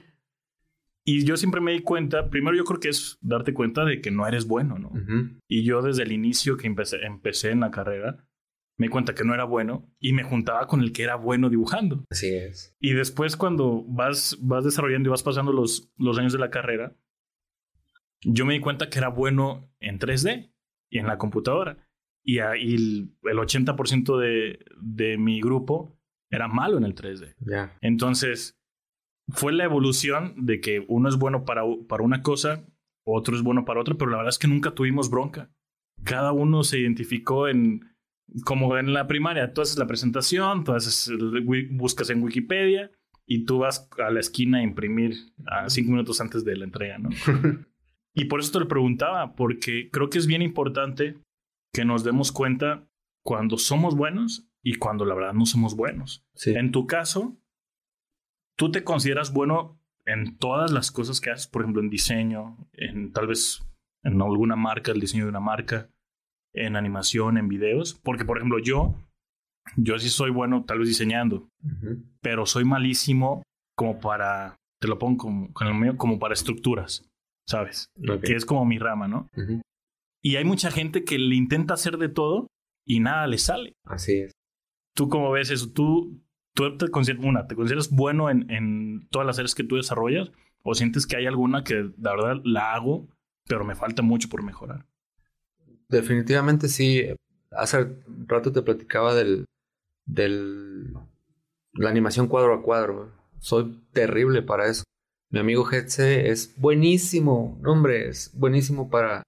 Y 1.03 1.25
yo 1.25 1.37
siempre 1.37 1.61
me 1.61 1.73
di 1.73 1.81
cuenta, 1.81 2.29
primero 2.29 2.57
yo 2.57 2.65
creo 2.65 2.79
que 2.79 2.91
es 2.91 3.19
darte 3.23 3.55
cuenta 3.55 3.85
de 3.85 4.01
que 4.01 4.11
no 4.11 4.27
eres 4.29 4.47
bueno, 4.47 4.79
¿no? 4.79 4.93
Y 5.49 5.65
yo 5.65 5.83
desde 5.83 6.03
el 6.03 6.13
inicio 6.13 6.57
que 6.57 6.67
empecé, 6.67 7.05
empecé 7.05 7.51
en 7.51 7.61
la 7.61 7.71
carrera, 7.71 8.29
me 8.81 8.87
di 8.87 8.91
cuenta 8.93 9.15
que 9.15 9.25
no 9.25 9.35
era 9.35 9.45
bueno 9.45 9.95
y 9.99 10.15
me 10.15 10.23
juntaba 10.23 10.67
con 10.67 10.81
el 10.81 10.95
que 10.95 11.03
era 11.03 11.15
bueno 11.15 11.51
dibujando. 11.51 12.07
Así 12.09 12.35
es. 12.35 12.75
Y 12.81 12.95
después 12.95 13.37
cuando 13.37 13.85
vas, 13.87 14.39
vas 14.41 14.65
desarrollando 14.65 15.07
y 15.07 15.11
vas 15.11 15.23
pasando 15.23 15.53
los, 15.53 15.93
los 15.99 16.17
años 16.17 16.33
de 16.33 16.39
la 16.39 16.49
carrera, 16.49 16.97
yo 18.23 18.47
me 18.47 18.55
di 18.55 18.61
cuenta 18.61 18.89
que 18.89 18.99
era 18.99 19.09
bueno 19.09 19.71
en 19.81 19.99
3D 19.99 20.55
y 20.89 20.99
en 20.99 21.07
la 21.07 21.19
computadora. 21.19 21.77
Y, 22.25 22.39
ahí 22.39 22.75
el, 22.75 23.15
el 23.25 23.37
80% 23.37 24.19
de, 24.19 24.65
de 24.81 25.19
mi 25.19 25.43
grupo 25.43 26.01
era 26.31 26.49
malo 26.49 26.79
en 26.79 26.85
el 26.85 26.95
3D. 26.95 27.35
Ya. 27.41 27.77
Entonces, 27.83 28.63
fue 29.29 29.53
la 29.53 29.65
evolución 29.65 30.47
de 30.47 30.63
que 30.63 30.87
uno 30.89 31.11
es 31.11 31.19
bueno 31.19 31.45
para, 31.45 31.65
para 31.87 32.03
una 32.03 32.23
cosa, 32.23 32.65
otro 33.05 33.37
es 33.37 33.43
bueno 33.43 33.67
para 33.67 33.83
otra, 33.83 33.97
pero 33.97 34.11
la 34.11 34.17
verdad 34.17 34.31
es 34.31 34.39
que 34.39 34.49
nunca 34.49 34.71
tuvimos 34.71 35.11
bronca. 35.11 35.51
Cada 36.03 36.33
uno 36.33 36.65
se 36.65 36.79
identificó 36.79 37.47
en, 37.47 37.90
como 38.45 38.77
en 38.77 38.93
la 38.93 39.07
primaria, 39.07 39.53
tú 39.53 39.63
haces 39.63 39.79
la 39.79 39.87
presentación, 39.87 40.65
tú 40.65 40.73
haces, 40.73 41.11
buscas 41.71 42.11
en 42.11 42.23
Wikipedia 42.23 42.91
y 43.27 43.45
tú 43.45 43.59
vas 43.59 43.89
a 43.99 44.11
la 44.11 44.21
esquina 44.21 44.59
a 44.59 44.63
imprimir 44.63 45.15
a 45.47 45.69
cinco 45.71 45.93
minutos 45.93 46.21
antes 46.21 46.45
de 46.45 46.57
la 46.57 46.65
entrega, 46.65 46.99
¿no? 46.99 47.11
y 48.15 48.25
por 48.27 48.41
eso 48.41 48.53
te 48.53 48.61
lo 48.61 48.69
preguntaba, 48.69 49.35
porque 49.35 49.91
creo 49.91 50.11
que 50.11 50.19
es 50.19 50.27
bien 50.27 50.43
importante 50.43 51.17
que 51.73 51.85
nos 51.85 52.05
demos 52.05 52.33
cuenta 52.33 52.89
cuando 53.23 53.59
somos 53.59 53.95
buenos 53.95 54.49
y 54.63 54.75
cuando 54.75 55.05
la 55.05 55.15
verdad 55.15 55.33
no 55.33 55.47
somos 55.47 55.77
buenos. 55.77 56.25
En 56.45 56.73
tu 56.73 56.87
caso, 56.87 57.41
¿Tú 58.61 58.71
te 58.71 58.85
consideras 58.85 59.33
bueno 59.33 59.81
en 60.05 60.37
todas 60.37 60.71
las 60.71 60.91
cosas 60.91 61.19
que 61.23 61.31
haces? 61.31 61.47
Por 61.47 61.63
ejemplo, 61.63 61.81
en 61.81 61.89
diseño, 61.89 62.59
en 62.75 63.11
tal 63.11 63.27
vez 63.27 63.67
en 64.03 64.21
alguna 64.21 64.55
marca, 64.55 64.93
el 64.93 65.01
diseño 65.01 65.25
de 65.25 65.31
una 65.31 65.41
marca, 65.41 65.89
en 66.55 66.77
animación, 66.77 67.39
en 67.39 67.49
videos. 67.49 68.01
Porque, 68.03 68.25
por 68.25 68.39
ejemplo, 68.39 68.59
yo, 68.59 68.95
yo 69.77 69.99
sí 69.99 70.09
soy 70.09 70.31
bueno 70.31 70.65
tal 70.65 70.79
vez 70.79 70.89
diseñando, 70.89 71.49
pero 72.21 72.47
soy 72.47 72.65
malísimo 72.65 73.43
como 73.77 74.01
para, 74.01 74.57
te 74.81 74.89
lo 74.89 74.99
pongo 74.99 75.19
como, 75.19 75.53
con 75.53 75.67
el 75.69 75.75
mío, 75.75 75.97
como 75.97 76.19
para 76.19 76.35
estructuras, 76.35 77.09
¿sabes? 77.49 77.87
Que 78.23 78.35
es 78.35 78.45
como 78.45 78.65
mi 78.65 78.79
rama, 78.79 79.09
¿no? 79.09 79.29
Y 80.23 80.37
hay 80.37 80.45
mucha 80.45 80.71
gente 80.71 81.05
que 81.05 81.19
le 81.19 81.35
intenta 81.35 81.75
hacer 81.75 81.97
de 81.97 82.09
todo 82.09 82.49
y 82.87 83.01
nada 83.01 83.27
le 83.27 83.39
sale. 83.39 83.73
Así 83.85 84.19
es. 84.19 84.33
¿Tú 84.95 85.09
cómo 85.09 85.31
ves 85.31 85.51
eso? 85.51 85.73
¿Tú, 85.73 86.21
tú 86.55 86.77
te, 86.77 86.89
consideras, 86.89 87.25
una, 87.25 87.47
¿te 87.47 87.55
consideras 87.55 87.91
bueno 87.91 88.29
en, 88.29 88.51
en 88.51 89.09
todas 89.11 89.27
las 89.27 89.39
áreas 89.39 89.55
que 89.55 89.65
tú 89.65 89.77
desarrollas? 89.77 90.31
¿O 90.63 90.75
sientes 90.75 91.07
que 91.07 91.17
hay 91.17 91.27
alguna 91.27 91.65
que 91.65 91.91
la 91.97 92.11
verdad 92.11 92.43
la 92.45 92.75
hago, 92.75 93.09
pero 93.47 93.65
me 93.65 93.75
falta 93.75 94.03
mucho 94.03 94.29
por 94.29 94.43
mejorar? 94.43 94.85
Definitivamente 95.91 96.69
sí. 96.69 97.07
Hace 97.51 97.89
rato 98.27 98.53
te 98.53 98.63
platicaba 98.63 99.15
del, 99.15 99.45
del 100.07 100.93
la 101.75 101.91
animación 101.91 102.27
cuadro 102.29 102.55
a 102.55 102.63
cuadro. 102.63 103.11
Soy 103.39 103.77
terrible 103.93 104.43
para 104.43 104.67
eso. 104.69 104.85
Mi 105.31 105.39
amigo 105.39 105.69
Hetze 105.71 106.31
es 106.31 106.55
buenísimo, 106.59 107.57
no, 107.63 107.73
hombre, 107.73 108.09
es 108.09 108.33
buenísimo 108.35 108.91
para, 108.91 109.23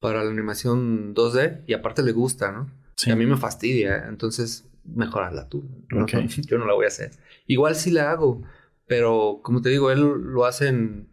para 0.00 0.22
la 0.22 0.30
animación 0.30 1.14
2D 1.14 1.62
y 1.66 1.72
aparte 1.72 2.02
le 2.02 2.12
gusta, 2.12 2.52
¿no? 2.52 2.70
Sí. 2.96 3.08
Y 3.08 3.12
a 3.14 3.16
mí 3.16 3.24
me 3.24 3.38
fastidia, 3.38 4.08
entonces 4.08 4.64
mejorarla 4.84 5.48
tú. 5.48 5.64
¿no? 5.90 6.06
Yo 6.46 6.58
no 6.58 6.66
la 6.66 6.74
voy 6.74 6.84
a 6.84 6.88
hacer. 6.88 7.12
Igual 7.46 7.76
sí 7.76 7.90
la 7.90 8.10
hago, 8.10 8.42
pero 8.86 9.40
como 9.42 9.62
te 9.62 9.70
digo, 9.70 9.90
él 9.90 10.00
lo 10.00 10.44
hace 10.44 10.68
en 10.68 11.08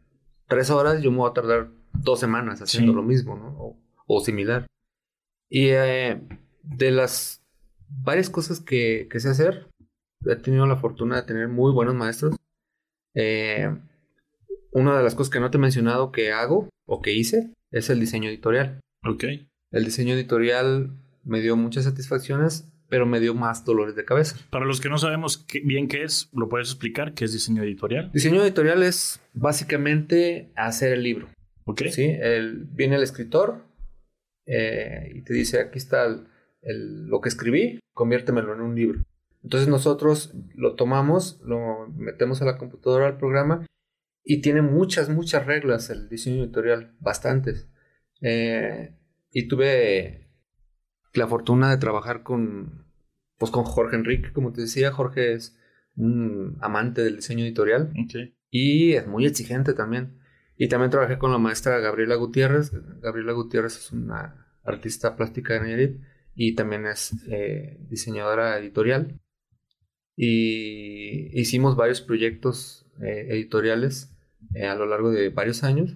tres 0.47 0.69
horas, 0.69 1.01
yo 1.01 1.11
me 1.11 1.17
voy 1.17 1.29
a 1.29 1.33
tardar 1.33 1.69
dos 1.93 2.19
semanas 2.19 2.61
haciendo 2.61 2.91
Sí. 2.91 2.95
lo 2.95 3.03
mismo, 3.03 3.35
¿no? 3.37 3.47
O, 3.57 3.77
o 4.09 4.19
similar. 4.21 4.65
Y 5.49 5.67
eh, 5.69 6.19
de 6.63 6.91
las 6.91 7.43
varias 7.87 8.29
cosas 8.29 8.59
que, 8.59 9.07
que 9.09 9.19
sé 9.19 9.29
hacer, 9.29 9.67
he 10.25 10.35
tenido 10.35 10.65
la 10.65 10.75
fortuna 10.75 11.15
de 11.17 11.23
tener 11.23 11.47
muy 11.47 11.71
buenos 11.71 11.95
maestros. 11.95 12.35
Eh, 13.15 13.69
una 14.71 14.97
de 14.97 15.03
las 15.03 15.15
cosas 15.15 15.31
que 15.31 15.39
no 15.39 15.49
te 15.51 15.57
he 15.57 15.61
mencionado 15.61 16.11
que 16.11 16.31
hago 16.31 16.69
o 16.87 17.01
que 17.01 17.13
hice 17.13 17.51
es 17.71 17.89
el 17.89 17.99
diseño 17.99 18.29
editorial. 18.29 18.79
Ok. 19.05 19.23
El 19.71 19.85
diseño 19.85 20.13
editorial 20.15 20.91
me 21.23 21.41
dio 21.41 21.55
muchas 21.55 21.83
satisfacciones, 21.85 22.67
pero 22.87 23.05
me 23.05 23.19
dio 23.19 23.35
más 23.35 23.65
dolores 23.65 23.95
de 23.95 24.05
cabeza. 24.05 24.37
Para 24.49 24.65
los 24.65 24.81
que 24.81 24.89
no 24.89 24.97
sabemos 24.97 25.37
qué- 25.37 25.61
bien 25.63 25.87
qué 25.87 26.03
es, 26.03 26.29
¿lo 26.33 26.49
puedes 26.49 26.69
explicar? 26.69 27.13
¿Qué 27.13 27.25
es 27.25 27.33
diseño 27.33 27.61
editorial? 27.63 28.11
Diseño 28.11 28.41
editorial 28.43 28.81
es 28.83 29.21
básicamente 29.33 30.51
hacer 30.55 30.93
el 30.93 31.03
libro. 31.03 31.29
Ok. 31.65 31.83
¿sí? 31.91 32.05
El- 32.05 32.65
viene 32.71 32.95
el 32.95 33.03
escritor 33.03 33.63
eh, 34.51 35.11
y 35.13 35.21
te 35.21 35.33
dice, 35.33 35.59
aquí 35.61 35.77
está 35.77 36.05
el- 36.05 36.27
el- 36.61 37.05
lo 37.07 37.21
que 37.21 37.29
escribí, 37.29 37.79
conviértemelo 37.93 38.53
en 38.53 38.61
un 38.61 38.75
libro. 38.75 39.03
Entonces 39.43 39.69
nosotros 39.69 40.33
lo 40.55 40.75
tomamos, 40.75 41.39
lo 41.45 41.87
metemos 41.95 42.41
a 42.41 42.45
la 42.45 42.57
computadora 42.57 43.05
al 43.07 43.17
programa 43.17 43.65
y 44.23 44.41
tiene 44.41 44.61
muchas, 44.61 45.09
muchas 45.09 45.45
reglas 45.45 45.89
el 45.89 46.09
diseño 46.09 46.43
editorial, 46.43 46.93
bastantes. 46.99 47.69
Eh, 48.21 48.95
y 49.31 49.47
tuve 49.47 50.27
la 51.13 51.27
fortuna 51.27 51.69
de 51.71 51.77
trabajar 51.77 52.23
con, 52.23 52.85
pues 53.37 53.51
con 53.51 53.63
Jorge 53.63 53.95
Enrique, 53.95 54.33
como 54.33 54.51
te 54.51 54.61
decía, 54.61 54.91
Jorge 54.91 55.33
es 55.33 55.57
un 55.95 56.57
amante 56.61 57.03
del 57.03 57.17
diseño 57.17 57.45
editorial 57.45 57.91
y 58.51 58.93
es 58.93 59.07
muy 59.07 59.25
exigente 59.25 59.73
también. 59.73 60.18
Y 60.61 60.67
también 60.67 60.91
trabajé 60.91 61.17
con 61.17 61.31
la 61.31 61.37
maestra 61.37 61.79
Gabriela 61.79 62.15
Gutiérrez. 62.15 62.73
Gabriela 63.01 63.31
Gutiérrez 63.31 63.77
es 63.77 63.91
una 63.93 64.45
artista 64.65 65.15
plástica 65.15 65.53
de 65.53 65.61
Nayarit 65.61 66.01
y 66.35 66.53
también 66.53 66.85
es 66.85 67.13
eh, 67.29 67.77
diseñadora 67.89 68.59
editorial. 68.59 69.17
Y 70.17 71.39
hicimos 71.39 71.77
varios 71.77 72.01
proyectos 72.01 72.85
eh, 73.01 73.27
editoriales 73.29 74.13
eh, 74.53 74.67
a 74.67 74.75
lo 74.75 74.85
largo 74.85 75.11
de 75.11 75.29
varios 75.29 75.63
años. 75.63 75.95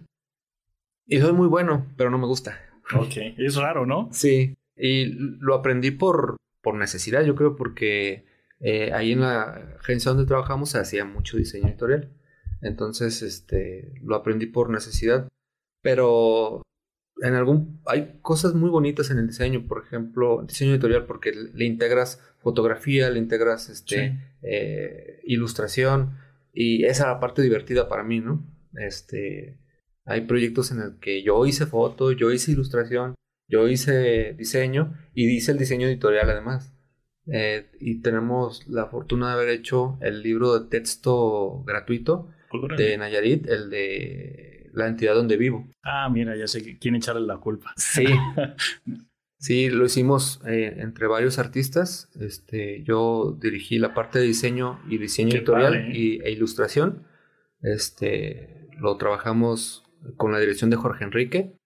Y 1.06 1.20
soy 1.20 1.34
muy 1.34 1.48
bueno, 1.48 1.94
pero 1.98 2.10
no 2.10 2.18
me 2.18 2.28
gusta. 2.28 2.58
Ok. 2.96 3.18
Es 3.38 3.58
raro, 3.58 3.86
¿no? 3.86 4.08
Sí, 4.14 4.56
y 4.78 5.08
lo 5.42 5.56
aprendí 5.56 5.92
por, 5.92 6.38
por 6.62 6.76
necesidad, 6.76 7.26
yo 7.26 7.36
creo, 7.36 7.58
porque 7.58 8.26
eh, 8.62 8.94
ahí 8.94 9.12
en 9.12 9.20
la 9.20 9.76
agencia 9.82 10.14
donde 10.14 10.26
trabajamos 10.26 10.70
se 10.70 10.80
hacía 10.80 11.04
mucho 11.04 11.36
diseño 11.36 11.68
editorial. 11.68 12.14
Entonces, 12.64 13.22
este, 13.22 13.94
lo 14.02 14.16
aprendí 14.16 14.48
por 14.48 14.70
necesidad. 14.70 15.28
Pero 15.82 16.62
en 17.22 17.36
algún, 17.36 17.82
hay 17.86 18.20
cosas 18.22 18.54
muy 18.54 18.70
bonitas 18.70 19.12
en 19.12 19.20
el 19.20 19.28
diseño, 19.28 19.68
por 19.68 19.84
ejemplo, 19.86 20.44
diseño 20.48 20.72
editorial, 20.72 21.06
porque 21.06 21.32
le 21.32 21.66
integras 21.66 22.22
fotografía, 22.40 23.10
le 23.10 23.20
integras 23.20 23.70
este, 23.70 24.10
Sí. 24.10 24.20
eh, 24.42 25.20
ilustración, 25.26 26.18
y 26.54 26.86
esa 26.86 27.04
era 27.04 27.14
la 27.14 27.20
parte 27.20 27.42
divertida 27.42 27.88
para 27.88 28.04
mí, 28.04 28.20
¿no? 28.20 28.46
Este, 28.76 29.60
hay 30.06 30.22
proyectos 30.22 30.72
en 30.72 30.80
el 30.80 31.00
que 31.00 31.24
yo 31.24 31.46
hice 31.46 31.66
foto, 31.66 32.12
yo 32.12 32.32
hice 32.32 32.52
ilustración, 32.52 33.16
yo 33.50 33.68
hice 33.68 34.34
diseño 34.34 34.94
y 35.14 35.30
hice 35.30 35.52
el 35.52 35.58
diseño 35.58 35.88
editorial 35.88 36.30
además. 36.30 36.74
Eh, 37.28 37.70
y 37.80 38.02
tenemos 38.02 38.68
la 38.68 38.88
fortuna 38.88 39.28
de 39.28 39.34
haber 39.34 39.50
hecho 39.50 39.98
el 40.02 40.22
libro 40.24 40.60
de 40.60 40.70
texto 40.70 41.64
gratuito 41.66 42.30
Órale. 42.54 42.84
de 42.84 42.98
Nayarit, 42.98 43.48
el 43.48 43.70
de 43.70 44.70
la 44.74 44.88
entidad 44.88 45.16
donde 45.16 45.38
vivo. 45.38 45.68
Ah, 45.84 46.10
mira, 46.10 46.36
ya 46.36 46.48
sé 46.48 46.78
quién 46.78 46.96
echarle 46.96 47.26
la 47.26 47.38
culpa. 47.38 47.74
Sí. 47.76 48.06
Sí, 49.44 49.70
lo 49.70 49.84
hicimos 49.84 50.40
eh, 50.48 50.78
entre 50.78 51.06
varios 51.06 51.38
artistas. 51.38 52.10
Este, 52.18 52.82
yo 52.84 53.38
dirigí 53.42 53.78
la 53.78 53.94
parte 53.94 54.20
de 54.20 54.26
diseño 54.26 54.80
y 54.88 54.98
diseño 54.98 55.32
Qué 55.32 55.40
editorial 55.40 55.74
padre, 55.74 55.88
¿eh? 55.90 55.98
y, 55.98 56.22
e 56.22 56.32
ilustración. 56.32 57.06
Este, 57.60 58.70
lo 58.80 58.96
trabajamos 58.96 59.84
con 60.16 60.32
la 60.32 60.40
dirección 60.40 60.70
de 60.70 60.78
Jorge 60.78 61.04
Enrique. 61.04 61.58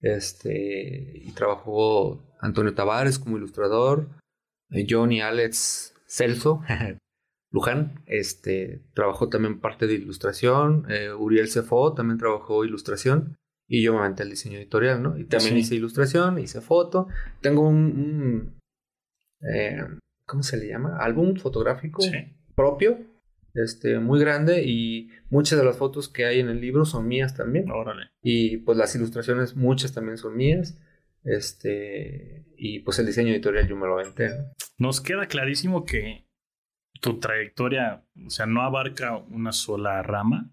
Este, 0.00 1.20
y 1.24 1.32
trabajó 1.32 2.22
Antonio 2.40 2.74
Tavares 2.74 3.18
como 3.18 3.38
ilustrador, 3.38 4.08
eh, 4.70 4.86
John 4.88 5.10
y 5.10 5.20
Alex 5.20 5.94
Celso, 6.06 6.62
Luján, 7.56 8.02
este, 8.04 8.82
trabajó 8.92 9.30
también 9.30 9.60
parte 9.60 9.86
de 9.86 9.94
ilustración, 9.94 10.84
eh, 10.90 11.10
Uriel 11.10 11.48
Cefo 11.48 11.94
también 11.94 12.18
trabajó 12.18 12.66
ilustración 12.66 13.36
y 13.66 13.82
yo 13.82 13.94
me 13.94 14.00
aventé 14.00 14.24
el 14.24 14.30
diseño 14.30 14.58
editorial, 14.58 15.02
¿no? 15.02 15.16
Y 15.16 15.24
también 15.24 15.54
Sí. 15.54 15.60
hice 15.60 15.74
ilustración, 15.74 16.38
hice 16.38 16.60
foto, 16.60 17.08
tengo 17.40 17.66
un, 17.66 17.76
un, 17.76 18.58
eh, 19.50 19.78
¿cómo 20.26 20.42
se 20.42 20.58
le 20.58 20.68
llama? 20.68 20.98
Álbum 20.98 21.34
fotográfico 21.36 22.02
Sí. 22.02 22.10
propio, 22.54 22.98
este, 23.54 23.98
muy 24.00 24.20
grande 24.20 24.62
y 24.66 25.08
muchas 25.30 25.58
de 25.58 25.64
las 25.64 25.78
fotos 25.78 26.10
que 26.10 26.26
hay 26.26 26.40
en 26.40 26.50
el 26.50 26.60
libro 26.60 26.84
son 26.84 27.08
mías 27.08 27.34
también. 27.34 27.70
Órale. 27.70 28.08
Y 28.22 28.58
pues 28.58 28.76
las 28.76 28.94
ilustraciones, 28.94 29.56
muchas 29.56 29.94
también 29.94 30.18
son 30.18 30.36
mías. 30.36 30.78
Este, 31.24 32.44
y 32.58 32.80
pues 32.80 32.98
el 32.98 33.06
diseño 33.06 33.32
editorial 33.32 33.66
yo 33.66 33.76
me 33.76 33.86
lo 33.86 33.98
aventé. 33.98 34.28
¿no? 34.28 34.44
Nos 34.78 35.00
queda 35.00 35.26
clarísimo 35.26 35.84
que 35.86 36.25
tu 37.00 37.18
trayectoria, 37.18 38.04
o 38.26 38.30
sea, 38.30 38.46
no 38.46 38.62
abarca 38.62 39.16
una 39.16 39.52
sola 39.52 40.02
rama. 40.02 40.50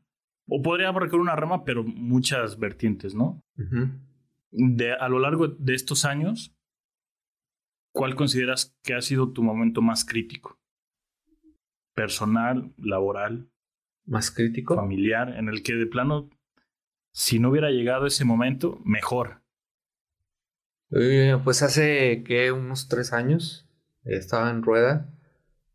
O 0.48 0.62
podría 0.62 0.90
abarcar 0.90 1.20
una 1.20 1.36
rama, 1.36 1.64
pero 1.64 1.84
muchas 1.84 2.60
vertientes, 2.60 3.16
¿no? 3.16 3.42
De, 4.52 4.92
a 4.94 5.08
lo 5.08 5.20
largo 5.20 5.48
de 5.48 5.74
estos 5.74 6.04
años, 6.06 6.54
¿cuál 7.94 8.16
consideras 8.16 8.76
que 8.84 8.94
ha 8.94 9.02
sido 9.02 9.32
tu 9.32 9.42
momento 9.42 9.82
más 9.82 10.04
crítico? 10.04 10.60
Personal, 11.94 12.74
laboral, 12.78 13.50
Más 14.06 14.32
crítico. 14.32 14.76
familiar, 14.76 15.30
en 15.38 15.48
el 15.48 15.64
que 15.64 15.76
de 15.76 15.86
plano, 15.86 16.30
si 17.12 17.40
no 17.40 17.50
hubiera 17.50 17.70
llegado 17.70 18.06
ese 18.06 18.26
momento, 18.26 18.82
mejor. 18.84 19.42
Eh, 20.92 21.38
pues 21.44 21.64
hace 21.64 22.24
que 22.24 22.52
unos 22.52 22.88
tres 22.88 23.14
años 23.14 23.68
estaba 24.04 24.50
en 24.50 24.62
rueda. 24.62 25.10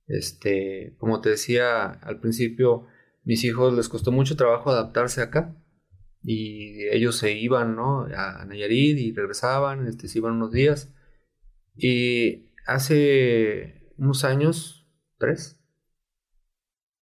Este, 0.08 0.96
como 0.98 1.20
te 1.20 1.30
decía 1.30 1.84
al 1.86 2.20
principio, 2.20 2.86
mis 3.24 3.44
hijos 3.44 3.74
les 3.74 3.88
costó 3.88 4.10
mucho 4.10 4.36
trabajo 4.36 4.70
adaptarse 4.70 5.22
acá. 5.22 5.54
Y 6.22 6.88
ellos 6.88 7.16
se 7.16 7.32
iban, 7.32 7.76
¿no? 7.76 8.06
A 8.16 8.44
Nayarit 8.44 8.98
y 8.98 9.12
regresaban, 9.12 9.86
este, 9.86 10.08
se 10.08 10.18
iban 10.18 10.34
unos 10.34 10.52
días. 10.52 10.92
Y 11.76 12.50
hace 12.66 13.92
unos 13.98 14.24
años, 14.24 14.88
tres, 15.18 15.60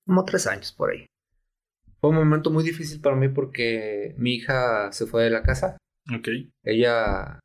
como 0.05 0.25
tres 0.25 0.47
años 0.47 0.73
por 0.73 0.91
ahí. 0.91 1.07
Fue 2.01 2.11
un 2.11 2.17
momento 2.17 2.51
muy 2.51 2.63
difícil 2.63 3.01
para 3.01 3.17
mí 3.17 3.29
porque 3.29 4.15
mi 4.19 4.35
hija 4.35 4.93
se 4.93 5.07
fue 5.07 5.25
de 5.25 5.31
la 5.31 5.43
casa. 5.43 5.77
Ok. 6.15 6.29
Ella 6.63 7.41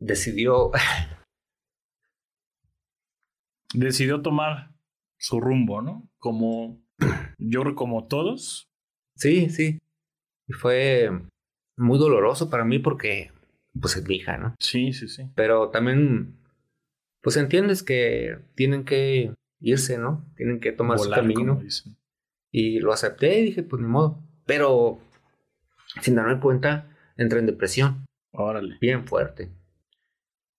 decidió 0.00 0.70
Decidió 3.74 4.22
tomar 4.22 4.72
su 5.18 5.40
rumbo, 5.40 5.82
¿no? 5.82 6.08
Como 6.18 6.82
yo, 7.38 7.74
como 7.74 8.06
todos. 8.06 8.68
Sí, 9.16 9.50
sí. 9.50 9.80
Y 10.46 10.52
fue 10.52 11.10
muy 11.76 11.98
doloroso 11.98 12.50
para 12.50 12.64
mí 12.64 12.78
porque, 12.78 13.30
pues, 13.80 13.96
es 13.96 14.06
mi 14.06 14.16
hija, 14.16 14.36
¿no? 14.36 14.54
Sí, 14.58 14.92
sí, 14.92 15.08
sí. 15.08 15.30
Pero 15.34 15.70
también, 15.70 16.38
pues, 17.22 17.36
entiendes 17.36 17.82
que 17.82 18.38
tienen 18.54 18.84
que 18.84 19.34
irse, 19.60 19.98
¿no? 19.98 20.26
Tienen 20.36 20.60
que 20.60 20.72
tomar 20.72 20.98
Volar, 20.98 21.20
su 21.20 21.22
camino. 21.22 21.62
Y 22.50 22.80
lo 22.80 22.92
acepté 22.92 23.38
y 23.40 23.44
dije, 23.44 23.62
pues, 23.62 23.80
ni 23.80 23.88
modo. 23.88 24.22
Pero, 24.44 24.98
sin 26.00 26.16
darme 26.16 26.40
cuenta, 26.40 26.90
entré 27.16 27.38
en 27.38 27.46
depresión. 27.46 28.04
Órale. 28.32 28.76
Bien 28.80 29.06
fuerte. 29.06 29.50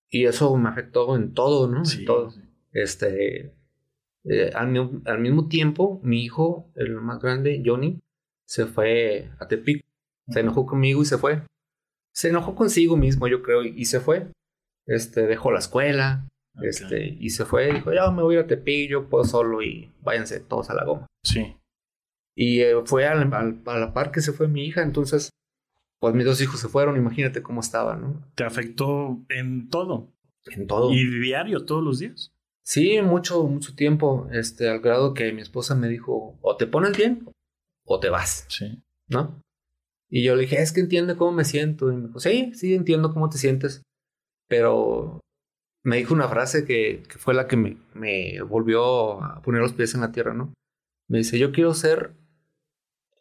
Y 0.08 0.26
eso 0.26 0.56
me 0.56 0.68
afectó 0.68 1.16
en 1.16 1.34
todo, 1.34 1.68
¿no? 1.68 1.84
Sí, 1.84 2.00
en 2.00 2.04
todo. 2.06 2.30
sí. 2.30 2.43
Este, 2.74 3.54
eh, 4.24 4.50
al, 4.54 5.00
al 5.06 5.18
mismo 5.20 5.48
tiempo, 5.48 6.00
mi 6.04 6.22
hijo, 6.24 6.70
el 6.76 6.96
más 7.00 7.20
grande, 7.22 7.62
Johnny, 7.64 8.00
se 8.46 8.66
fue 8.66 9.30
a 9.38 9.48
Tepic. 9.48 9.82
Se 10.28 10.40
enojó 10.40 10.66
conmigo 10.66 11.00
y 11.02 11.06
se 11.06 11.16
fue. 11.18 11.42
Se 12.12 12.28
enojó 12.28 12.54
consigo 12.54 12.96
mismo, 12.96 13.26
yo 13.28 13.42
creo, 13.42 13.64
y, 13.64 13.74
y 13.76 13.84
se 13.86 14.00
fue. 14.00 14.28
Este, 14.86 15.26
dejó 15.26 15.50
la 15.52 15.58
escuela, 15.60 16.28
este, 16.62 17.16
y 17.20 17.30
se 17.30 17.44
fue. 17.44 17.72
Dijo, 17.72 17.92
ya 17.92 18.10
me 18.10 18.22
voy 18.22 18.36
a 18.36 18.46
Tepic, 18.46 18.90
yo 18.90 19.08
puedo 19.08 19.24
solo 19.24 19.62
y 19.62 19.92
váyanse 20.02 20.40
todos 20.40 20.68
a 20.70 20.74
la 20.74 20.84
goma. 20.84 21.06
Sí. 21.24 21.56
Y 22.36 22.60
eh, 22.60 22.74
fue 22.84 23.06
al, 23.06 23.32
al- 23.32 23.62
a 23.66 23.78
la 23.78 23.92
par 23.94 24.10
que 24.10 24.20
se 24.20 24.32
fue 24.32 24.48
mi 24.48 24.64
hija, 24.64 24.82
entonces, 24.82 25.30
pues 26.00 26.14
mis 26.14 26.24
dos 26.24 26.40
hijos 26.40 26.58
se 26.60 26.68
fueron, 26.68 26.96
imagínate 26.96 27.42
cómo 27.42 27.60
estaba, 27.60 27.96
¿no? 27.96 28.24
Te 28.34 28.44
afectó 28.44 29.22
en 29.28 29.68
todo. 29.68 30.12
En 30.46 30.66
todo. 30.66 30.92
Y 30.92 31.04
diario, 31.20 31.64
todos 31.64 31.82
los 31.82 31.98
días. 32.00 32.33
Sí, 32.64 33.00
mucho, 33.02 33.44
mucho 33.44 33.74
tiempo, 33.74 34.26
este, 34.32 34.68
al 34.68 34.80
grado 34.80 35.12
que 35.12 35.32
mi 35.32 35.42
esposa 35.42 35.74
me 35.74 35.88
dijo, 35.88 36.38
o 36.40 36.56
te 36.56 36.66
pones 36.66 36.96
bien 36.96 37.28
o 37.86 38.00
te 38.00 38.08
vas, 38.08 38.46
Sí. 38.48 38.82
¿no? 39.08 39.40
Y 40.08 40.24
yo 40.24 40.34
le 40.34 40.42
dije, 40.42 40.60
es 40.62 40.72
que 40.72 40.80
entiende 40.80 41.16
cómo 41.16 41.32
me 41.32 41.44
siento. 41.44 41.90
Y 41.92 41.96
me 41.96 42.06
dijo, 42.06 42.20
sí, 42.20 42.52
sí, 42.54 42.74
entiendo 42.74 43.12
cómo 43.12 43.28
te 43.28 43.36
sientes. 43.38 43.82
Pero 44.48 45.20
me 45.84 45.96
dijo 45.96 46.14
una 46.14 46.28
frase 46.28 46.64
que, 46.64 47.02
que 47.08 47.18
fue 47.18 47.34
la 47.34 47.46
que 47.48 47.56
me, 47.56 47.76
me 47.94 48.40
volvió 48.42 49.22
a 49.22 49.42
poner 49.42 49.60
los 49.60 49.72
pies 49.72 49.94
en 49.94 50.00
la 50.02 50.12
tierra, 50.12 50.32
¿no? 50.32 50.54
Me 51.08 51.18
dice, 51.18 51.38
yo 51.38 51.52
quiero 51.52 51.74
ser 51.74 52.14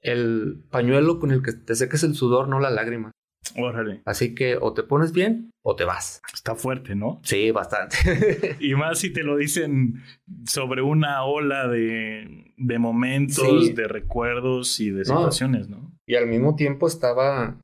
el 0.01 0.63
pañuelo 0.69 1.19
con 1.19 1.31
el 1.31 1.41
que 1.41 1.53
te 1.53 1.75
seques 1.75 2.03
el 2.03 2.15
sudor, 2.15 2.47
no 2.47 2.59
la 2.59 2.69
lágrima. 2.69 3.11
Órale. 3.57 4.01
Así 4.05 4.33
que 4.35 4.57
o 4.59 4.73
te 4.73 4.83
pones 4.83 5.11
bien 5.11 5.51
o 5.61 5.75
te 5.75 5.83
vas. 5.83 6.21
Está 6.33 6.55
fuerte, 6.55 6.95
¿no? 6.95 7.19
Sí, 7.23 7.51
bastante. 7.51 7.97
Y 8.59 8.75
más 8.75 8.99
si 8.99 9.11
te 9.11 9.23
lo 9.23 9.35
dicen 9.37 10.01
sobre 10.45 10.81
una 10.81 11.23
ola 11.25 11.67
de, 11.67 12.53
de 12.57 12.79
momentos, 12.79 13.67
Sí. 13.67 13.73
de 13.73 13.87
recuerdos 13.87 14.79
y 14.79 14.89
de 14.91 14.99
No. 14.99 15.17
situaciones, 15.17 15.69
¿no? 15.69 15.91
y 16.05 16.15
al 16.15 16.27
mismo 16.27 16.55
tiempo 16.57 16.85
estaba, 16.87 17.57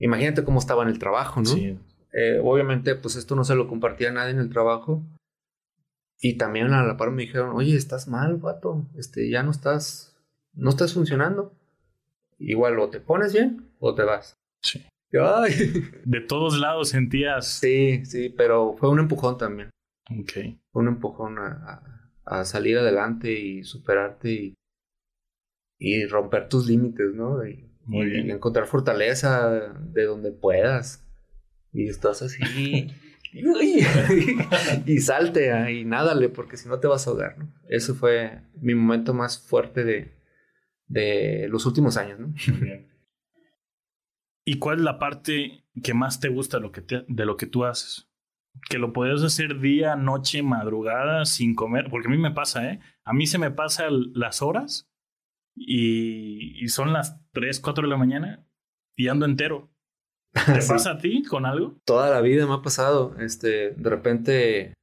imagínate 0.00 0.42
cómo 0.44 0.58
estaba 0.58 0.82
en 0.82 0.88
el 0.88 0.98
trabajo, 0.98 1.40
¿no? 1.40 1.46
Sí. 1.46 1.78
Eh, 2.12 2.40
obviamente, 2.42 2.94
pues 2.96 3.14
esto 3.16 3.36
no 3.36 3.44
se 3.44 3.54
lo 3.54 3.68
compartía 3.68 4.08
a 4.08 4.12
nadie 4.12 4.32
en 4.32 4.40
el 4.40 4.50
trabajo. 4.50 5.02
Y 6.18 6.38
también 6.38 6.72
a 6.72 6.82
la 6.84 6.96
par 6.96 7.10
me 7.12 7.22
dijeron, 7.22 7.50
oye, 7.54 7.76
estás 7.76 8.08
mal, 8.08 8.36
vato, 8.38 8.86
este, 8.96 9.30
ya 9.30 9.42
no 9.42 9.50
estás, 9.52 10.16
no 10.54 10.70
estás 10.70 10.94
funcionando. 10.94 11.52
Igual 12.38 12.78
o 12.80 12.88
te 12.88 13.00
pones 13.00 13.32
bien 13.32 13.68
o 13.78 13.94
te 13.94 14.02
vas. 14.02 14.34
Sí. 14.62 14.84
Yo, 15.12 15.36
Ay. 15.36 15.52
De 16.04 16.20
todos 16.20 16.58
lados 16.58 16.90
sentías. 16.90 17.46
Sí, 17.46 18.04
sí, 18.04 18.28
pero 18.36 18.74
fue 18.78 18.88
un 18.90 18.98
empujón 19.00 19.38
también. 19.38 19.70
Ok. 20.10 20.32
Fue 20.72 20.82
un 20.82 20.88
empujón 20.88 21.38
a, 21.38 21.46
a- 22.24 22.38
a 22.40 22.44
salir 22.44 22.76
adelante 22.78 23.32
y 23.38 23.62
superarte 23.62 24.30
y, 24.32 24.54
y 25.78 26.06
romper 26.06 26.48
tus 26.48 26.66
límites, 26.66 27.14
¿no? 27.14 27.46
Y, 27.46 27.70
Muy 27.84 28.06
y 28.06 28.10
bien. 28.10 28.30
encontrar 28.32 28.66
fortaleza 28.66 29.48
de 29.78 30.04
donde 30.04 30.32
puedas. 30.32 31.06
Y 31.72 31.88
estás 31.88 32.22
así. 32.22 32.40
y, 33.32 33.80
y 34.86 34.98
salte 34.98 35.52
ah, 35.52 35.70
y 35.70 35.84
nádale, 35.84 36.28
porque 36.30 36.56
si 36.56 36.68
no 36.68 36.80
te 36.80 36.88
vas 36.88 37.06
a 37.06 37.10
ahogar, 37.10 37.38
¿no? 37.38 37.52
Eso 37.68 37.94
fue 37.94 38.40
mi 38.60 38.74
momento 38.74 39.14
más 39.14 39.38
fuerte 39.38 39.84
de, 39.84 40.12
de 40.88 41.46
los 41.48 41.64
últimos 41.66 41.96
años, 41.96 42.18
¿no? 42.18 42.28
Muy 42.48 42.60
bien. 42.60 42.86
¿Y 44.48 44.58
cuál 44.58 44.78
es 44.78 44.84
la 44.84 44.98
parte 44.98 45.64
que 45.82 45.92
más 45.92 46.20
te 46.20 46.28
gusta 46.28 46.58
de 46.58 46.62
lo 46.62 46.72
que, 46.72 46.80
te- 46.80 47.04
de 47.08 47.26
lo 47.26 47.36
que 47.36 47.46
tú 47.46 47.64
haces? 47.64 48.08
Que 48.70 48.78
lo 48.78 48.92
puedes 48.92 49.22
hacer 49.22 49.58
día, 49.60 49.96
noche, 49.96 50.42
madrugada, 50.42 51.24
sin 51.26 51.54
comer. 51.54 51.88
Porque 51.90 52.06
a 52.08 52.10
mí 52.10 52.16
me 52.16 52.30
pasa, 52.30 52.70
¿eh? 52.70 52.80
A 53.04 53.12
mí 53.12 53.26
se 53.26 53.38
me 53.38 53.50
pasan 53.50 54.12
las 54.14 54.40
horas 54.42 54.88
y, 55.54 56.62
y 56.64 56.68
son 56.68 56.92
las 56.92 57.18
3, 57.32 57.60
4 57.60 57.82
de 57.84 57.90
la 57.90 57.96
mañana 57.96 58.46
y 58.96 59.08
ando 59.08 59.26
entero. 59.26 59.68
¿Te 60.46 60.60
Sí. 60.62 60.68
pasa 60.72 60.92
a 60.92 60.98
ti 60.98 61.22
con 61.22 61.44
algo? 61.46 61.76
Toda 61.84 62.10
la 62.10 62.20
vida 62.20 62.46
me 62.46 62.54
ha 62.54 62.62
pasado. 62.62 63.16
Este, 63.18 63.70
de 63.70 63.90
repente 63.90 64.74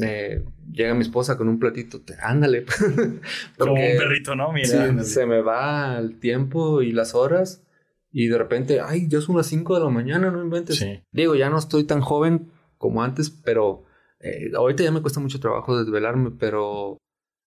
eh, 0.00 0.44
llega 0.70 0.94
mi 0.94 1.02
esposa 1.02 1.36
con 1.38 1.48
un 1.48 1.58
platito, 1.58 2.00
te, 2.02 2.14
ándale. 2.20 2.64
Como 3.58 3.72
un 3.74 3.96
perrito, 3.98 4.34
¿no? 4.36 4.52
Mira, 4.52 4.66
Sí, 4.68 5.04
se 5.04 5.26
me 5.26 5.40
va 5.42 5.98
el 5.98 6.18
tiempo 6.18 6.82
y 6.82 6.92
las 6.92 7.14
horas 7.14 7.64
y 8.12 8.28
de 8.28 8.38
repente, 8.38 8.80
ay, 8.80 9.08
ya 9.08 9.20
son 9.20 9.36
las 9.36 9.46
5 9.46 9.74
de 9.74 9.84
la 9.84 9.90
mañana, 9.90 10.30
no 10.30 10.42
inventes. 10.42 10.76
Sí. 10.76 11.02
Digo, 11.12 11.34
ya 11.34 11.48
no 11.48 11.58
estoy 11.58 11.84
tan 11.84 12.00
joven 12.00 12.50
como 12.76 13.02
antes, 13.02 13.30
pero 13.30 13.84
eh, 14.20 14.50
ahorita 14.54 14.82
ya 14.82 14.90
me 14.90 15.02
cuesta 15.02 15.20
mucho 15.20 15.38
trabajo 15.38 15.78
desvelarme, 15.78 16.32
pero 16.32 16.98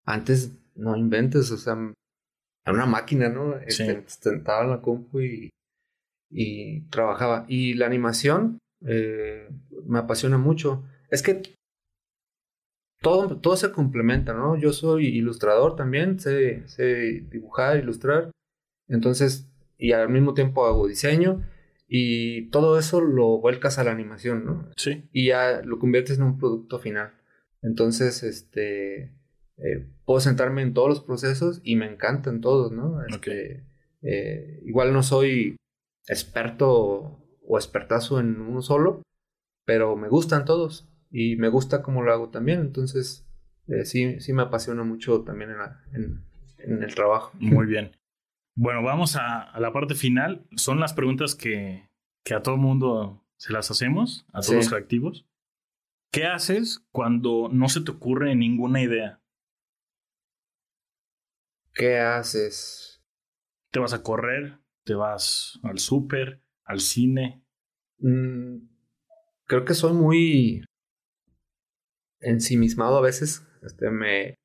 antes 0.05 0.53
no 0.75 0.95
inventes, 0.95 1.51
o 1.51 1.57
sea, 1.57 1.73
era 2.65 2.73
una 2.73 2.85
máquina, 2.85 3.29
¿no? 3.29 3.55
Sí. 3.67 3.83
Este, 3.83 4.03
Sentaba 4.07 4.63
en 4.63 4.69
la 4.69 4.81
compu 4.81 5.19
y, 5.19 5.49
y 6.29 6.81
trabajaba. 6.89 7.45
Y 7.49 7.73
la 7.73 7.85
animación 7.85 8.59
eh, 8.85 9.49
me 9.85 9.99
apasiona 9.99 10.37
mucho. 10.37 10.83
Es 11.09 11.21
que 11.21 11.41
todo, 13.01 13.37
todo 13.37 13.57
se 13.57 13.71
complementa, 13.71 14.33
¿no? 14.33 14.55
Yo 14.57 14.71
soy 14.71 15.07
ilustrador 15.07 15.75
también, 15.75 16.19
sé, 16.19 16.65
sé 16.67 17.25
dibujar, 17.29 17.77
ilustrar. 17.77 18.31
Entonces, 18.87 19.52
y 19.77 19.91
al 19.93 20.09
mismo 20.09 20.33
tiempo 20.33 20.65
hago 20.65 20.87
diseño 20.87 21.43
y 21.87 22.49
todo 22.49 22.79
eso 22.79 23.01
lo 23.01 23.39
vuelcas 23.39 23.77
a 23.77 23.83
la 23.83 23.91
animación, 23.91 24.45
¿no? 24.45 24.69
Sí. 24.77 25.03
Y 25.11 25.27
ya 25.27 25.61
lo 25.63 25.79
conviertes 25.79 26.17
en 26.17 26.23
un 26.23 26.37
producto 26.39 26.79
final. 26.79 27.13
Entonces, 27.61 28.23
este, 28.23 29.13
eh, 29.57 29.87
puedo 30.05 30.19
sentarme 30.19 30.61
en 30.63 30.73
todos 30.73 30.89
los 30.89 31.01
procesos 31.01 31.61
y 31.63 31.75
me 31.75 31.85
encantan 31.91 32.41
todos, 32.41 32.71
¿no? 32.71 33.03
Este, 33.05 33.63
eh, 34.01 34.61
igual 34.65 34.91
no 34.93 35.03
soy 35.03 35.55
experto 36.07 37.19
o 37.45 37.57
expertazo 37.57 38.19
en 38.19 38.39
uno 38.41 38.61
solo, 38.61 39.01
pero 39.65 39.95
me 39.95 40.07
gustan 40.09 40.45
todos 40.45 40.87
y 41.11 41.35
me 41.35 41.49
gusta 41.49 41.81
cómo 41.81 42.01
lo 42.01 42.11
hago 42.11 42.29
también. 42.29 42.59
Entonces, 42.61 43.25
eh, 43.67 43.85
sí, 43.85 44.19
sí 44.19 44.33
me 44.33 44.41
apasiona 44.43 44.83
mucho 44.83 45.21
también 45.21 45.51
en, 45.51 45.57
la- 45.57 45.83
en- 45.93 46.23
en 46.59 46.81
el 46.83 46.95
trabajo. 46.95 47.31
Muy 47.39 47.65
bien. 47.65 47.91
Bueno, 48.55 48.83
vamos 48.83 49.15
a, 49.15 49.41
a 49.41 49.59
la 49.59 49.73
parte 49.73 49.95
final. 49.95 50.45
Son 50.55 50.79
las 50.79 50.93
preguntas 50.93 51.35
que, 51.35 51.89
que 52.23 52.33
a 52.33 52.41
todo 52.41 52.57
mundo 52.57 53.25
se 53.37 53.51
las 53.53 53.71
hacemos, 53.71 54.25
a 54.29 54.41
todos 54.41 54.47
Sí. 54.47 54.55
los 54.55 54.73
activos. 54.73 55.25
¿Qué 56.11 56.25
haces 56.25 56.85
cuando 56.91 57.49
no 57.51 57.67
se 57.69 57.81
te 57.81 57.91
ocurre 57.91 58.35
ninguna 58.35 58.81
idea? 58.81 59.19
¿Qué 61.73 61.97
haces? 61.99 63.03
¿Te 63.71 63.79
vas 63.79 63.93
a 63.93 64.03
correr? 64.03 64.59
¿Te 64.83 64.93
vas 64.93 65.59
al 65.63 65.79
súper? 65.79 66.43
¿Al 66.65 66.79
cine? 66.79 67.43
Mm, 67.97 68.67
creo 69.45 69.65
que 69.65 69.73
soy 69.73 69.93
muy 69.93 70.63
ensimismado 72.19 72.97
a 72.97 73.01
veces. 73.01 73.47
Este, 73.63 73.89
me, 73.89 74.35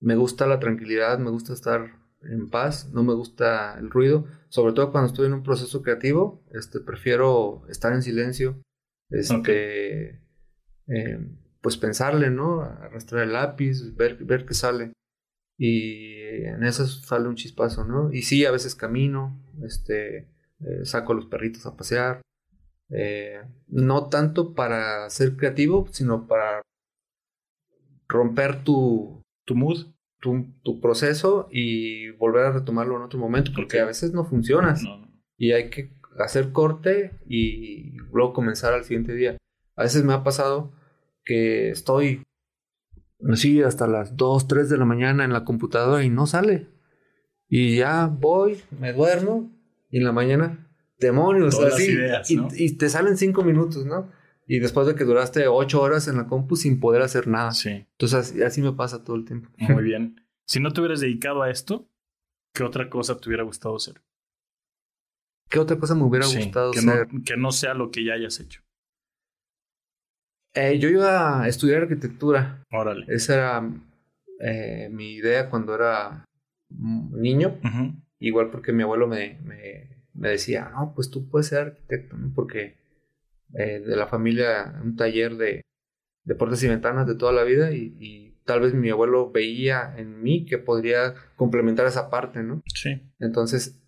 me 0.00 0.16
gusta 0.16 0.46
la 0.48 0.58
tranquilidad, 0.58 1.18
me 1.20 1.30
gusta 1.30 1.52
estar 1.52 2.01
en 2.24 2.50
paz, 2.50 2.90
no 2.92 3.02
me 3.02 3.14
gusta 3.14 3.78
el 3.78 3.90
ruido. 3.90 4.26
Sobre 4.48 4.72
todo 4.72 4.92
cuando 4.92 5.08
estoy 5.08 5.26
en 5.26 5.34
un 5.34 5.42
proceso 5.42 5.82
creativo, 5.82 6.42
este, 6.52 6.80
prefiero 6.80 7.62
estar 7.68 7.92
en 7.92 8.02
silencio. 8.02 8.60
Este, 9.10 10.20
eh, 10.86 11.18
pues 11.60 11.76
pensarle, 11.76 12.30
¿no? 12.30 12.62
Arrastrar 12.62 13.22
el 13.24 13.32
lápiz, 13.34 13.94
ver, 13.94 14.16
ver 14.24 14.46
qué 14.46 14.54
sale. 14.54 14.92
Y 15.58 16.44
en 16.44 16.64
eso 16.64 16.86
sale 16.86 17.28
un 17.28 17.36
chispazo, 17.36 17.84
¿no? 17.84 18.12
Y 18.12 18.22
sí, 18.22 18.44
a 18.44 18.50
veces 18.50 18.74
camino, 18.74 19.38
este, 19.62 20.28
eh, 20.60 20.84
saco 20.84 21.12
a 21.12 21.16
los 21.16 21.26
perritos 21.26 21.66
a 21.66 21.76
pasear. 21.76 22.22
Eh, 22.90 23.40
no 23.68 24.08
tanto 24.08 24.54
para 24.54 25.08
ser 25.10 25.36
creativo, 25.36 25.86
sino 25.92 26.26
para 26.26 26.62
romper 28.08 28.64
tu, 28.64 29.22
¿Tu 29.44 29.56
mood? 29.56 29.91
Tu, 30.22 30.46
tu 30.62 30.80
proceso 30.80 31.48
y 31.50 32.10
volver 32.12 32.46
a 32.46 32.52
retomarlo 32.52 32.96
en 32.96 33.02
otro 33.02 33.18
momento, 33.18 33.50
porque 33.54 33.80
a 33.80 33.84
veces 33.84 34.12
no 34.12 34.24
funcionas 34.24 34.82
No. 34.84 35.08
y 35.36 35.50
hay 35.50 35.68
que 35.68 35.90
hacer 36.20 36.52
corte 36.52 37.10
y 37.26 37.96
luego 38.12 38.32
comenzar 38.32 38.72
al 38.72 38.84
siguiente 38.84 39.14
día. 39.14 39.36
A 39.74 39.82
veces 39.82 40.04
me 40.04 40.12
ha 40.12 40.22
pasado 40.22 40.72
que 41.24 41.70
estoy 41.70 42.22
así 43.32 43.62
hasta 43.62 43.86
las 43.88 44.16
2, 44.16 44.46
3 44.46 44.68
de 44.70 44.78
la 44.78 44.84
mañana 44.84 45.24
en 45.24 45.32
la 45.32 45.44
computadora 45.44 46.04
y 46.04 46.08
no 46.10 46.26
sale. 46.28 46.68
Y 47.48 47.76
ya 47.78 48.06
voy, 48.06 48.58
me 48.78 48.92
duermo 48.92 49.50
y 49.90 49.98
en 49.98 50.04
la 50.04 50.12
mañana, 50.12 50.68
demonios, 51.00 51.56
Todas 51.56 51.74
así. 51.74 51.90
ideas, 51.90 52.30
y, 52.30 52.36
¿no? 52.36 52.48
y 52.54 52.76
te 52.76 52.88
salen 52.88 53.16
5 53.16 53.42
minutos, 53.42 53.84
¿no? 53.86 54.08
Y 54.52 54.58
después 54.58 54.86
de 54.86 54.94
que 54.94 55.04
duraste 55.04 55.48
8 55.48 55.80
horas 55.80 56.08
en 56.08 56.18
la 56.18 56.26
compu 56.26 56.56
sin 56.56 56.78
poder 56.78 57.00
hacer 57.00 57.26
nada. 57.26 57.52
Sí, 57.52 57.70
Entonces 57.70 58.18
así, 58.18 58.42
así 58.42 58.60
me 58.60 58.74
pasa 58.74 59.02
todo 59.02 59.16
el 59.16 59.24
tiempo. 59.24 59.48
muy 59.56 59.82
bien. 59.82 60.26
Si 60.46 60.60
no 60.60 60.74
te 60.74 60.82
hubieras 60.82 61.00
dedicado 61.00 61.40
a 61.40 61.48
esto, 61.48 61.88
¿qué 62.52 62.62
otra 62.62 62.90
cosa 62.90 63.18
te 63.18 63.30
hubiera 63.30 63.44
gustado 63.44 63.76
hacer? 63.76 64.02
¿Qué 65.48 65.58
otra 65.58 65.78
cosa 65.78 65.94
me 65.94 66.02
hubiera 66.02 66.26
gustado 66.26 66.72
que 66.72 66.82
ser? 66.82 67.10
No, 67.10 67.22
que 67.24 67.34
no 67.38 67.50
sea 67.50 67.72
lo 67.72 67.90
que 67.90 68.04
ya 68.04 68.12
hayas 68.12 68.40
hecho. 68.40 68.60
Eh, 70.52 70.78
yo 70.78 70.90
iba 70.90 71.42
a 71.42 71.48
estudiar 71.48 71.84
arquitectura. 71.84 72.62
Órale. 72.70 73.06
Esa 73.08 73.34
era 73.34 73.70
eh, 74.38 74.90
mi 74.92 75.14
idea 75.14 75.48
cuando 75.48 75.74
era 75.74 76.26
niño. 76.68 77.58
Igual 78.18 78.50
porque 78.50 78.74
mi 78.74 78.82
abuelo 78.82 79.08
me, 79.08 79.38
me, 79.44 80.04
me, 80.12 80.28
decía, 80.28 80.70
no, 80.74 80.92
pues 80.94 81.08
tú 81.08 81.26
puedes 81.30 81.46
ser 81.46 81.68
arquitecto, 81.68 82.18
¿no? 82.18 82.34
Porque 82.34 82.81
eh, 83.54 83.80
de 83.80 83.96
la 83.96 84.06
familia, 84.06 84.80
un 84.82 84.96
taller 84.96 85.36
de, 85.36 85.62
de 86.24 86.34
puertas 86.34 86.62
y 86.62 86.68
ventanas 86.68 87.06
de 87.06 87.14
toda 87.14 87.32
la 87.32 87.44
vida 87.44 87.72
y, 87.72 87.96
y, 87.98 88.32
tal 88.44 88.60
vez 88.60 88.74
mi 88.74 88.90
abuelo 88.90 89.30
veía 89.30 89.94
en 89.96 90.20
mí 90.20 90.44
que 90.44 90.58
podría 90.58 91.14
complementar 91.36 91.86
esa 91.86 92.10
parte, 92.10 92.42
¿no? 92.42 92.60
Sí. 92.74 93.00
Entonces, 93.20 93.80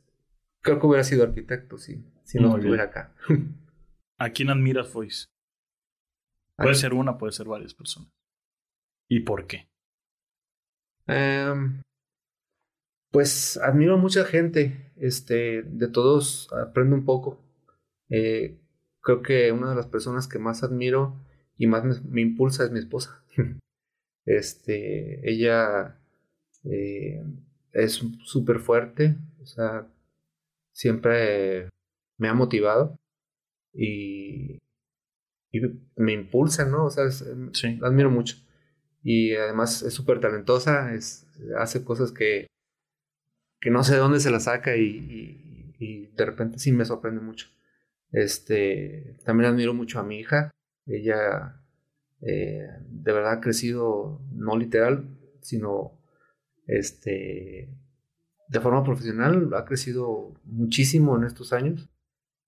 creo 0.60 0.78
que 0.78 0.86
hubiera 0.86 1.02
sido 1.02 1.24
arquitecto 1.24 1.76
si, 1.76 2.04
si 2.22 2.38
no 2.38 2.56
estuviera 2.56 2.84
acá. 2.84 3.14
¿A 4.18 4.30
quién 4.30 4.50
admiras, 4.50 4.88
Foyce? 4.88 5.26
Puede 6.56 6.74
ser 6.74 6.94
una, 6.94 7.18
puede 7.18 7.32
ser 7.32 7.46
varias 7.46 7.74
personas. 7.74 8.10
¿Y 9.08 9.20
por 9.20 9.46
qué? 9.46 9.68
Um, 11.08 11.82
pues 13.10 13.56
admiro 13.58 13.94
a 13.94 13.98
mucha 13.98 14.24
gente. 14.24 14.92
Este, 14.96 15.62
de 15.62 15.88
todos 15.88 16.48
aprendo 16.52 16.94
un 16.94 17.04
poco. 17.04 17.42
Eh, 18.08 18.60
creo 19.04 19.22
que 19.22 19.52
una 19.52 19.70
de 19.70 19.76
las 19.76 19.86
personas 19.86 20.26
que 20.26 20.40
más 20.40 20.64
admiro 20.64 21.14
y 21.56 21.68
más 21.68 21.84
me, 21.84 21.94
me 22.08 22.20
impulsa 22.20 22.64
es 22.64 22.72
mi 22.72 22.80
esposa. 22.80 23.24
este, 24.26 25.30
ella 25.30 26.00
eh, 26.64 27.22
es 27.72 28.02
súper 28.24 28.58
fuerte. 28.58 29.16
O 29.40 29.46
sea, 29.46 29.86
siempre 30.72 31.68
me 32.18 32.28
ha 32.28 32.34
motivado. 32.34 32.98
Y 33.72 34.60
y 35.54 35.60
me 35.94 36.12
impulsa, 36.12 36.64
¿no? 36.64 36.86
O 36.86 36.90
sea, 36.90 37.08
sí. 37.10 37.76
la 37.76 37.86
admiro 37.86 38.10
mucho. 38.10 38.36
Y 39.04 39.36
además 39.36 39.82
es 39.82 39.94
súper 39.94 40.18
talentosa, 40.18 40.92
es, 40.94 41.28
hace 41.56 41.84
cosas 41.84 42.10
que, 42.10 42.48
que 43.60 43.70
no 43.70 43.84
sé 43.84 43.94
de 43.94 44.00
dónde 44.00 44.18
se 44.18 44.32
las 44.32 44.44
saca 44.44 44.76
y, 44.76 45.74
y, 45.78 46.06
de 46.06 46.26
repente 46.26 46.58
sí 46.58 46.72
me 46.72 46.84
sorprende 46.84 47.20
mucho. 47.20 47.46
Este, 48.14 49.16
también 49.24 49.50
admiro 49.50 49.74
mucho 49.74 49.98
a 49.98 50.04
mi 50.04 50.20
hija. 50.20 50.52
Ella 50.86 51.60
eh, 52.20 52.68
de 52.88 53.12
verdad 53.12 53.32
ha 53.32 53.40
crecido, 53.40 54.22
no 54.32 54.56
literal, 54.56 55.08
sino 55.40 55.98
este, 56.68 57.76
de 58.48 58.60
forma 58.60 58.84
profesional, 58.84 59.50
ha 59.54 59.64
crecido 59.64 60.32
muchísimo 60.44 61.16
en 61.16 61.24
estos 61.24 61.52
años 61.52 61.90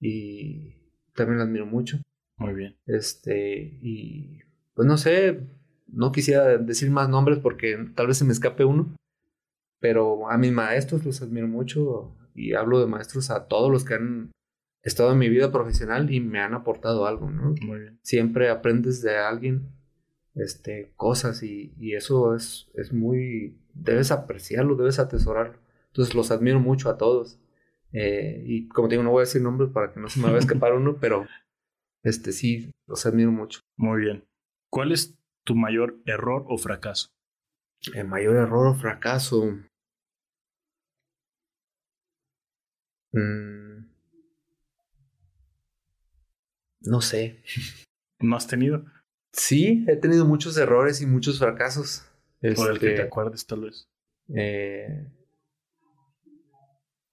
y 0.01 0.77
también 1.15 1.39
la 1.39 1.45
admiro 1.45 1.67
mucho. 1.67 1.99
Muy 2.37 2.55
bien. 2.55 2.77
Este, 2.87 3.77
y 3.83 4.39
pues 4.75 4.87
no 4.87 4.97
sé, 4.97 5.41
no 5.89 6.13
quisiera 6.13 6.59
decir 6.59 6.91
más 6.93 7.09
nombres 7.09 7.41
porque 7.41 7.77
tal 7.97 8.07
vez 8.07 8.19
se 8.19 8.25
me 8.25 8.33
escape 8.33 8.65
uno, 8.65 8.95
pero 9.81 10.31
a 10.31 10.39
mis 10.39 10.53
maestros 10.53 11.05
los 11.05 11.23
admiro 11.23 11.49
mucho 11.49 12.17
y 12.37 12.53
hablo 12.53 12.79
de 12.79 12.87
maestros 12.87 13.31
a 13.31 13.49
todos 13.49 13.73
los 13.73 13.85
que 13.85 13.95
han 13.95 14.31
estado 14.87 15.13
en 15.13 15.19
mi 15.19 15.29
vida 15.29 15.51
profesional 15.51 16.13
y 16.13 16.21
me 16.21 16.41
han 16.41 16.55
aportado 16.55 17.07
algo, 17.07 17.31
¿no? 17.31 17.55
Muy 17.61 17.81
bien. 17.81 17.99
Siempre 18.03 18.51
aprendes 18.51 19.03
de 19.03 19.17
alguien 19.17 19.69
este, 20.35 20.93
cosas 20.97 21.43
y, 21.43 21.75
y 21.79 21.95
eso 21.95 22.35
es, 22.35 22.69
es 22.75 22.93
muy, 22.93 23.59
debes 23.75 24.11
apreciarlo, 24.11 24.77
debes 24.77 24.99
atesorarlo. 24.99 25.59
Entonces 25.89 26.15
los 26.15 26.31
admiro 26.31 26.61
mucho 26.61 26.89
a 26.89 26.99
todos. 26.99 27.39
Eh, 27.93 28.43
y 28.47 28.69
como 28.69 28.89
te 28.89 28.95
digo, 28.95 29.03
no 29.03 29.11
voy 29.11 29.21
a 29.21 29.27
decir 29.27 29.43
nombres 29.43 29.71
para 29.71 29.93
que 29.93 30.01
no 30.01 30.09
se 30.09 30.21
me 30.21 30.27
vaya 30.27 30.37
a 30.37 30.41
escapar 30.41 30.75
uno, 30.75 30.97
pero 31.01 31.27
este 32.03 32.33
sí, 32.33 32.71
los 32.87 33.07
admiro 33.07 33.33
mucho. 33.33 33.61
Muy 33.77 34.03
bien. 34.03 34.25
¿Cuál 34.71 34.93
es 34.93 35.19
tu 35.45 35.55
mayor 35.55 35.97
error 36.05 36.45
o 36.49 36.59
fracaso? 36.59 37.09
El 37.95 38.07
mayor 38.07 38.37
error 38.37 38.69
o 38.69 38.75
fracaso. 38.75 39.59
Mm. 43.13 43.76
No 46.87 47.01
sé. 47.01 47.43
¿No 48.21 48.37
has 48.37 48.47
tenido? 48.47 48.85
Sí, 49.33 49.85
he 49.89 49.97
tenido 49.97 50.25
muchos 50.25 50.57
errores 50.57 51.01
y 51.03 51.07
muchos 51.07 51.39
fracasos. 51.39 52.05
Por 52.41 52.71
el 52.71 52.79
que 52.79 52.87
te 52.87 52.93
este, 52.95 53.03
acuerdes, 53.03 53.47
tal 53.47 53.63
vez. 53.63 53.89
Eh, 54.35 55.09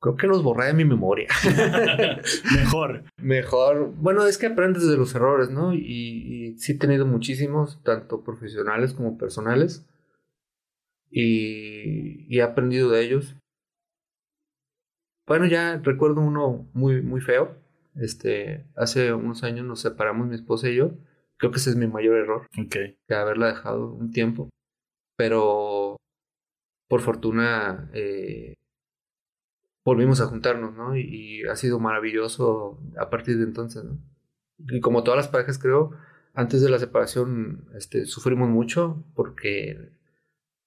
Creo 0.04 0.18
que 0.18 0.28
los 0.28 0.44
borré 0.44 0.66
de 0.66 0.74
mi 0.74 0.84
memoria. 0.84 1.30
Mejor. 2.58 3.06
Mejor. 3.16 3.94
Bueno, 3.96 4.28
es 4.28 4.38
que 4.38 4.48
aprendes 4.48 4.86
de 4.86 4.98
los 4.98 5.16
errores, 5.16 5.50
¿no? 5.50 5.74
Y, 5.74 6.56
sí 6.58 6.74
he 6.74 6.78
tenido 6.78 7.06
muchísimos, 7.06 7.82
tanto 7.84 8.22
profesionales 8.22 8.94
como 8.94 9.18
personales. 9.18 9.88
Y, 11.10 12.26
y, 12.28 12.38
he 12.38 12.42
aprendido 12.42 12.90
de 12.90 13.02
ellos. 13.02 13.38
Bueno, 15.26 15.46
ya 15.46 15.78
recuerdo 15.78 16.20
uno 16.20 16.70
muy, 16.74 17.02
muy 17.02 17.22
feo. 17.22 17.56
Este, 17.96 18.66
hace 18.76 19.14
unos 19.14 19.44
años 19.44 19.66
nos 19.66 19.82
separamos 19.82 20.28
mi 20.28 20.36
esposa 20.36 20.70
y 20.70 20.76
yo. 20.76 20.92
Creo 21.38 21.52
que 21.52 21.58
ese 21.58 21.72
es 21.72 21.76
mi 21.76 21.88
mayor 21.88 22.18
error. 22.18 22.48
Que 22.70 22.98
haberla 23.14 23.48
dejado 23.48 23.94
un 23.94 24.12
tiempo. 24.12 24.50
Pero 25.18 25.98
por 26.88 27.02
fortuna 27.02 27.90
eh, 27.94 28.56
volvimos 29.84 30.22
a 30.22 30.28
juntarnos, 30.28 30.76
¿no? 30.76 30.96
Y, 30.96 31.44
ha 31.50 31.56
sido 31.56 31.80
maravilloso 31.80 32.80
a 32.98 33.10
partir 33.10 33.38
de 33.38 33.44
entonces, 33.44 33.84
¿no? 33.84 34.00
Y 34.70 34.80
como 34.80 35.04
todas 35.04 35.18
las 35.18 35.28
parejas, 35.28 35.58
creo, 35.58 35.92
antes 36.34 36.62
de 36.62 36.70
la 36.70 36.80
separación 36.80 37.68
este, 37.76 38.06
sufrimos 38.06 38.50
mucho 38.50 39.04
porque, 39.16 39.92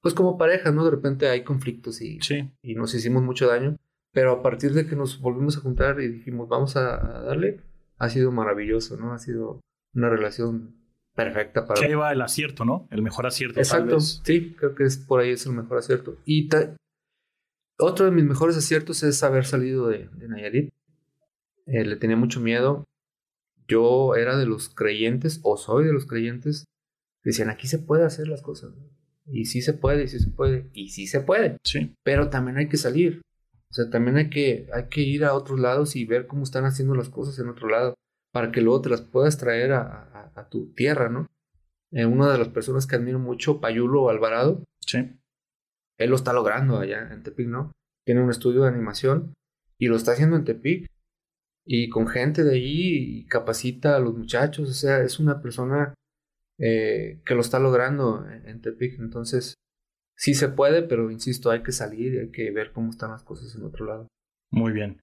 pues 0.00 0.14
como 0.14 0.36
pareja, 0.36 0.70
¿no? 0.72 0.84
De 0.84 0.90
repente 0.90 1.28
hay 1.28 1.44
conflictos 1.44 2.02
y, 2.02 2.18
y 2.62 2.74
nos 2.74 2.94
hicimos 2.94 3.22
mucho 3.22 3.48
daño. 3.48 3.76
Pero 4.16 4.32
a 4.32 4.42
partir 4.42 4.72
de 4.72 4.86
que 4.86 4.96
nos 4.96 5.20
volvimos 5.20 5.58
a 5.58 5.60
juntar 5.60 6.00
y 6.00 6.08
dijimos, 6.08 6.48
vamos 6.48 6.74
a, 6.74 6.96
darle, 7.26 7.60
ha 7.98 8.08
sido 8.08 8.32
maravilloso, 8.32 8.96
¿no? 8.96 9.12
Ha 9.12 9.18
sido 9.18 9.60
una 9.92 10.08
relación 10.08 10.74
perfecta 11.14 11.66
para... 11.66 11.86
Que 11.86 11.94
va 11.96 12.12
el 12.12 12.22
acierto, 12.22 12.64
¿no? 12.64 12.88
El 12.90 13.02
mejor 13.02 13.26
acierto. 13.26 13.60
Exacto, 13.60 14.00
sí, 14.00 14.54
creo 14.58 14.74
que 14.74 14.84
es 14.84 14.96
por 14.96 15.20
ahí 15.20 15.32
es 15.32 15.44
el 15.44 15.52
mejor 15.52 15.76
acierto. 15.76 16.16
Y 16.24 16.48
otro 17.78 18.06
de 18.06 18.10
mis 18.10 18.24
mejores 18.24 18.56
aciertos 18.56 19.02
es 19.02 19.22
haber 19.22 19.44
salido 19.44 19.86
de, 19.88 20.08
Nayarit. 20.14 20.72
Eh, 21.66 21.84
le 21.84 21.96
tenía 21.96 22.16
mucho 22.16 22.40
miedo. 22.40 22.86
Yo 23.68 24.14
era 24.14 24.38
de 24.38 24.46
los 24.46 24.70
creyentes, 24.70 25.40
o 25.42 25.58
soy 25.58 25.84
de 25.84 25.92
los 25.92 26.06
creyentes, 26.06 26.64
que 27.22 27.28
decían, 27.32 27.50
aquí 27.50 27.68
se 27.68 27.80
puede 27.80 28.06
hacer 28.06 28.28
las 28.28 28.40
cosas. 28.40 28.72
Y 29.26 29.44
sí 29.44 29.60
se 29.60 29.74
puede, 29.74 30.04
y 30.04 30.08
sí 30.08 30.20
se 30.20 30.30
puede, 30.30 30.70
y 30.72 30.88
sí 30.88 31.06
se 31.06 31.20
puede. 31.20 31.58
Sí. 31.64 31.94
Pero 32.02 32.30
también 32.30 32.56
hay 32.56 32.70
que 32.70 32.78
salir. 32.78 33.20
O 33.70 33.74
sea, 33.74 33.90
también 33.90 34.16
hay 34.16 34.30
que, 34.30 34.68
hay 34.72 34.88
que 34.88 35.02
ir 35.02 35.24
a 35.24 35.34
otros 35.34 35.58
lados 35.58 35.96
y 35.96 36.04
ver 36.04 36.26
cómo 36.26 36.44
están 36.44 36.64
haciendo 36.64 36.94
las 36.94 37.08
cosas 37.08 37.38
en 37.38 37.48
otro 37.48 37.68
lado, 37.68 37.94
para 38.32 38.52
que 38.52 38.60
luego 38.60 38.82
te 38.82 38.90
las 38.90 39.02
puedas 39.02 39.38
traer 39.38 39.72
a, 39.72 40.32
a, 40.34 40.48
tu 40.48 40.72
tierra, 40.74 41.08
¿no? 41.08 41.26
Eh, 41.92 42.06
una 42.06 42.30
de 42.30 42.38
las 42.38 42.48
personas 42.48 42.86
que 42.86 42.96
admiro 42.96 43.18
mucho, 43.18 43.60
Payulo 43.60 44.08
Alvarado. 44.08 44.62
Sí 44.80 45.18
él 45.98 46.10
lo 46.10 46.16
está 46.16 46.32
logrando 46.32 46.78
allá 46.78 47.12
en 47.12 47.22
Tepic, 47.22 47.48
¿no? 47.48 47.72
Tiene 48.04 48.22
un 48.22 48.30
estudio 48.30 48.62
de 48.62 48.68
animación 48.68 49.34
y 49.78 49.88
lo 49.88 49.96
está 49.96 50.12
haciendo 50.12 50.36
en 50.36 50.44
Tepic. 50.44 50.86
Y 51.68 51.88
con 51.88 52.06
gente 52.06 52.44
de 52.44 52.54
ahí 52.54 53.18
y 53.18 53.26
capacita 53.26 53.96
a 53.96 54.00
los 54.00 54.16
muchachos. 54.16 54.68
O 54.68 54.72
sea, 54.72 55.02
es 55.02 55.18
una 55.18 55.42
persona 55.42 55.94
eh, 56.58 57.20
que 57.24 57.34
lo 57.34 57.40
está 57.40 57.58
logrando 57.58 58.24
en, 58.28 58.60
Tepic. 58.60 58.98
Entonces, 59.00 59.54
sí 60.16 60.34
se 60.34 60.48
puede, 60.48 60.82
pero 60.82 61.10
insisto, 61.10 61.50
hay 61.50 61.62
que 61.62 61.72
salir 61.72 62.14
y 62.14 62.18
hay 62.18 62.30
que 62.30 62.50
ver 62.50 62.72
cómo 62.72 62.90
están 62.90 63.10
las 63.10 63.22
cosas 63.22 63.54
en 63.54 63.64
otro 63.64 63.86
lado. 63.86 64.08
Muy 64.50 64.72
bien. 64.72 65.02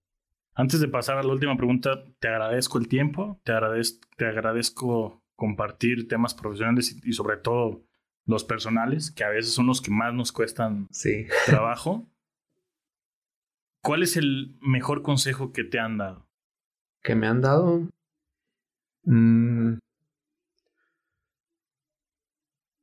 Antes 0.55 0.79
de 0.79 0.87
pasar 0.87 1.17
a 1.17 1.23
la 1.23 1.31
última 1.31 1.55
pregunta, 1.55 2.03
te 2.19 2.27
agradezco 2.27 2.77
el 2.77 2.87
tiempo, 2.87 3.39
te, 3.43 3.53
agradezco, 3.53 4.07
te 4.17 4.25
agradezco 4.25 5.23
compartir 5.35 6.07
temas 6.07 6.33
profesionales 6.33 6.95
y 7.03 7.13
sobre 7.13 7.37
todo 7.37 7.83
los 8.25 8.43
personales, 8.43 9.11
que 9.11 9.23
a 9.23 9.29
veces 9.29 9.53
son 9.53 9.67
los 9.67 9.81
que 9.81 9.91
más 9.91 10.13
nos 10.13 10.31
cuestan 10.31 10.87
sí. 10.91 11.27
trabajo. 11.45 12.07
¿Cuál 13.81 14.03
es 14.03 14.15
el 14.15 14.57
mejor 14.61 15.01
consejo 15.01 15.51
que 15.51 15.63
te 15.63 15.79
han 15.79 15.97
dado? 15.97 16.27
¿Que 17.01 17.15
me 17.15 17.27
han 17.27 17.41
dado? 17.41 17.89
Mm. 19.03 19.79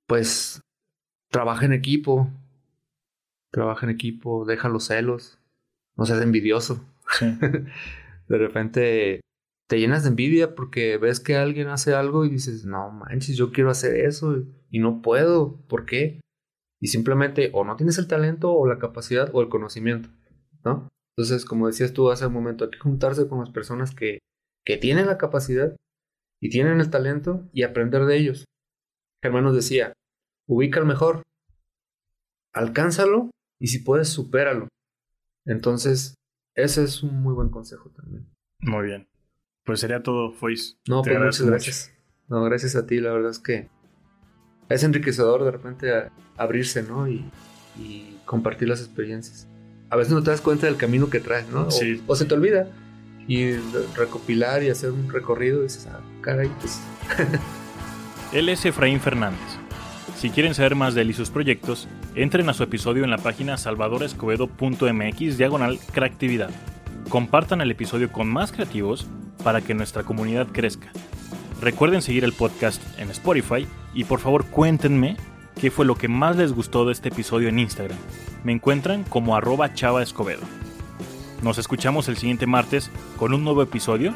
Pues 0.07 0.61
trabaja 1.31 1.65
en 1.65 1.73
equipo. 1.73 2.31
Trabaja 3.51 3.87
en 3.87 3.91
equipo, 3.91 4.45
deja 4.45 4.69
los 4.69 4.85
celos. 4.85 5.39
No 5.97 6.07
seas 6.07 6.23
envidioso. 6.23 6.85
de 8.29 8.39
repente 8.39 9.21
te 9.69 9.79
llenas 9.79 10.03
de 10.03 10.11
envidia 10.11 10.55
porque 10.55 10.99
ves 10.99 11.21
que 11.21 11.37
alguien 11.37 11.69
hace 11.69 11.95
algo 11.95 12.25
y 12.25 12.29
dices, 12.29 12.65
no 12.65 12.91
manches, 12.91 13.37
yo 13.37 13.53
quiero 13.53 13.71
hacer 13.71 13.97
eso 13.97 14.43
y 14.71 14.79
no 14.79 15.03
puedo. 15.03 15.57
¿Por 15.69 15.87
qué? 15.87 16.21
Y 16.81 16.89
simplemente 16.89 17.51
o 17.53 17.65
no 17.65 17.77
tienes 17.77 17.99
el 17.99 18.09
talento 18.09 18.53
o 18.53 18.67
la 18.67 18.79
capacidad 18.79 19.31
o 19.33 19.43
el 19.43 19.49
conocimiento, 19.49 20.09
¿no? 20.65 20.89
Entonces, 21.17 21.45
como 21.45 21.67
decías 21.67 21.93
tú 21.93 22.11
hace 22.11 22.27
un 22.27 22.33
momento, 22.33 22.65
hay 22.65 22.71
que 22.71 22.79
juntarse 22.79 23.29
con 23.29 23.41
las 23.41 23.51
personas 23.51 23.95
que, 23.95 24.21
que 24.65 24.77
tienen 24.77 25.07
la 25.07 25.19
capacidad 25.19 25.77
y 26.41 26.49
tienen 26.49 26.81
el 26.81 26.91
talento 26.91 27.49
y 27.53 27.63
aprender 27.65 28.07
de 28.07 28.17
ellos. 28.17 28.45
Germán 29.23 29.45
nos 29.45 29.55
decía, 29.55 29.93
ubica 30.51 30.81
al 30.81 30.87
mejor, 30.87 31.23
alcánzalo 32.53 33.31
y 33.61 33.69
si 33.69 33.79
puedes, 33.79 34.09
supéralo. 34.09 34.69
Entonces, 35.47 36.17
ese 36.57 36.83
es 36.83 37.03
un 37.05 37.23
muy 37.23 37.35
buen 37.35 37.51
consejo 37.51 37.91
también. 37.91 38.29
Muy 38.59 38.87
bien. 38.87 39.09
Pues 39.65 39.81
sería 39.81 40.03
todo, 40.03 40.33
Fois. 40.33 40.77
No, 40.89 41.03
pues 41.03 41.19
muchas 41.19 41.43
gracias. 41.43 41.93
No, 42.29 42.43
gracias 42.43 42.75
a 42.75 42.87
ti, 42.87 43.01
la 43.01 43.13
verdad 43.13 43.31
es 43.31 43.39
que 43.39 43.69
es 44.69 44.83
enriquecedor 44.83 45.45
de 45.45 45.51
repente 45.53 46.11
abrirse, 46.37 46.83
¿no? 46.83 47.09
Y, 47.09 47.31
compartir 48.25 48.69
las 48.69 48.81
experiencias. 48.81 49.49
A 49.89 49.97
veces 49.97 50.13
no 50.13 50.23
te 50.23 50.31
das 50.31 50.41
cuenta 50.41 50.67
del 50.67 50.77
camino 50.77 51.11
que 51.11 51.19
traes, 51.19 51.49
¿no? 51.49 51.67
O, 52.07 52.17
se 52.17 52.25
te 52.25 52.35
olvida. 52.35 52.69
Y 53.27 53.55
recopilar 53.97 54.63
y 54.63 54.71
hacer 54.71 54.93
un 54.93 55.11
recorrido 55.11 55.61
y 55.61 55.63
dices, 55.65 55.87
ah, 55.87 56.01
caray, 56.21 56.51
pues. 56.61 56.81
Él 58.33 58.49
es 58.49 58.65
Efraín 58.65 59.01
Fernández. 59.01 59.60
Si 60.21 60.29
quieren 60.29 60.55
saber 60.55 60.75
más 60.75 60.93
de 60.93 61.01
él 61.01 61.09
y 61.09 61.15
sus 61.15 61.31
proyectos, 61.31 61.89
entren 62.15 62.51
a 62.51 62.53
su 62.53 62.63
episodio 62.63 63.05
en 63.05 63.11
la 63.11 63.17
página 63.17 63.57
salvadorescovedo.mx 63.57 65.39
diagonal 65.39 65.79
creatividad. 65.93 66.51
Compartan 67.09 67.63
el 67.63 67.71
episodio 67.71 68.13
con 68.13 68.29
más 68.29 68.53
creativos 68.53 69.07
para 69.43 69.63
que 69.63 69.73
nuestra 69.73 70.03
comunidad 70.03 70.49
crezca. 70.49 70.93
Recuerden 71.63 72.03
seguir 72.03 72.25
el 72.25 72.35
podcast 72.35 72.83
en 72.99 73.11
Spotify 73.11 73.67
y 73.95 74.05
por 74.05 74.21
favor 74.21 74.45
cuéntenme 74.45 75.17
qué 75.59 75.71
fue 75.71 75.87
lo 75.87 75.95
que 75.95 76.09
más 76.09 76.37
les 76.37 76.53
gustó 76.53 76.85
de 76.85 76.93
este 76.93 77.09
episodio 77.09 77.49
en 77.49 77.59
Instagram. 77.59 77.97
Me 78.45 78.53
encuentran 78.53 79.05
como 79.05 79.37
arroba 79.37 79.73
chava 79.73 80.03
escobedo. 80.03 80.43
Nos 81.43 81.57
escuchamos 81.57 82.11
el 82.11 82.19
siguiente 82.19 82.47
martes 82.47 82.91
con 83.17 83.33
un 83.33 83.43
nuevo 83.43 83.63
episodio. 83.63 84.15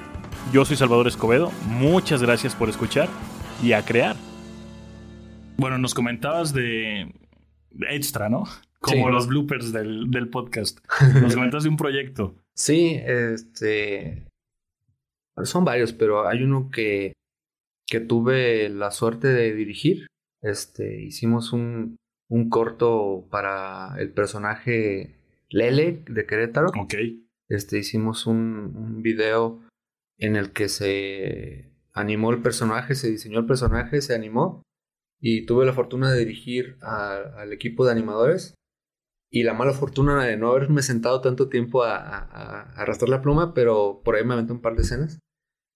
Yo 0.52 0.66
soy 0.66 0.76
Salvador 0.76 1.08
Escobedo, 1.08 1.50
muchas 1.66 2.20
gracias 2.20 2.54
por 2.54 2.68
escuchar 2.68 3.08
y 3.62 3.72
a 3.72 3.82
crear. 3.86 4.16
Bueno, 5.56 5.78
nos 5.78 5.94
comentabas 5.94 6.52
de 6.52 7.12
extra, 7.88 8.28
¿no? 8.28 8.44
Como 8.80 9.08
los 9.08 9.26
bloopers 9.26 9.72
del, 9.72 10.10
del 10.10 10.28
podcast. 10.28 10.78
Nos 11.22 11.34
comentas 11.34 11.62
de 11.62 11.70
un 11.70 11.76
proyecto. 11.78 12.34
Sí, 12.54 13.00
este. 13.02 14.26
Son 15.44 15.64
varios, 15.64 15.94
pero 15.94 16.28
hay 16.28 16.42
uno 16.42 16.70
que 16.70 17.14
que 17.86 18.00
tuve 18.00 18.68
la 18.68 18.90
suerte 18.90 19.28
de 19.28 19.54
dirigir. 19.54 20.06
Este, 20.42 21.02
hicimos 21.02 21.52
un, 21.52 21.96
un 22.28 22.50
corto 22.50 23.26
para 23.30 23.94
el 23.98 24.10
personaje 24.10 25.16
Lele 25.48 26.02
de 26.06 26.26
Querétaro. 26.26 26.68
Ok. 26.78 26.94
Este, 27.48 27.78
hicimos 27.78 28.26
un, 28.26 28.74
un 28.76 29.02
video 29.02 29.62
en 30.18 30.36
el 30.36 30.52
que 30.52 30.68
se 30.68 31.70
animó 31.92 32.30
el 32.30 32.42
personaje, 32.42 32.94
se 32.94 33.10
diseñó 33.10 33.38
el 33.40 33.46
personaje, 33.46 34.00
se 34.00 34.14
animó 34.14 34.62
y 35.24 35.46
tuve 35.46 35.64
la 35.64 35.72
fortuna 35.72 36.12
de 36.12 36.18
dirigir 36.18 36.76
al 36.82 37.52
equipo 37.52 37.86
de 37.86 37.92
animadores 37.92 38.54
y 39.30 39.42
la 39.42 39.54
mala 39.54 39.72
fortuna 39.72 40.24
de 40.24 40.36
no 40.36 40.50
haberme 40.50 40.82
sentado 40.82 41.20
tanto 41.20 41.48
tiempo 41.48 41.82
a, 41.82 41.96
a 41.96 42.72
arrastrar 42.74 43.08
la 43.08 43.22
pluma, 43.22 43.54
pero 43.54 44.02
por 44.04 44.16
ahí 44.16 44.24
me 44.24 44.34
aventé 44.34 44.52
un 44.52 44.60
par 44.60 44.76
de 44.76 44.82
escenas 44.82 45.18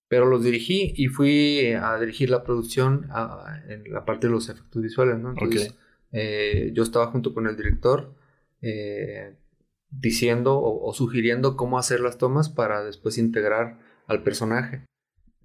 pero 0.08 0.24
los 0.24 0.42
dirigí 0.42 0.94
y 0.96 1.06
fui 1.08 1.72
a 1.72 1.98
dirigir 1.98 2.30
la 2.30 2.42
producción 2.42 3.08
en 3.68 3.92
la 3.92 4.04
parte 4.04 4.26
de 4.26 4.32
los 4.32 4.48
efectos 4.48 4.82
visuales, 4.82 5.18
¿no? 5.18 5.30
Entonces, 5.30 5.74
eh, 6.12 6.70
yo 6.74 6.82
estaba 6.82 7.08
junto 7.08 7.34
con 7.34 7.46
el 7.46 7.56
director 7.56 8.14
eh, 8.62 9.36
diciendo 9.90 10.58
o, 10.60 10.92
sugiriendo 10.94 11.56
cómo 11.56 11.78
hacer 11.78 12.00
las 12.00 12.16
tomas 12.16 12.48
para 12.48 12.82
después 12.84 13.18
integrar 13.18 13.78
al 14.06 14.22
personaje. 14.22 14.86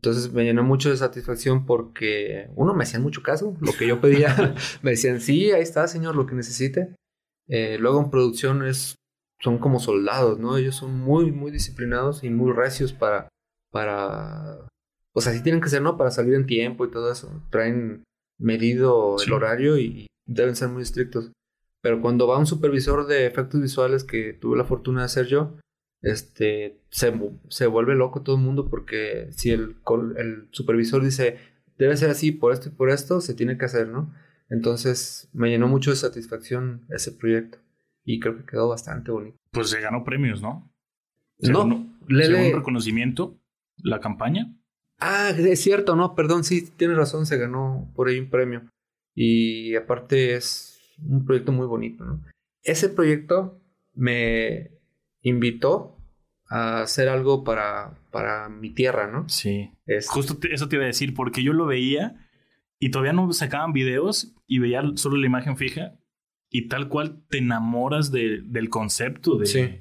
Entonces 0.03 0.33
me 0.33 0.43
llenó 0.43 0.63
mucho 0.63 0.89
de 0.89 0.97
satisfacción 0.97 1.65
porque, 1.65 2.49
uno, 2.55 2.73
me 2.73 2.83
hacían 2.83 3.03
mucho 3.03 3.23
caso, 3.23 3.55
lo 3.61 3.71
que 3.71 3.87
yo 3.87 4.01
pedía, 4.01 4.53
me 4.81 4.91
decían, 4.91 5.21
sí, 5.21 5.51
ahí 5.51 5.61
está, 5.61 5.87
señor, 5.87 6.15
lo 6.15 6.25
que 6.25 6.35
necesite. 6.35 6.95
Eh, 7.47 7.77
luego 7.79 8.01
en 8.01 8.09
producción 8.09 8.65
es, 8.65 8.95
son 9.39 9.59
como 9.59 9.79
soldados, 9.79 10.39
¿no? 10.39 10.57
Ellos 10.57 10.75
son 10.75 10.99
muy, 10.99 11.31
muy 11.31 11.51
disciplinados 11.51 12.23
y 12.23 12.29
muy 12.29 12.51
recios 12.51 12.91
para 12.93 13.29
para, 13.73 14.67
pues 15.13 15.25
así 15.27 15.41
tienen 15.41 15.59
que 15.59 15.67
ser, 15.67 15.81
¿no? 15.81 15.97
Para 15.97 16.11
salir 16.11 16.35
en 16.35 16.45
tiempo 16.45 16.85
y 16.85 16.91
todo 16.91 17.11
eso. 17.11 17.43
Traen 17.49 18.03
medido 18.39 19.17
el 19.19 19.33
horario 19.33 19.77
y 19.77 20.07
deben 20.27 20.55
ser 20.55 20.69
muy 20.69 20.83
estrictos. 20.83 21.31
Pero 21.81 21.99
cuando 21.99 22.27
va 22.27 22.37
un 22.37 22.45
supervisor 22.45 23.07
de 23.07 23.25
efectos 23.25 23.59
visuales 23.59 24.03
que 24.03 24.33
tuve 24.33 24.57
la 24.57 24.63
fortuna 24.63 25.01
de 25.01 25.09
ser 25.09 25.25
yo, 25.25 25.57
este, 26.03 26.81
se, 26.89 27.13
se 27.47 27.65
vuelve 27.65 27.95
loco 27.95 28.21
todo 28.21 28.35
el 28.35 28.41
mundo 28.41 28.69
porque 28.69 29.29
si 29.31 29.49
el, 29.49 29.77
el 30.17 30.47
supervisor 30.51 31.03
dice, 31.03 31.37
debe 31.77 31.97
ser 31.97 32.09
así 32.11 32.31
por 32.31 32.53
esto 32.53 32.69
y 32.69 32.73
por 32.73 32.89
esto, 32.89 33.21
se 33.21 33.33
tiene 33.33 33.57
que 33.57 33.65
hacer, 33.65 33.87
¿no? 33.87 34.13
Entonces 34.49 35.29
me 35.33 35.49
llenó 35.49 35.67
mucho 35.67 35.89
de 35.89 35.95
satisfacción 35.95 36.85
ese 36.89 37.13
proyecto 37.13 37.57
y 38.03 38.19
creo 38.19 38.37
que 38.37 38.45
quedó 38.45 38.67
bastante 38.67 39.11
bonito. 39.11 39.37
Pues 39.51 39.69
se 39.69 39.79
ganó 39.79 40.03
premios, 40.03 40.41
¿no? 40.41 40.69
no, 41.39 41.89
le 42.07 42.49
un 42.49 42.57
reconocimiento 42.57 43.39
la 43.77 43.99
campaña. 43.99 44.53
Ah, 44.99 45.31
es 45.35 45.61
cierto, 45.61 45.95
no, 45.95 46.15
perdón, 46.15 46.43
sí, 46.43 46.69
tienes 46.77 46.97
razón, 46.97 47.25
se 47.25 47.37
ganó 47.37 47.91
por 47.95 48.09
ahí 48.09 48.19
un 48.19 48.29
premio. 48.29 48.69
Y 49.15 49.75
aparte 49.75 50.35
es 50.35 50.79
un 51.01 51.25
proyecto 51.25 51.51
muy 51.51 51.65
bonito, 51.65 52.03
¿no? 52.03 52.23
Ese 52.61 52.89
proyecto 52.89 53.61
me 53.93 54.71
invitó 55.23 55.97
a 56.47 56.81
hacer 56.81 57.09
algo 57.09 57.43
para, 57.43 57.97
para 58.11 58.47
mi 58.49 58.69
tierra, 58.69 59.07
¿no? 59.07 59.27
Sí. 59.27 59.71
Justo 60.07 60.37
eso 60.51 60.69
te 60.69 60.75
iba 60.75 60.83
a 60.83 60.87
decir, 60.87 61.15
porque 61.15 61.41
yo 61.41 61.53
lo 61.53 61.65
veía 61.65 62.27
y 62.79 62.91
todavía 62.91 63.13
no 63.13 63.33
sacaban 63.33 63.73
videos 63.73 64.35
y 64.45 64.59
veía 64.59 64.83
solo 64.95 65.17
la 65.17 65.25
imagen 65.25 65.57
fija 65.57 65.95
y 66.51 66.67
tal 66.67 66.89
cual 66.89 67.23
te 67.29 67.39
enamoras 67.39 68.11
del 68.11 68.69
concepto 68.69 69.37
de, 69.37 69.45
sí 69.47 69.79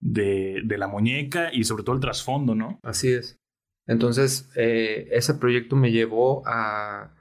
de, 0.00 0.62
de 0.64 0.78
la 0.78 0.88
muñeca 0.88 1.50
y 1.52 1.64
sobre 1.64 1.84
todo 1.84 1.94
el 1.94 2.00
trasfondo, 2.00 2.54
¿no? 2.54 2.80
Así 2.82 3.12
es. 3.12 3.38
Entonces, 3.86 4.50
eh, 4.56 5.08
ese 5.12 5.34
proyecto 5.34 5.76
me 5.76 5.92
llevó 5.92 6.42
a, 6.46 7.14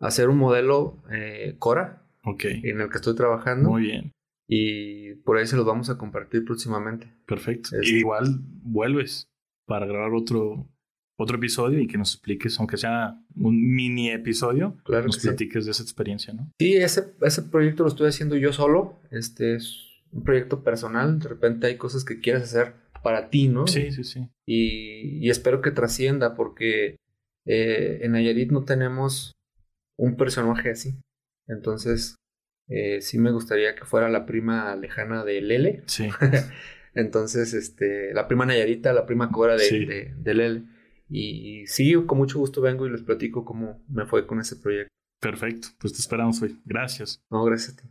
hacer 0.00 0.28
un 0.28 0.38
modelo 0.38 1.02
eh, 1.10 1.56
Cora. 1.58 2.02
En 2.24 2.80
el 2.80 2.90
que 2.90 2.96
estoy 2.96 3.14
trabajando. 3.14 3.70
Muy 3.70 3.82
bien. 3.82 4.12
Y 4.48 5.14
por 5.16 5.36
ahí 5.36 5.46
se 5.46 5.56
los 5.56 5.66
vamos 5.66 5.90
a 5.90 5.98
compartir 5.98 6.44
próximamente. 6.44 7.12
Perfecto. 7.26 7.76
Y 7.76 7.80
este 7.80 7.98
igual 7.98 8.40
vuelves 8.62 9.28
para 9.66 9.84
grabar 9.86 10.14
otro, 10.14 10.66
otro 11.18 11.36
episodio 11.36 11.78
y 11.80 11.86
que 11.86 11.98
nos 11.98 12.14
expliques, 12.14 12.58
aunque 12.58 12.78
sea 12.78 13.20
un 13.36 13.74
mini 13.74 14.10
episodio, 14.10 14.78
claro 14.84 15.06
nos 15.06 15.18
platiques 15.18 15.66
de 15.66 15.72
esa 15.72 15.82
experiencia, 15.82 16.32
¿no? 16.32 16.50
Sí, 16.58 16.74
ese, 16.76 17.12
ese 17.20 17.42
proyecto 17.42 17.82
lo 17.82 17.90
estoy 17.90 18.08
haciendo 18.08 18.36
yo 18.36 18.52
solo. 18.54 18.98
Este 19.10 19.54
es 19.54 19.84
un 20.10 20.24
proyecto 20.24 20.64
personal, 20.64 21.18
de 21.18 21.28
repente 21.28 21.66
hay 21.66 21.76
cosas 21.76 22.04
que 22.04 22.20
quieres 22.20 22.44
hacer 22.44 22.72
para 23.02 23.28
ti, 23.28 23.48
¿no? 23.48 23.66
Sí, 23.66 23.92
sí, 23.92 24.04
sí. 24.04 24.28
Y, 24.46 25.28
espero 25.28 25.60
que 25.60 25.70
trascienda 25.70 26.34
porque 26.34 26.96
eh, 27.46 28.00
en 28.02 28.12
Nayarit 28.12 28.50
no 28.50 28.64
tenemos 28.64 29.32
un 29.98 30.16
personaje 30.16 30.70
así. 30.70 30.98
Entonces, 31.46 32.16
eh, 32.68 33.00
sí 33.00 33.18
me 33.18 33.30
gustaría 33.30 33.74
que 33.74 33.84
fuera 33.84 34.08
la 34.08 34.26
prima 34.26 34.76
lejana 34.76 35.24
de 35.24 35.40
Lele. 35.40 35.82
Sí. 35.86 36.08
Entonces, 36.94 37.54
este, 37.54 38.12
la 38.12 38.26
prima 38.26 38.46
Nayarita, 38.46 38.92
la 38.92 39.06
prima 39.06 39.30
Cora 39.30 39.56
de, 39.56 40.14
de, 40.16 40.34
Lele. 40.34 40.62
Y 41.08 41.66
sí, 41.66 41.94
con 42.06 42.18
mucho 42.18 42.38
gusto 42.38 42.60
vengo 42.60 42.86
y 42.86 42.90
les 42.90 43.02
platico 43.02 43.44
cómo 43.44 43.80
me 43.88 44.04
fue 44.04 44.26
con 44.26 44.40
ese 44.40 44.56
proyecto. 44.56 44.92
Perfecto, 45.20 45.68
pues 45.78 45.92
te 45.92 46.00
esperamos 46.00 46.40
hoy. 46.42 46.60
Gracias. 46.64 47.20
No, 47.30 47.44
gracias 47.44 47.74
a 47.74 47.82
ti. 47.82 47.88